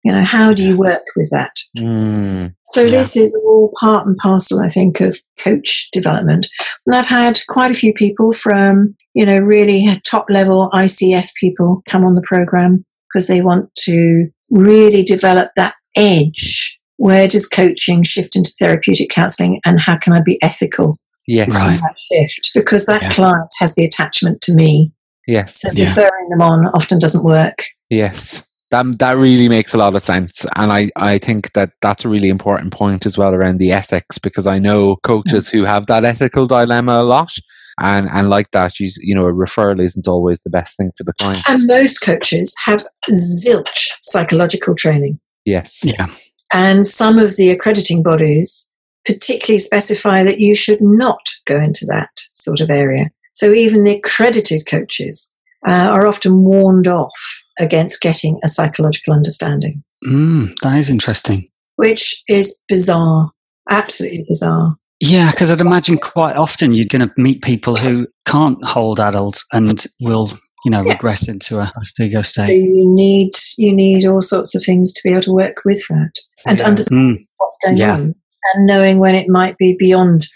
You 0.03 0.13
know, 0.13 0.25
how 0.25 0.53
do 0.53 0.63
you 0.63 0.77
work 0.77 1.03
with 1.17 1.31
that? 1.31 1.53
Mm. 1.79 2.55
So 2.67 2.83
Yeah. 2.83 2.99
this 2.99 3.17
is 3.17 3.35
all 3.45 3.71
part 3.81 4.07
and 4.07 4.17
parcel, 4.19 4.61
I 4.61 4.69
think, 4.69 5.01
of 5.01 5.17
coach 5.39 5.89
development. 5.93 6.47
And 6.87 6.95
I've 6.95 7.07
had 7.07 7.41
quite 7.49 7.71
a 7.71 7.75
few 7.75 7.93
people 7.95 8.33
from, 8.33 8.95
you 9.15 9.25
know, 9.25 9.39
really 9.39 10.01
top 10.07 10.27
level 10.29 10.69
ICF 10.75 11.31
people 11.41 11.83
come 11.89 12.05
on 12.05 12.15
the 12.15 12.23
program 12.23 12.85
because 13.13 13.29
they 13.29 13.41
want 13.41 13.75
to 13.85 14.29
really 14.51 15.03
develop 15.03 15.53
that 15.57 15.75
edge. 15.97 16.79
Where 16.97 17.27
does 17.27 17.49
coaching 17.49 18.03
shift 18.05 18.37
into 18.37 18.53
therapeutic 18.59 19.11
counseling 19.11 19.61
and 19.65 19.81
how 19.81 19.97
can 19.99 20.13
I 20.13 20.21
be 20.21 20.39
ethical 20.43 20.97
Yes. 21.27 21.49
Right. 21.51 21.75
in 21.75 21.81
that 21.81 21.97
shift? 22.13 22.51
Because 22.55 22.87
that 22.87 23.03
Yeah. 23.03 23.11
client 23.11 23.49
has 23.59 23.75
the 23.75 23.85
attachment 23.85 24.41
to 24.43 24.55
me. 24.55 24.93
Yes. 25.27 25.61
So 25.61 25.71
Yeah. 25.75 25.89
referring 25.89 26.29
them 26.31 26.41
on 26.43 26.67
often 26.69 26.99
doesn't 26.99 27.25
work. 27.25 27.65
Yes. 27.91 28.43
That, 28.71 28.99
that 28.99 29.17
really 29.17 29.49
makes 29.49 29.75
a 29.75 29.77
lot 29.77 29.95
of 29.95 30.03
sense. 30.03 30.47
And 30.57 30.73
I, 30.73 30.91
I 30.97 31.19
think 31.19 31.53
that 31.53 31.71
that's 31.83 32.05
a 32.05 32.09
really 32.09 32.29
important 32.29 32.73
point 32.73 33.07
as 33.07 33.17
well 33.19 33.35
around 33.35 33.59
the 33.59 33.73
ethics 33.73 34.19
because 34.19 34.47
I 34.47 34.59
know 34.59 34.97
coaches 35.05 35.49
who 35.49 35.65
have 35.65 35.87
that 35.87 36.05
ethical 36.05 36.47
dilemma 36.47 36.93
a 37.01 37.05
lot. 37.05 37.33
And, 37.81 38.09
and 38.13 38.31
like 38.31 38.51
that, 38.53 38.79
you, 38.79 38.89
you 39.01 39.15
know, 39.17 39.27
a 39.27 39.33
referral 39.33 39.83
isn't 39.83 40.07
always 40.07 40.41
the 40.43 40.51
best 40.51 40.77
thing 40.77 40.93
for 40.97 41.03
the 41.03 41.13
client. 41.15 41.43
And 41.49 41.67
most 41.67 42.01
coaches 42.03 42.55
have 42.65 42.87
zilch 43.13 43.91
psychological 44.01 44.75
training. 44.77 45.19
Yes. 45.45 45.83
Yeah. 45.85 46.07
And 46.53 46.87
some 46.87 47.19
of 47.19 47.37
the 47.37 47.51
accrediting 47.51 48.03
bodies 48.03 48.73
particularly 49.05 49.59
specify 49.59 50.23
that 50.23 50.41
you 50.41 50.55
should 50.55 50.81
not 50.81 51.21
go 51.47 51.61
into 51.61 51.85
that 51.87 52.09
sort 52.33 52.61
of 52.61 52.71
area. 52.71 53.05
So 53.33 53.53
even 53.53 53.85
the 53.85 53.97
accredited 53.97 54.63
coaches 54.67 55.35
uh, 55.67 55.73
are 55.93 56.07
often 56.07 56.43
warned 56.45 56.87
off 56.87 57.43
against 57.59 58.01
getting 58.01 58.39
a 58.45 58.49
psychological 58.49 59.13
understanding, 59.15 59.83
Mm, 60.07 60.55
that 60.63 60.79
is 60.79 60.91
interesting. 60.91 61.49
which 61.77 62.23
is 62.29 62.63
bizarre, 62.69 63.31
absolutely 63.71 64.25
bizarre. 64.29 64.77
Yeah, 65.01 65.31
because 65.33 65.51
I'd 65.51 65.61
imagine 65.61 65.99
quite 65.99 66.37
often 66.37 66.73
you're 66.73 66.87
going 66.87 67.07
to 67.09 67.13
meet 67.21 67.43
people 67.43 67.77
who 67.77 68.07
can't 68.27 68.63
hold 68.65 69.01
adults 69.01 69.45
and 69.53 69.85
will, 70.01 70.31
you 70.65 70.71
know, 70.71 70.83
Yeah. 70.85 70.93
regress 70.93 71.29
into 71.29 71.59
a 71.59 71.73
ego 72.01 72.23
So 72.23 72.43
state. 72.43 72.57
you 72.57 72.85
need 72.95 73.31
you 73.59 73.73
need 73.75 74.07
all 74.07 74.23
sorts 74.23 74.55
of 74.55 74.63
things 74.65 74.93
to 74.95 75.01
be 75.05 75.11
able 75.11 75.23
to 75.23 75.33
work 75.33 75.59
with 75.65 75.83
that 75.91 76.13
and 76.47 76.59
to 76.59 76.65
Yeah. 76.65 76.69
understand 76.69 77.19
Mm, 77.19 77.27
what's 77.39 77.59
going 77.65 77.77
Yeah. 77.77 77.95
on 77.95 78.15
and 78.55 78.67
knowing 78.67 78.99
when 78.99 79.15
it 79.15 79.29
might 79.29 79.57
be 79.59 79.77
beyond 79.79 80.27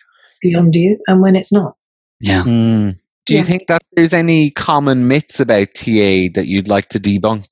beyond 0.41 0.75
you 0.75 0.99
and 1.09 1.21
when 1.21 1.35
it's 1.37 1.53
not. 1.53 1.75
yeah. 2.21 2.43
Mm. 2.45 2.95
Do 3.27 3.35
you 3.35 3.41
Yeah. 3.41 3.45
think 3.45 3.67
that 3.69 3.83
there's 3.97 4.12
any 4.14 4.51
common 4.51 5.07
myths 5.09 5.38
about 5.41 5.69
TA 5.75 6.29
that 6.35 6.47
you'd 6.47 6.69
like 6.69 6.88
to 6.91 6.99
debunk? 7.01 7.47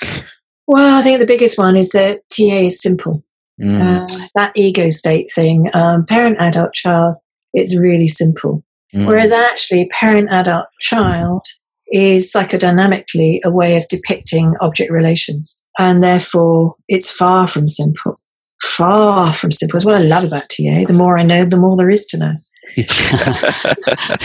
Well, 0.67 0.99
I 0.99 1.03
think 1.03 1.19
the 1.21 1.27
biggest 1.27 1.59
one 1.59 1.77
is 1.77 1.91
that 1.91 2.21
TA 2.31 2.67
is 2.67 2.81
simple. 2.81 3.23
Mm. 3.61 3.81
Uh, 3.81 4.27
that 4.35 4.53
ego 4.55 4.88
state 4.90 5.31
thing, 5.35 5.69
um, 5.75 6.07
parent, 6.07 6.37
adult, 6.40 6.73
child, 6.75 7.17
it's 7.55 7.77
really 7.79 8.07
simple. 8.07 8.63
Mm. 8.94 9.07
Whereas 9.07 9.33
actually, 9.33 9.88
parent, 9.88 10.29
adult, 10.31 10.67
child 10.81 11.42
is 11.89 12.33
psychodynamically 12.33 13.41
a 13.45 13.51
way 13.51 13.77
of 13.77 13.87
depicting 13.89 14.55
object 14.61 14.91
relations. 14.91 15.61
And 15.79 16.03
therefore, 16.03 16.75
it's 16.89 17.11
far 17.11 17.47
from 17.47 17.69
simple. 17.69 18.17
Far 18.63 19.33
from 19.33 19.53
simple. 19.53 19.77
It's 19.77 19.87
what 19.87 19.97
I 19.97 20.03
love 20.03 20.25
about 20.25 20.49
TA. 20.49 20.85
The 20.87 20.95
more 20.95 21.19
I 21.19 21.23
know, 21.23 21.45
the 21.45 21.59
more 21.59 21.77
there 21.77 21.91
is 21.91 22.07
to 22.07 22.19
know. 22.19 22.35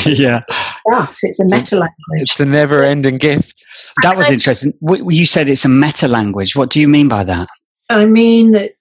yeah. 0.05 0.41
Stuff. 0.87 1.17
It's 1.23 1.39
a 1.39 1.45
meta 1.45 1.75
language. 1.75 2.21
it's 2.21 2.39
a 2.39 2.45
never 2.45 2.83
ending 2.83 3.17
gift. 3.17 3.63
That 4.01 4.17
was 4.17 4.31
interesting. 4.31 4.73
You 4.81 5.25
said 5.25 5.47
it's 5.47 5.65
a 5.65 5.69
meta 5.69 6.07
language. 6.07 6.55
What 6.55 6.69
do 6.69 6.79
you 6.79 6.87
mean 6.87 7.07
by 7.07 7.23
that? 7.23 7.49
I 7.89 8.05
mean 8.05 8.51
that 8.51 8.73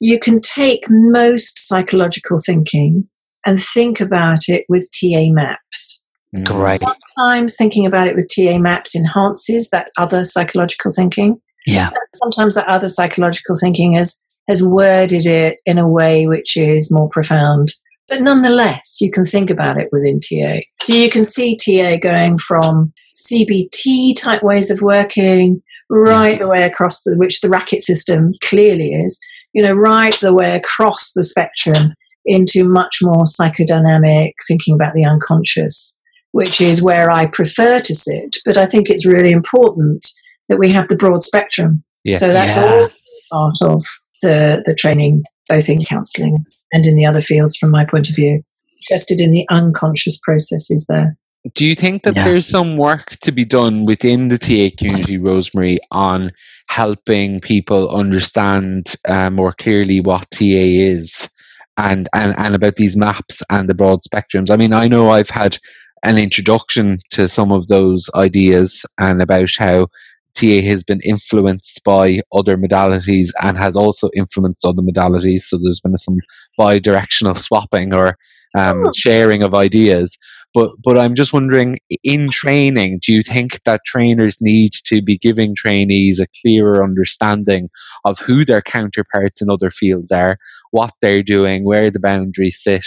you 0.00 0.18
can 0.18 0.40
take 0.40 0.86
most 0.88 1.68
psychological 1.68 2.38
thinking 2.38 3.08
and 3.44 3.58
think 3.58 4.00
about 4.00 4.48
it 4.48 4.64
with 4.68 4.90
TA 4.90 5.30
maps. 5.30 6.05
Mm. 6.36 6.44
Great. 6.44 6.80
Sometimes 6.80 7.56
thinking 7.56 7.86
about 7.86 8.08
it 8.08 8.14
with 8.14 8.28
TA 8.28 8.58
maps 8.58 8.94
enhances 8.94 9.70
that 9.70 9.90
other 9.96 10.24
psychological 10.24 10.90
thinking. 10.94 11.40
Yeah. 11.66 11.90
Sometimes 12.14 12.54
that 12.54 12.68
other 12.68 12.88
psychological 12.88 13.54
thinking 13.60 13.94
has 13.94 14.24
has 14.48 14.62
worded 14.62 15.26
it 15.26 15.58
in 15.66 15.78
a 15.78 15.88
way 15.88 16.26
which 16.26 16.56
is 16.56 16.92
more 16.92 17.08
profound. 17.08 17.72
But 18.08 18.22
nonetheless, 18.22 19.00
you 19.00 19.10
can 19.10 19.24
think 19.24 19.50
about 19.50 19.78
it 19.78 19.88
within 19.90 20.20
TA. 20.20 20.60
So 20.80 20.92
you 20.94 21.10
can 21.10 21.24
see 21.24 21.56
TA 21.56 21.96
going 21.96 22.38
from 22.38 22.92
CBT 23.14 24.14
type 24.16 24.44
ways 24.44 24.70
of 24.70 24.80
working 24.80 25.60
right 25.90 26.38
the 26.38 26.48
way 26.48 26.62
across 26.62 27.02
the, 27.02 27.16
which 27.16 27.40
the 27.40 27.48
racket 27.48 27.82
system 27.82 28.32
clearly 28.44 28.92
is, 28.92 29.20
you 29.52 29.62
know, 29.62 29.72
right 29.72 30.14
the 30.20 30.34
way 30.34 30.54
across 30.54 31.12
the 31.14 31.24
spectrum 31.24 31.94
into 32.24 32.68
much 32.68 32.98
more 33.02 33.22
psychodynamic 33.22 34.32
thinking 34.46 34.74
about 34.74 34.94
the 34.94 35.04
unconscious, 35.04 36.00
which 36.32 36.60
is 36.60 36.82
where 36.82 37.10
I 37.10 37.26
prefer 37.26 37.78
to 37.80 37.94
sit. 37.94 38.36
But 38.44 38.56
I 38.58 38.66
think 38.66 38.90
it's 38.90 39.06
really 39.06 39.32
important 39.32 40.06
that 40.48 40.58
we 40.58 40.70
have 40.72 40.88
the 40.88 40.96
broad 40.96 41.22
spectrum. 41.22 41.82
Yes. 42.04 42.20
So 42.20 42.28
that's 42.32 42.56
Yeah. 42.56 42.64
all 42.64 42.88
part 43.32 43.56
of 43.62 43.82
the, 44.22 44.62
the 44.64 44.74
training, 44.74 45.24
both 45.48 45.68
in 45.68 45.84
counselling 45.84 46.44
and 46.72 46.86
in 46.86 46.96
the 46.96 47.06
other 47.06 47.20
fields 47.20 47.56
from 47.56 47.70
my 47.70 47.84
point 47.84 48.08
of 48.08 48.16
view. 48.16 48.42
Interested 48.90 49.20
in 49.20 49.30
the 49.32 49.44
unconscious 49.50 50.18
processes 50.22 50.86
there. 50.88 51.16
Do 51.54 51.64
you 51.66 51.74
think 51.74 52.02
that 52.02 52.16
Yeah. 52.16 52.24
there's 52.24 52.46
some 52.46 52.76
work 52.76 53.16
to 53.22 53.32
be 53.32 53.44
done 53.44 53.84
within 53.84 54.28
the 54.28 54.38
TA 54.38 54.70
community, 54.76 55.16
Rosemary, 55.18 55.78
on 55.90 56.32
helping 56.68 57.40
people 57.40 57.88
understand 57.90 58.94
uh, 59.08 59.30
more 59.30 59.52
clearly 59.52 60.00
what 60.00 60.30
TA 60.32 60.44
is 60.44 61.30
and, 61.76 62.08
and, 62.14 62.34
and 62.38 62.54
about 62.54 62.76
these 62.76 62.96
maps 62.96 63.42
and 63.50 63.68
the 63.68 63.74
broad 63.74 64.00
spectrums? 64.02 64.50
I 64.50 64.56
mean, 64.56 64.72
I 64.72 64.88
know 64.88 65.10
I've 65.10 65.30
had 65.30 65.58
an 66.04 66.18
introduction 66.18 66.98
to 67.10 67.28
some 67.28 67.52
of 67.52 67.66
those 67.68 68.08
ideas 68.14 68.84
and 68.98 69.20
about 69.22 69.50
how 69.58 69.88
TA 70.34 70.60
has 70.62 70.84
been 70.84 71.00
influenced 71.02 71.82
by 71.84 72.20
other 72.32 72.56
modalities 72.56 73.28
and 73.42 73.56
has 73.56 73.74
also 73.76 74.10
influenced 74.14 74.64
other 74.64 74.82
modalities. 74.82 75.40
So 75.40 75.58
there's 75.58 75.80
been 75.80 75.96
some 75.98 76.16
bi-directional 76.58 77.34
swapping 77.46 77.94
or 77.94 78.16
um, 78.56 78.86
Oh. 78.86 78.92
sharing 78.96 79.42
of 79.42 79.54
ideas. 79.54 80.16
But 80.54 80.70
but 80.82 80.96
I'm 80.96 81.14
just 81.14 81.32
wondering, 81.34 81.78
in 82.02 82.30
training, 82.30 83.00
do 83.04 83.12
you 83.12 83.22
think 83.22 83.62
that 83.64 83.82
trainers 83.84 84.38
need 84.40 84.72
to 84.84 85.02
be 85.02 85.18
giving 85.18 85.54
trainees 85.54 86.18
a 86.20 86.26
clearer 86.40 86.82
understanding 86.82 87.68
of 88.06 88.18
who 88.20 88.44
their 88.44 88.62
counterparts 88.62 89.42
in 89.42 89.50
other 89.50 89.68
fields 89.70 90.10
are, 90.12 90.38
what 90.70 90.92
they're 91.02 91.22
doing, 91.22 91.64
where 91.64 91.90
the 91.90 92.00
boundaries 92.00 92.62
sit? 92.62 92.86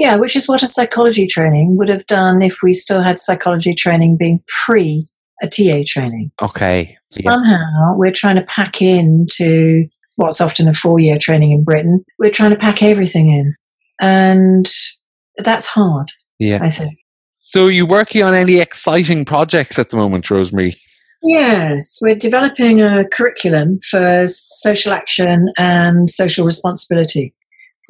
Yeah, 0.00 0.16
which 0.16 0.34
is 0.34 0.48
what 0.48 0.62
a 0.62 0.66
psychology 0.66 1.26
training 1.26 1.76
would 1.76 1.90
have 1.90 2.06
done 2.06 2.40
if 2.40 2.62
we 2.62 2.72
still 2.72 3.02
had 3.02 3.18
psychology 3.18 3.74
training 3.74 4.16
being 4.16 4.42
pre 4.64 5.06
a 5.42 5.46
TA 5.46 5.82
training. 5.86 6.30
Okay. 6.40 6.96
Yeah. 7.18 7.32
Somehow 7.32 7.94
we're 7.96 8.10
trying 8.10 8.36
to 8.36 8.42
pack 8.42 8.80
into 8.80 9.84
what's 10.16 10.40
often 10.40 10.68
a 10.68 10.72
four 10.72 11.00
year 11.00 11.18
training 11.18 11.52
in 11.52 11.64
Britain. 11.64 12.02
We're 12.18 12.30
trying 12.30 12.52
to 12.52 12.56
pack 12.56 12.82
everything 12.82 13.28
in. 13.30 13.54
And 14.00 14.66
that's 15.36 15.66
hard, 15.66 16.06
Yeah. 16.38 16.60
I 16.62 16.70
think. 16.70 16.96
So, 17.34 17.66
you 17.66 17.84
working 17.84 18.22
on 18.22 18.32
any 18.32 18.58
exciting 18.58 19.26
projects 19.26 19.78
at 19.78 19.90
the 19.90 19.98
moment, 19.98 20.30
Rosemary? 20.30 20.76
Yes, 21.22 21.98
we're 22.00 22.14
developing 22.14 22.80
a 22.80 23.06
curriculum 23.06 23.80
for 23.90 24.24
social 24.28 24.92
action 24.92 25.48
and 25.58 26.08
social 26.08 26.46
responsibility. 26.46 27.34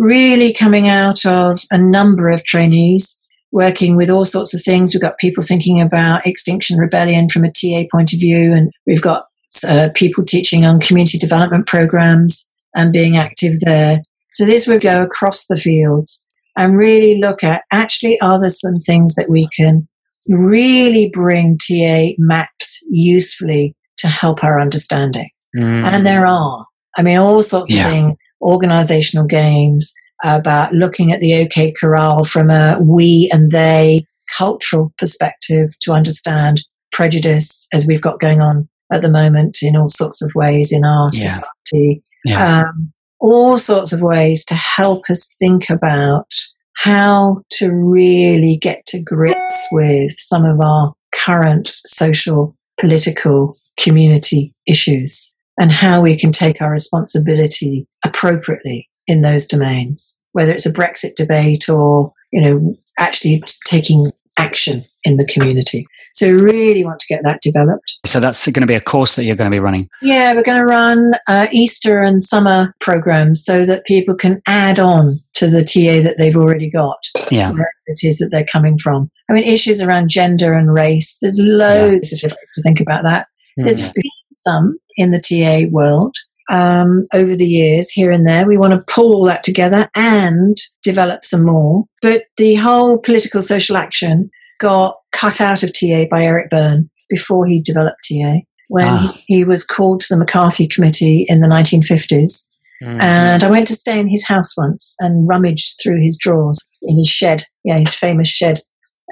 Really 0.00 0.52
coming 0.52 0.88
out 0.88 1.24
of 1.26 1.60
a 1.70 1.78
number 1.78 2.30
of 2.30 2.42
trainees 2.44 3.22
working 3.52 3.96
with 3.96 4.08
all 4.08 4.24
sorts 4.24 4.54
of 4.54 4.62
things. 4.62 4.94
We've 4.94 5.02
got 5.02 5.18
people 5.18 5.42
thinking 5.42 5.80
about 5.80 6.26
Extinction 6.26 6.78
Rebellion 6.78 7.28
from 7.28 7.44
a 7.44 7.52
TA 7.52 7.82
point 7.92 8.12
of 8.12 8.18
view, 8.18 8.52
and 8.54 8.70
we've 8.86 9.02
got 9.02 9.26
uh, 9.68 9.90
people 9.94 10.24
teaching 10.24 10.64
on 10.64 10.80
community 10.80 11.18
development 11.18 11.66
programs 11.66 12.50
and 12.74 12.92
being 12.92 13.16
active 13.16 13.60
there. 13.60 14.00
So 14.32 14.46
this 14.46 14.66
would 14.66 14.80
go 14.80 15.02
across 15.02 15.46
the 15.46 15.56
fields 15.56 16.26
and 16.56 16.78
really 16.78 17.18
look 17.18 17.42
at 17.44 17.62
actually 17.72 18.18
are 18.20 18.40
there 18.40 18.48
some 18.48 18.76
things 18.76 19.16
that 19.16 19.28
we 19.28 19.48
can 19.54 19.86
really 20.28 21.10
bring 21.12 21.58
TA 21.58 22.14
maps 22.18 22.80
usefully 22.90 23.74
to 23.98 24.06
help 24.08 24.44
our 24.44 24.60
understanding. 24.60 25.28
Mm. 25.56 25.84
And 25.84 26.06
there 26.06 26.26
are. 26.26 26.64
I 26.96 27.02
mean, 27.02 27.18
all 27.18 27.42
sorts 27.42 27.70
Yeah. 27.72 27.84
of 27.86 27.90
things, 27.92 28.16
organizational 28.40 29.26
games, 29.26 29.92
about 30.22 30.72
looking 30.74 31.12
at 31.12 31.20
the 31.20 31.34
OK 31.34 31.72
Corral 31.80 32.24
from 32.24 32.50
a 32.50 32.78
we 32.82 33.28
and 33.32 33.50
they 33.50 34.04
cultural 34.36 34.92
perspective 34.98 35.70
to 35.80 35.92
understand 35.92 36.62
prejudice 36.92 37.66
as 37.72 37.86
we've 37.86 38.02
got 38.02 38.20
going 38.20 38.40
on 38.40 38.68
at 38.92 39.02
the 39.02 39.08
moment 39.08 39.58
in 39.62 39.76
all 39.76 39.88
sorts 39.88 40.22
of 40.22 40.30
ways 40.34 40.72
in 40.72 40.84
our 40.84 41.08
Yeah. 41.12 41.26
society. 41.28 42.02
Yeah. 42.24 42.64
Um, 42.66 42.92
all 43.20 43.56
sorts 43.56 43.92
of 43.92 44.00
ways 44.02 44.44
to 44.46 44.54
help 44.54 45.04
us 45.10 45.34
think 45.38 45.70
about 45.70 46.30
how 46.76 47.42
to 47.50 47.70
really 47.72 48.58
get 48.60 48.84
to 48.86 49.02
grips 49.02 49.68
with 49.72 50.12
some 50.16 50.44
of 50.44 50.60
our 50.60 50.92
current 51.14 51.68
social, 51.86 52.56
political, 52.78 53.56
community 53.78 54.54
issues 54.66 55.34
and 55.60 55.70
how 55.70 56.00
we 56.00 56.16
can 56.16 56.32
take 56.32 56.60
our 56.60 56.70
responsibility 56.72 57.86
appropriately 58.04 58.88
in 59.06 59.20
those 59.20 59.46
domains, 59.46 60.22
whether 60.32 60.52
it's 60.52 60.66
a 60.66 60.72
Brexit 60.72 61.14
debate 61.16 61.68
or, 61.68 62.12
you 62.32 62.40
know, 62.40 62.74
actually 62.98 63.42
taking 63.66 64.10
action 64.38 64.84
in 65.04 65.16
the 65.16 65.24
community. 65.26 65.86
So 66.12 66.26
we 66.28 66.34
really 66.40 66.84
want 66.84 66.98
to 67.00 67.06
get 67.08 67.22
that 67.24 67.40
developed. 67.40 68.00
so 68.06 68.18
that's 68.20 68.44
going 68.46 68.62
to 68.62 68.66
be 68.66 68.74
a 68.74 68.80
course 68.80 69.14
that 69.14 69.24
you're 69.24 69.36
going 69.36 69.50
to 69.50 69.54
be 69.54 69.60
running. 69.60 69.88
Yeah, 70.02 70.34
we're 70.34 70.42
going 70.42 70.58
to 70.58 70.64
run 70.64 71.12
uh, 71.28 71.46
Easter 71.52 72.02
and 72.02 72.22
summer 72.22 72.74
programs 72.80 73.44
so 73.44 73.64
that 73.66 73.84
people 73.84 74.14
can 74.16 74.42
add 74.46 74.78
on 74.80 75.18
to 75.34 75.46
the 75.46 75.62
TA 75.64 76.02
that 76.02 76.16
they've 76.18 76.36
already 76.36 76.68
got, 76.70 76.98
Yeah. 77.30 77.50
wherever 77.50 77.70
it 77.86 78.00
is 78.02 78.18
that 78.18 78.30
they're 78.32 78.44
coming 78.44 78.76
from. 78.76 79.10
I 79.30 79.34
mean, 79.34 79.44
issues 79.44 79.80
around 79.80 80.08
gender 80.10 80.52
and 80.52 80.72
race, 80.74 81.18
there's 81.20 81.38
loads 81.40 82.12
of 82.12 82.22
ways 82.32 82.50
to 82.54 82.62
think 82.62 82.80
about 82.80 83.04
that. 83.04 83.26
There's 83.56 83.84
Mm. 83.84 83.94
been 83.94 84.10
some 84.32 84.78
in 85.00 85.10
the 85.10 85.20
TA 85.20 85.68
world 85.70 86.14
um, 86.50 87.04
over 87.14 87.34
the 87.36 87.46
years, 87.46 87.90
here 87.90 88.10
and 88.10 88.26
there. 88.26 88.46
We 88.46 88.56
want 88.56 88.72
to 88.72 88.92
pull 88.92 89.14
all 89.14 89.24
that 89.26 89.42
together 89.42 89.88
and 89.94 90.56
develop 90.82 91.24
some 91.24 91.44
more. 91.44 91.84
But 92.02 92.24
the 92.36 92.56
whole 92.56 92.98
political 92.98 93.40
social 93.40 93.76
action 93.76 94.30
got 94.60 94.96
cut 95.12 95.40
out 95.40 95.62
of 95.62 95.72
TA 95.72 96.04
by 96.10 96.24
Eric 96.24 96.50
Berne 96.50 96.90
before 97.08 97.46
he 97.46 97.60
developed 97.62 98.08
TA. 98.10 98.40
When 98.68 98.86
Ah. 98.86 99.16
he, 99.26 99.42
was 99.42 99.64
called 99.66 99.98
to 100.00 100.06
the 100.10 100.16
McCarthy 100.16 100.68
Committee 100.68 101.26
in 101.28 101.40
the 101.40 101.48
1950s. 101.48 102.48
Mm. 102.82 103.00
And 103.00 103.44
I 103.44 103.50
went 103.50 103.66
to 103.66 103.74
stay 103.74 103.98
in 103.98 104.08
his 104.08 104.24
house 104.26 104.56
once 104.56 104.94
and 105.00 105.28
rummaged 105.28 105.80
through 105.82 106.00
his 106.02 106.16
drawers 106.16 106.58
in 106.82 106.96
his 106.96 107.08
shed, 107.08 107.42
yeah, 107.64 107.78
his 107.78 107.94
famous 107.94 108.28
shed. 108.28 108.60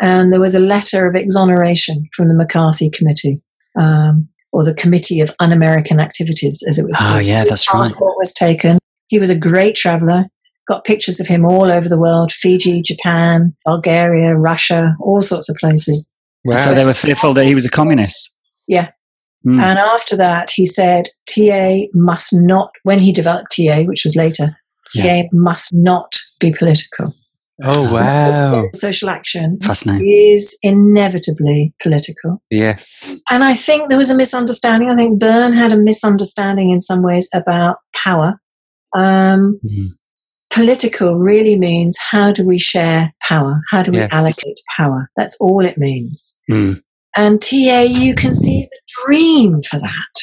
And 0.01 0.33
there 0.33 0.41
was 0.41 0.55
a 0.55 0.61
letter 0.61 1.09
of 1.09 1.17
exoneration 1.17 2.09
from 2.15 2.29
the 2.29 2.35
McCarthy 2.35 2.89
Committee, 2.89 3.43
um, 3.77 4.29
or 4.53 4.65
the 4.65 4.75
Committee 4.75 5.21
of 5.21 5.31
Un 5.41 5.53
American 5.53 6.01
Activities, 6.01 6.63
as 6.69 6.79
it 6.79 6.87
was 6.87 6.97
Oh, 7.01 7.05
called. 7.07 7.25
yeah, 7.25 7.41
His 7.43 7.51
that's 7.51 7.73
right. 7.75 7.83
passport 7.83 8.15
was 8.19 8.33
taken. 8.33 8.79
He 9.09 9.19
was 9.19 9.31
a 9.31 9.39
great 9.39 9.75
traveler. 9.77 10.25
Got 10.69 10.85
pictures 10.85 11.19
of 11.21 11.27
him 11.27 11.45
all 11.47 11.71
over 11.71 11.89
the 11.89 11.99
world 11.99 12.31
Fiji, 12.33 12.83
Japan, 12.83 13.55
Bulgaria, 13.65 14.35
Russia, 14.35 14.95
all 15.01 15.23
sorts 15.23 15.49
of 15.49 15.57
places. 15.57 16.15
Wow. 16.45 16.59
So 16.59 16.75
they 16.75 16.85
were 16.85 16.95
fearful 16.95 17.33
that 17.35 17.47
he 17.47 17.55
was 17.55 17.65
a 17.65 17.71
communist. 17.71 18.39
Yeah. 18.67 18.91
Mm. 19.47 19.61
And 19.63 19.79
after 19.79 20.17
that, 20.17 20.51
he 20.51 20.67
said 20.67 21.07
TA 21.27 21.87
must 21.95 22.29
not, 22.33 22.71
when 22.83 22.99
he 22.99 23.13
developed 23.13 23.55
TA, 23.57 23.85
which 23.85 24.05
was 24.05 24.15
later, 24.17 24.57
TA 24.95 25.03
Yeah. 25.03 25.23
must 25.33 25.71
not 25.73 26.13
be 26.41 26.53
political. 26.53 27.15
Oh, 27.65 27.93
wow. 27.93 28.67
Social 28.75 29.11
action 29.11 29.59
Fascinating. 29.63 30.07
is 30.35 30.59
inevitably 30.63 31.75
political. 31.83 32.41
Yes. 32.51 33.15
And 33.31 33.43
I 33.43 33.55
think 33.55 33.89
there 33.89 33.99
was 33.99 34.11
a 34.11 34.17
misunderstanding. 34.17 34.91
I 34.91 34.97
think 34.97 35.19
Berne 35.19 35.53
had 35.55 35.73
a 35.73 35.77
misunderstanding 35.77 36.71
in 36.71 36.81
some 36.81 37.03
ways 37.03 37.29
about 37.35 37.79
power. 37.95 38.41
Um, 38.97 39.59
Mm. 39.65 39.89
political 40.51 41.17
really 41.19 41.59
means 41.59 41.99
how 42.11 42.33
do 42.33 42.47
we 42.47 42.59
share 42.59 43.13
power? 43.23 43.61
How 43.71 43.83
do 43.83 43.93
we 43.93 43.99
Yes. 43.99 44.09
allocate 44.13 44.59
power? 44.77 45.11
That's 45.17 45.37
all 45.41 45.65
it 45.65 45.77
means. 45.79 46.41
Mm. 46.51 46.81
And 47.17 47.41
TA, 47.43 47.83
you 47.83 48.15
can 48.15 48.35
see, 48.35 48.63
the 48.63 48.79
dream 49.05 49.61
for 49.69 49.79
that. 49.79 50.15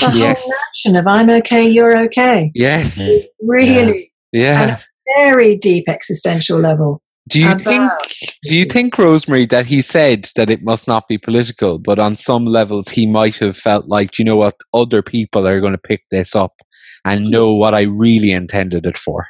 The 0.00 0.12
Yes. 0.18 0.40
whole 0.42 0.52
notion 0.64 0.96
of 1.00 1.06
I'm 1.06 1.28
okay, 1.40 1.68
you're 1.68 1.96
okay. 2.06 2.50
Yes. 2.54 2.98
Really, 3.42 4.12
Yeah. 4.32 4.78
Very 5.18 5.56
deep 5.56 5.88
existential 5.88 6.58
level. 6.58 7.00
Do 7.28 7.40
you 7.40 7.50
About- 7.50 7.64
think 7.66 7.90
do 8.44 8.54
you 8.54 8.66
think 8.66 8.98
Rosemary 8.98 9.46
that 9.46 9.64
he 9.66 9.80
said 9.80 10.28
that 10.36 10.50
it 10.50 10.60
must 10.62 10.86
not 10.86 11.08
be 11.08 11.16
political, 11.16 11.78
but 11.78 11.98
on 11.98 12.16
some 12.16 12.44
levels 12.44 12.90
he 12.90 13.06
might 13.06 13.36
have 13.36 13.56
felt 13.56 13.86
like, 13.88 14.18
you 14.18 14.24
know 14.24 14.36
what, 14.36 14.56
other 14.74 15.00
people 15.02 15.46
are 15.46 15.60
going 15.60 15.72
to 15.72 15.78
pick 15.78 16.02
this 16.10 16.36
up 16.36 16.52
and 17.06 17.30
know 17.30 17.54
what 17.54 17.74
I 17.74 17.82
really 17.82 18.30
intended 18.30 18.84
it 18.84 18.98
for. 18.98 19.26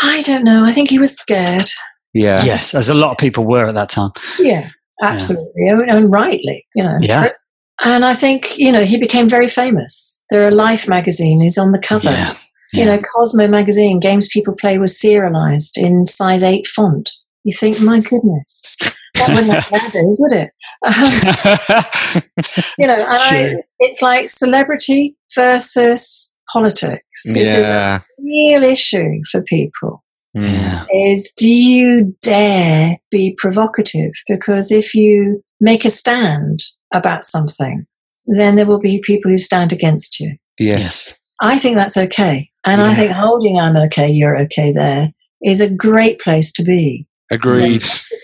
I 0.00 0.22
don't 0.22 0.44
know. 0.44 0.64
I 0.64 0.70
think 0.72 0.88
he 0.88 0.98
was 1.00 1.16
scared. 1.16 1.68
Yeah. 2.14 2.44
Yes, 2.44 2.74
as 2.74 2.88
a 2.88 2.94
lot 2.94 3.10
of 3.10 3.18
people 3.18 3.44
were 3.44 3.66
at 3.66 3.74
that 3.74 3.88
time. 3.88 4.10
Yeah. 4.38 4.70
Absolutely. 5.02 5.50
Yeah. 5.56 5.80
And 5.88 6.12
rightly, 6.12 6.64
you 6.76 6.84
know. 6.84 6.98
Yeah. 7.00 7.30
And 7.84 8.04
I 8.04 8.14
think, 8.14 8.56
you 8.56 8.70
know, 8.70 8.84
he 8.84 8.96
became 8.96 9.28
very 9.28 9.48
famous. 9.48 10.22
There 10.30 10.46
are 10.46 10.52
Life 10.52 10.86
magazine 10.86 11.42
is 11.42 11.58
on 11.58 11.72
the 11.72 11.80
cover. 11.80 12.10
Yeah. 12.10 12.36
You 12.72 12.86
know, 12.86 13.00
Cosmo 13.14 13.46
magazine, 13.48 14.00
games 14.00 14.28
people 14.28 14.54
play 14.54 14.78
was 14.78 14.98
serialized 14.98 15.76
in 15.76 16.06
size 16.06 16.42
8 16.42 16.66
font. 16.66 17.10
You 17.44 17.54
think, 17.54 17.80
my 17.80 18.00
goodness, 18.00 18.78
that 19.14 19.28
wouldn't 19.28 19.52
have 19.52 19.70
nowadays, 19.72 20.18
would 20.20 20.32
it? 20.32 20.50
Um, 20.86 22.22
you 22.78 22.86
know, 22.86 22.94
and 22.94 23.02
I, 23.02 23.46
it's 23.80 24.00
like 24.00 24.28
celebrity 24.28 25.16
versus 25.34 26.36
politics. 26.52 27.22
This 27.32 27.54
is 27.54 27.66
a 27.66 28.02
real 28.18 28.62
issue 28.62 29.20
for 29.30 29.42
people. 29.42 30.02
Yeah. 30.34 30.86
Is 30.90 31.32
do 31.36 31.52
you 31.52 32.16
dare 32.22 32.98
be 33.10 33.34
provocative? 33.36 34.12
Because 34.28 34.72
if 34.72 34.94
you 34.94 35.42
make 35.60 35.84
a 35.84 35.90
stand 35.90 36.60
about 36.92 37.24
something, 37.24 37.86
then 38.26 38.56
there 38.56 38.66
will 38.66 38.80
be 38.80 39.00
people 39.00 39.30
who 39.30 39.38
stand 39.38 39.72
against 39.72 40.20
you. 40.20 40.36
Yes. 40.58 41.18
I 41.40 41.58
think 41.58 41.76
that's 41.76 41.96
okay. 41.96 42.50
And 42.64 42.80
I 42.80 42.94
think 42.94 43.10
holding 43.10 43.58
I'm 43.58 43.76
okay, 43.76 44.08
you're 44.08 44.38
okay 44.42 44.72
there 44.72 45.10
is 45.42 45.60
a 45.60 45.70
great 45.70 46.20
place 46.20 46.52
to 46.52 46.62
be. 46.62 47.06
Agreed. 47.30 47.82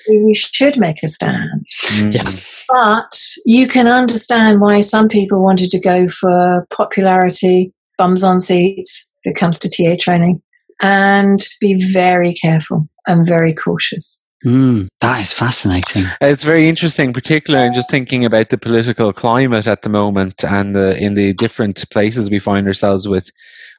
We 0.09 0.34
should 0.34 0.78
make 0.78 1.03
a 1.03 1.09
stand. 1.09 1.66
Mm. 1.86 2.14
Yeah. 2.14 2.41
But 2.68 3.18
you 3.47 3.66
can 3.66 3.89
understand 3.89 4.61
why 4.61 4.80
some 4.80 5.09
people 5.09 5.43
wanted 5.43 5.70
to 5.70 5.80
go 5.80 6.09
for 6.09 6.66
popularity, 6.70 7.72
bums 7.97 8.22
on 8.22 8.39
seats, 8.39 9.12
if 9.24 9.32
it 9.32 9.39
comes 9.39 9.59
to 9.61 9.70
TA 9.70 9.97
training, 9.99 10.43
and 10.82 11.47
be 11.61 11.74
very 11.93 12.34
careful 12.34 12.89
and 13.07 13.26
very 13.26 13.55
cautious. 13.55 14.28
Mm, 14.45 14.86
that 15.01 15.20
is 15.20 15.32
fascinating. 15.32 16.05
It's 16.20 16.45
very 16.45 16.68
interesting, 16.68 17.12
particularly 17.12 17.66
in 17.66 17.74
just 17.74 17.91
thinking 17.91 18.24
about 18.24 18.51
the 18.51 18.59
political 18.59 19.12
climate 19.12 19.66
at 19.66 19.82
the 19.82 19.89
moment 19.89 20.45
and 20.45 20.76
the, 20.76 20.97
in 21.03 21.14
the 21.14 21.32
different 21.32 21.84
places 21.91 22.30
we 22.30 22.39
find 22.39 22.66
ourselves 22.68 23.09
with, 23.09 23.30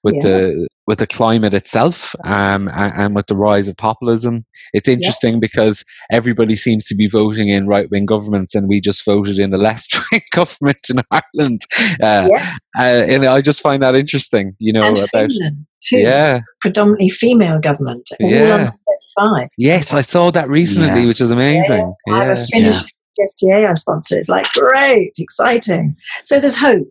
with 0.03 0.15
Yeah. 0.15 0.21
the 0.23 0.67
with 0.87 0.97
the 0.97 1.05
climate 1.05 1.53
itself, 1.53 2.15
um, 2.25 2.67
and, 2.69 2.91
and 2.97 3.15
with 3.15 3.27
the 3.27 3.35
rise 3.35 3.67
of 3.67 3.77
populism. 3.77 4.43
It's 4.73 4.89
interesting 4.89 5.39
because 5.39 5.85
everybody 6.11 6.55
seems 6.55 6.87
to 6.87 6.95
be 6.95 7.07
voting 7.07 7.49
in 7.49 7.67
right 7.67 7.87
wing 7.91 8.07
governments, 8.07 8.55
and 8.55 8.67
we 8.67 8.81
just 8.81 9.05
voted 9.05 9.37
in 9.37 9.51
the 9.51 9.59
left 9.59 9.95
wing 10.11 10.21
government 10.31 10.79
in 10.89 10.99
Ireland. 11.11 11.61
Uh, 12.01 12.27
yes. 12.33 12.57
uh, 12.79 13.03
and 13.07 13.23
I 13.23 13.39
just 13.41 13.61
find 13.61 13.83
that 13.83 13.95
interesting, 13.95 14.55
you 14.57 14.73
know, 14.73 14.81
and 14.81 14.97
about 14.97 15.09
Finland, 15.09 15.67
too. 15.83 15.99
yeah, 15.99 16.39
Predominantly 16.59 17.09
female 17.09 17.59
government, 17.59 18.09
all 18.19 18.27
Yeah. 18.31 18.55
under 18.55 18.71
35. 19.19 19.49
yes, 19.59 19.93
I 19.93 20.01
saw 20.01 20.31
that 20.31 20.49
recently, 20.49 21.01
Yeah. 21.01 21.07
which 21.07 21.21
is 21.21 21.29
amazing. 21.29 21.93
I 22.11 22.23
have 22.25 22.37
a 22.37 22.41
Yeah. 22.41 22.45
Finnish 22.51 22.77
STA 23.21 23.67
I 23.69 23.73
sponsor. 23.75 24.17
It's 24.17 24.29
like, 24.29 24.47
great, 24.53 25.11
exciting. 25.19 25.95
So 26.23 26.39
there's 26.39 26.57
hope. 26.57 26.87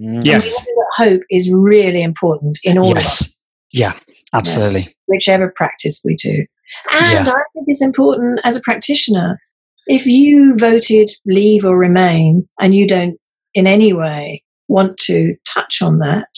Mm. 0.00 0.24
Yes. 0.24 0.44
And 0.46 0.66
we 0.66 0.72
know 0.72 0.84
that 0.98 1.10
hope 1.10 1.22
is 1.30 1.52
really 1.52 2.02
important 2.02 2.58
in 2.64 2.78
all 2.78 2.92
of 2.92 2.98
us. 2.98 3.22
Yes. 3.22 3.36
Yeah, 3.72 3.98
absolutely. 4.34 4.94
whichever 5.06 5.52
practice 5.54 6.02
we 6.04 6.16
do. 6.16 6.44
And 6.92 7.26
Yeah. 7.26 7.32
I 7.32 7.42
think 7.52 7.66
it's 7.66 7.82
important 7.82 8.40
as 8.44 8.56
a 8.56 8.60
practitioner, 8.62 9.38
if 9.86 10.06
you 10.06 10.56
voted 10.56 11.10
leave 11.26 11.64
or 11.64 11.76
remain 11.76 12.48
and 12.60 12.74
you 12.74 12.86
don't 12.86 13.16
in 13.54 13.66
any 13.66 13.92
way 13.92 14.42
want 14.68 14.96
to 14.98 15.34
touch 15.44 15.82
on 15.82 15.98
that, 15.98 16.28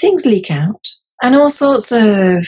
things 0.00 0.24
leak 0.26 0.50
out 0.50 0.86
and 1.22 1.36
all 1.36 1.48
sorts 1.50 1.92
of 1.92 2.46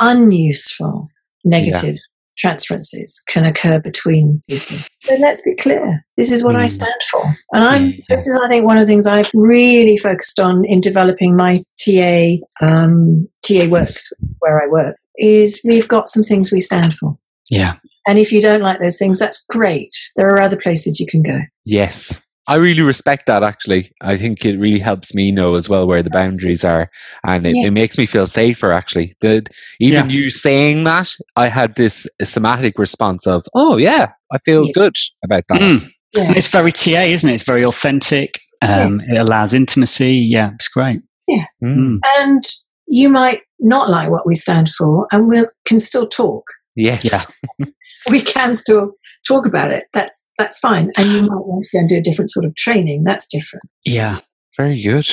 unuseful 0.00 1.08
negative 1.44 1.96
transferences 2.40 3.22
can 3.28 3.44
occur 3.44 3.78
between 3.78 4.42
people. 4.48 4.76
So 5.02 5.14
let's 5.16 5.42
be 5.42 5.54
clear. 5.56 6.04
This 6.16 6.32
is 6.32 6.42
what 6.44 6.56
I 6.56 6.64
Mm. 6.64 6.70
stand 6.70 7.02
for. 7.10 7.22
And 7.54 7.64
I'm 7.64 7.86
Yeah. 7.86 7.96
this 8.08 8.26
is 8.26 8.38
I 8.42 8.48
think 8.48 8.66
one 8.66 8.78
of 8.78 8.84
the 8.86 8.90
things 8.90 9.06
I've 9.06 9.30
really 9.34 9.96
focused 9.96 10.40
on 10.40 10.64
in 10.64 10.80
developing 10.80 11.36
my 11.36 11.62
TA 11.78 12.40
um, 12.60 13.28
TA 13.42 13.66
works 13.68 14.12
where 14.40 14.62
I 14.62 14.66
work 14.68 14.96
is 15.18 15.60
we've 15.68 15.88
got 15.88 16.08
some 16.08 16.22
things 16.22 16.50
we 16.52 16.60
stand 16.60 16.94
for. 16.94 17.16
Yeah. 17.50 17.74
And 18.08 18.18
if 18.18 18.32
you 18.32 18.40
don't 18.40 18.62
like 18.62 18.80
those 18.80 18.96
things, 18.98 19.18
that's 19.18 19.44
great. 19.48 19.94
There 20.16 20.28
are 20.28 20.40
other 20.40 20.56
places 20.56 20.98
you 20.98 21.06
can 21.06 21.22
go. 21.22 21.38
Yes. 21.64 22.20
I 22.50 22.56
really 22.56 22.82
respect 22.82 23.26
that 23.26 23.42
actually. 23.42 23.92
I 24.02 24.16
think 24.16 24.44
it 24.44 24.58
really 24.58 24.80
helps 24.80 25.14
me 25.14 25.30
know 25.30 25.54
as 25.54 25.68
well 25.68 25.86
where 25.86 26.02
the 26.02 26.10
boundaries 26.10 26.64
are 26.64 26.90
and 27.24 27.46
it, 27.46 27.54
Yeah. 27.56 27.68
it 27.68 27.70
makes 27.70 27.96
me 27.96 28.06
feel 28.06 28.26
safer 28.26 28.72
actually. 28.72 29.14
The, 29.20 29.46
even 29.78 30.10
you 30.10 30.30
saying 30.30 30.84
that, 30.84 31.08
I 31.36 31.46
had 31.48 31.76
this 31.76 32.06
somatic 32.24 32.78
response 32.78 33.26
of, 33.26 33.44
oh 33.54 33.76
yeah, 33.78 34.10
I 34.32 34.38
feel 34.38 34.66
Yeah. 34.66 34.72
good 34.74 34.96
about 35.24 35.44
that. 35.48 35.60
Mm. 35.60 35.90
Yeah. 36.12 36.32
It's 36.36 36.48
very 36.48 36.72
TA, 36.72 37.02
isn't 37.04 37.30
it? 37.30 37.34
It's 37.34 37.44
very 37.44 37.64
authentic. 37.64 38.40
Um, 38.62 39.00
It 39.08 39.16
allows 39.16 39.54
intimacy. 39.54 40.14
Yeah, 40.16 40.50
it's 40.56 40.68
great. 40.68 41.00
Mm. 41.30 41.44
Mm. 41.62 41.98
And 42.18 42.42
you 42.88 43.08
might 43.08 43.42
not 43.60 43.88
like 43.88 44.10
what 44.10 44.26
we 44.26 44.34
stand 44.34 44.68
for, 44.68 45.06
and 45.12 45.28
we 45.28 45.44
can 45.64 45.78
still 45.78 46.08
talk. 46.08 46.44
Yes. 46.74 47.04
Yeah. 47.04 47.66
We 48.08 48.20
can 48.22 48.54
still 48.54 48.94
talk 49.30 49.46
about 49.46 49.70
it. 49.70 49.84
That's 49.92 50.24
that's 50.38 50.58
fine. 50.58 50.90
And 50.98 51.10
you 51.12 51.20
might 51.22 51.46
want 51.46 51.64
to 51.64 51.76
go 51.76 51.80
and 51.80 51.88
do 51.88 51.98
a 51.98 52.02
different 52.02 52.30
sort 52.30 52.44
of 52.44 52.54
training. 52.56 53.04
That's 53.04 53.26
different. 53.28 53.64
Yeah. 53.84 54.20
Very 54.56 54.82
good. 54.82 55.06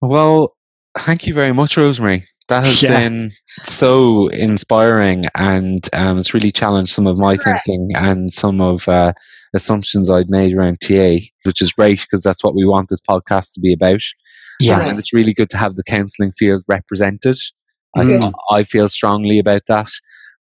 Well, 0.00 0.56
thank 0.98 1.26
you 1.26 1.34
very 1.34 1.52
much, 1.52 1.76
Rosemary. 1.76 2.24
That 2.48 2.66
has 2.66 2.82
Yeah. 2.82 2.98
been 2.98 3.30
so 3.62 4.28
inspiring 4.28 5.26
and 5.36 5.86
um, 5.92 6.18
it's 6.18 6.34
really 6.34 6.50
challenged 6.50 6.92
some 6.92 7.06
of 7.06 7.16
my 7.18 7.36
Correct. 7.36 7.64
thinking 7.66 7.90
and 7.94 8.32
some 8.32 8.60
of 8.60 8.88
uh, 8.88 9.12
assumptions 9.54 10.10
I'd 10.10 10.30
made 10.30 10.54
around 10.56 10.80
TA, 10.80 11.18
which 11.44 11.62
is 11.62 11.72
great 11.72 12.00
because 12.00 12.22
that's 12.24 12.42
what 12.42 12.56
we 12.56 12.64
want 12.66 12.88
this 12.88 13.02
podcast 13.08 13.52
to 13.54 13.60
be 13.60 13.72
about. 13.72 14.00
Yeah. 14.58 14.80
And 14.80 14.98
it's 14.98 15.12
really 15.14 15.32
good 15.34 15.50
to 15.50 15.56
have 15.58 15.76
the 15.76 15.84
counselling 15.84 16.32
field 16.32 16.62
represented. 16.68 17.36
I, 17.96 18.30
I 18.52 18.64
feel 18.64 18.88
strongly 18.88 19.38
about 19.38 19.62
that, 19.68 19.88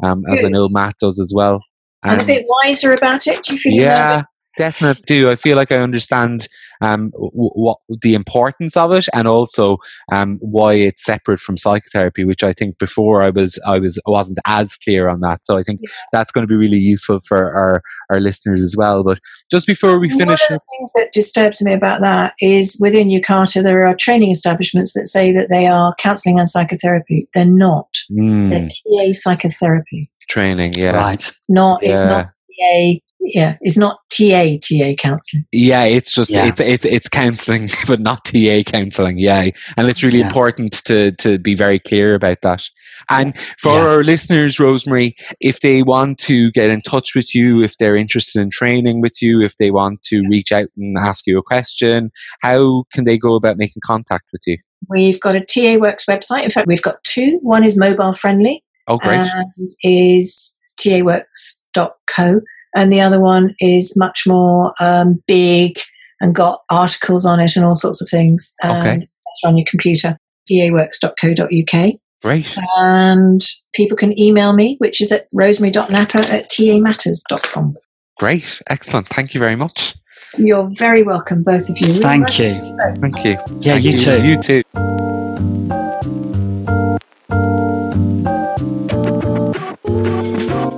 um, 0.03 0.23
as 0.31 0.43
I 0.43 0.49
know 0.49 0.67
Matt 0.69 0.95
does 0.99 1.19
as 1.19 1.31
well. 1.35 1.61
And 2.03 2.21
a 2.21 2.25
bit 2.25 2.45
wiser 2.47 2.93
about 2.93 3.27
it. 3.27 3.43
Do 3.43 3.53
you 3.55 3.59
feel? 3.59 3.73
yeah, 3.75 4.23
definitely 4.57 5.03
do. 5.07 5.29
I 5.29 5.35
feel 5.35 5.55
like 5.55 5.71
I 5.71 5.77
understand 5.77 6.47
um, 6.81 7.09
w- 7.11 7.31
what 7.55 7.77
the 8.01 8.13
importance 8.13 8.77
of 8.77 8.91
it, 8.91 9.07
and 9.13 9.27
also 9.27 9.77
um, 10.11 10.37
why 10.41 10.73
it's 10.73 11.03
separate 11.03 11.39
from 11.39 11.57
psychotherapy, 11.57 12.23
which 12.23 12.43
I 12.43 12.53
think 12.53 12.77
before 12.77 13.23
I 13.23 13.29
was 13.29 13.59
I 13.65 13.79
was 13.79 13.97
I 14.07 14.11
wasn't 14.11 14.37
as 14.45 14.77
clear 14.77 15.09
on 15.09 15.21
that. 15.21 15.45
So 15.45 15.57
I 15.57 15.63
think 15.63 15.81
that's 16.11 16.31
going 16.31 16.43
to 16.43 16.47
be 16.47 16.55
really 16.55 16.77
useful 16.77 17.19
for 17.27 17.37
our 17.53 17.81
our 18.11 18.19
listeners 18.19 18.61
as 18.61 18.75
well. 18.77 19.03
But 19.03 19.19
just 19.51 19.65
before 19.67 19.99
we 19.99 20.07
One 20.09 20.19
finish, 20.19 20.41
of 20.43 20.49
the 20.49 20.59
things 20.77 20.93
that 20.95 21.11
disturbs 21.13 21.61
me 21.63 21.73
about 21.73 22.01
that 22.01 22.33
is 22.39 22.79
within 22.81 23.09
UKATA, 23.09 23.63
there 23.63 23.87
are 23.87 23.95
training 23.95 24.29
establishments 24.31 24.93
that 24.93 25.07
say 25.07 25.31
that 25.33 25.49
they 25.49 25.65
are 25.67 25.95
counselling 25.97 26.37
and 26.39 26.47
psychotherapy. 26.47 27.27
They're 27.33 27.45
not. 27.45 27.89
Mm, 28.11 28.49
They're 28.51 28.67
TA 28.67 29.11
psychotherapy. 29.11 30.11
Training, 30.27 30.73
yeah, 30.75 30.91
Right. 30.95 31.31
Not. 31.49 31.83
It's 31.83 31.99
Yeah. 31.99 32.07
not 32.07 32.29
TA. 32.59 33.01
Yeah, 33.19 33.57
it's 33.61 33.77
not 33.77 33.99
TA 34.09 34.57
TA 34.57 34.95
counselling. 34.97 35.45
yeah, 35.51 35.83
it's 35.83 36.13
just 36.13 36.29
Yeah. 36.31 36.45
It's, 36.47 36.61
it's 36.61 36.85
it's 36.85 37.09
counselling, 37.09 37.69
but 37.87 37.99
not 37.99 38.23
TA 38.23 38.63
counselling. 38.63 39.17
Yeah, 39.17 39.49
and 39.75 39.87
it's 39.89 40.01
really 40.03 40.19
Yeah. 40.19 40.27
important 40.27 40.73
to 40.85 41.11
to 41.13 41.37
be 41.37 41.53
very 41.55 41.77
clear 41.79 42.15
about 42.15 42.41
that. 42.43 42.63
And 43.09 43.37
for 43.59 43.73
Yeah. 43.73 43.85
our 43.85 44.03
listeners, 44.03 44.59
Rosemary, 44.59 45.15
if 45.41 45.59
they 45.59 45.83
want 45.83 46.19
to 46.19 46.51
get 46.51 46.69
in 46.69 46.81
touch 46.81 47.15
with 47.15 47.35
you, 47.35 47.61
if 47.63 47.77
they're 47.77 47.97
interested 47.97 48.39
in 48.41 48.49
training 48.49 49.01
with 49.01 49.21
you, 49.21 49.41
if 49.41 49.57
they 49.57 49.71
want 49.71 50.01
to 50.03 50.23
reach 50.29 50.51
out 50.53 50.67
and 50.77 50.97
ask 50.97 51.27
you 51.27 51.37
a 51.37 51.43
question, 51.43 52.11
how 52.41 52.83
can 52.93 53.03
they 53.03 53.17
go 53.17 53.35
about 53.35 53.57
making 53.57 53.81
contact 53.83 54.25
with 54.31 54.41
you? 54.45 54.57
We've 54.89 55.19
got 55.19 55.35
a 55.35 55.41
TA 55.41 55.77
Works 55.77 56.05
website. 56.05 56.43
In 56.43 56.49
fact, 56.49 56.67
we've 56.67 56.81
got 56.81 57.03
two. 57.03 57.39
One 57.41 57.63
is 57.65 57.77
mobile 57.77 58.13
friendly 58.13 58.63
Oh, 58.87 58.97
great. 58.97 59.19
and 59.19 59.69
is 59.83 60.59
taworks.co, 60.79 62.41
and 62.75 62.93
the 62.93 63.01
other 63.01 63.19
one 63.19 63.55
is 63.59 63.95
much 63.97 64.23
more 64.27 64.73
um, 64.79 65.21
big 65.27 65.79
and 66.19 66.33
got 66.33 66.61
articles 66.69 67.25
on 67.25 67.39
it 67.39 67.55
and 67.55 67.65
all 67.65 67.75
sorts 67.75 68.01
of 68.01 68.07
things. 68.09 68.55
And 68.61 68.77
Okay. 68.87 68.97
That's 68.99 69.41
on 69.45 69.57
your 69.57 69.65
computer. 69.69 70.17
taworks.co.uk. 70.49 71.93
great. 72.23 72.57
And 72.77 73.41
people 73.73 73.97
can 73.97 74.17
email 74.19 74.53
me, 74.53 74.75
which 74.79 75.01
is 75.01 75.11
at 75.11 75.27
rosemary.napper 75.33 76.19
at 76.19 76.49
tamatters.com. 76.49 77.75
Great. 78.17 78.61
Excellent. 78.69 79.07
Thank 79.09 79.33
you 79.33 79.39
very 79.39 79.55
much. 79.55 79.95
You're 80.37 80.67
very 80.77 81.03
welcome, 81.03 81.43
both 81.43 81.69
of 81.69 81.77
you. 81.79 81.93
Thank 82.01 82.39
you. 82.39 82.77
Thank 83.01 83.23
you. 83.23 83.31
Yeah, 83.59 83.73
Thank 83.73 83.85
you 83.85 83.93
too. 83.93 84.25
You 84.25 84.41
too. 84.41 84.96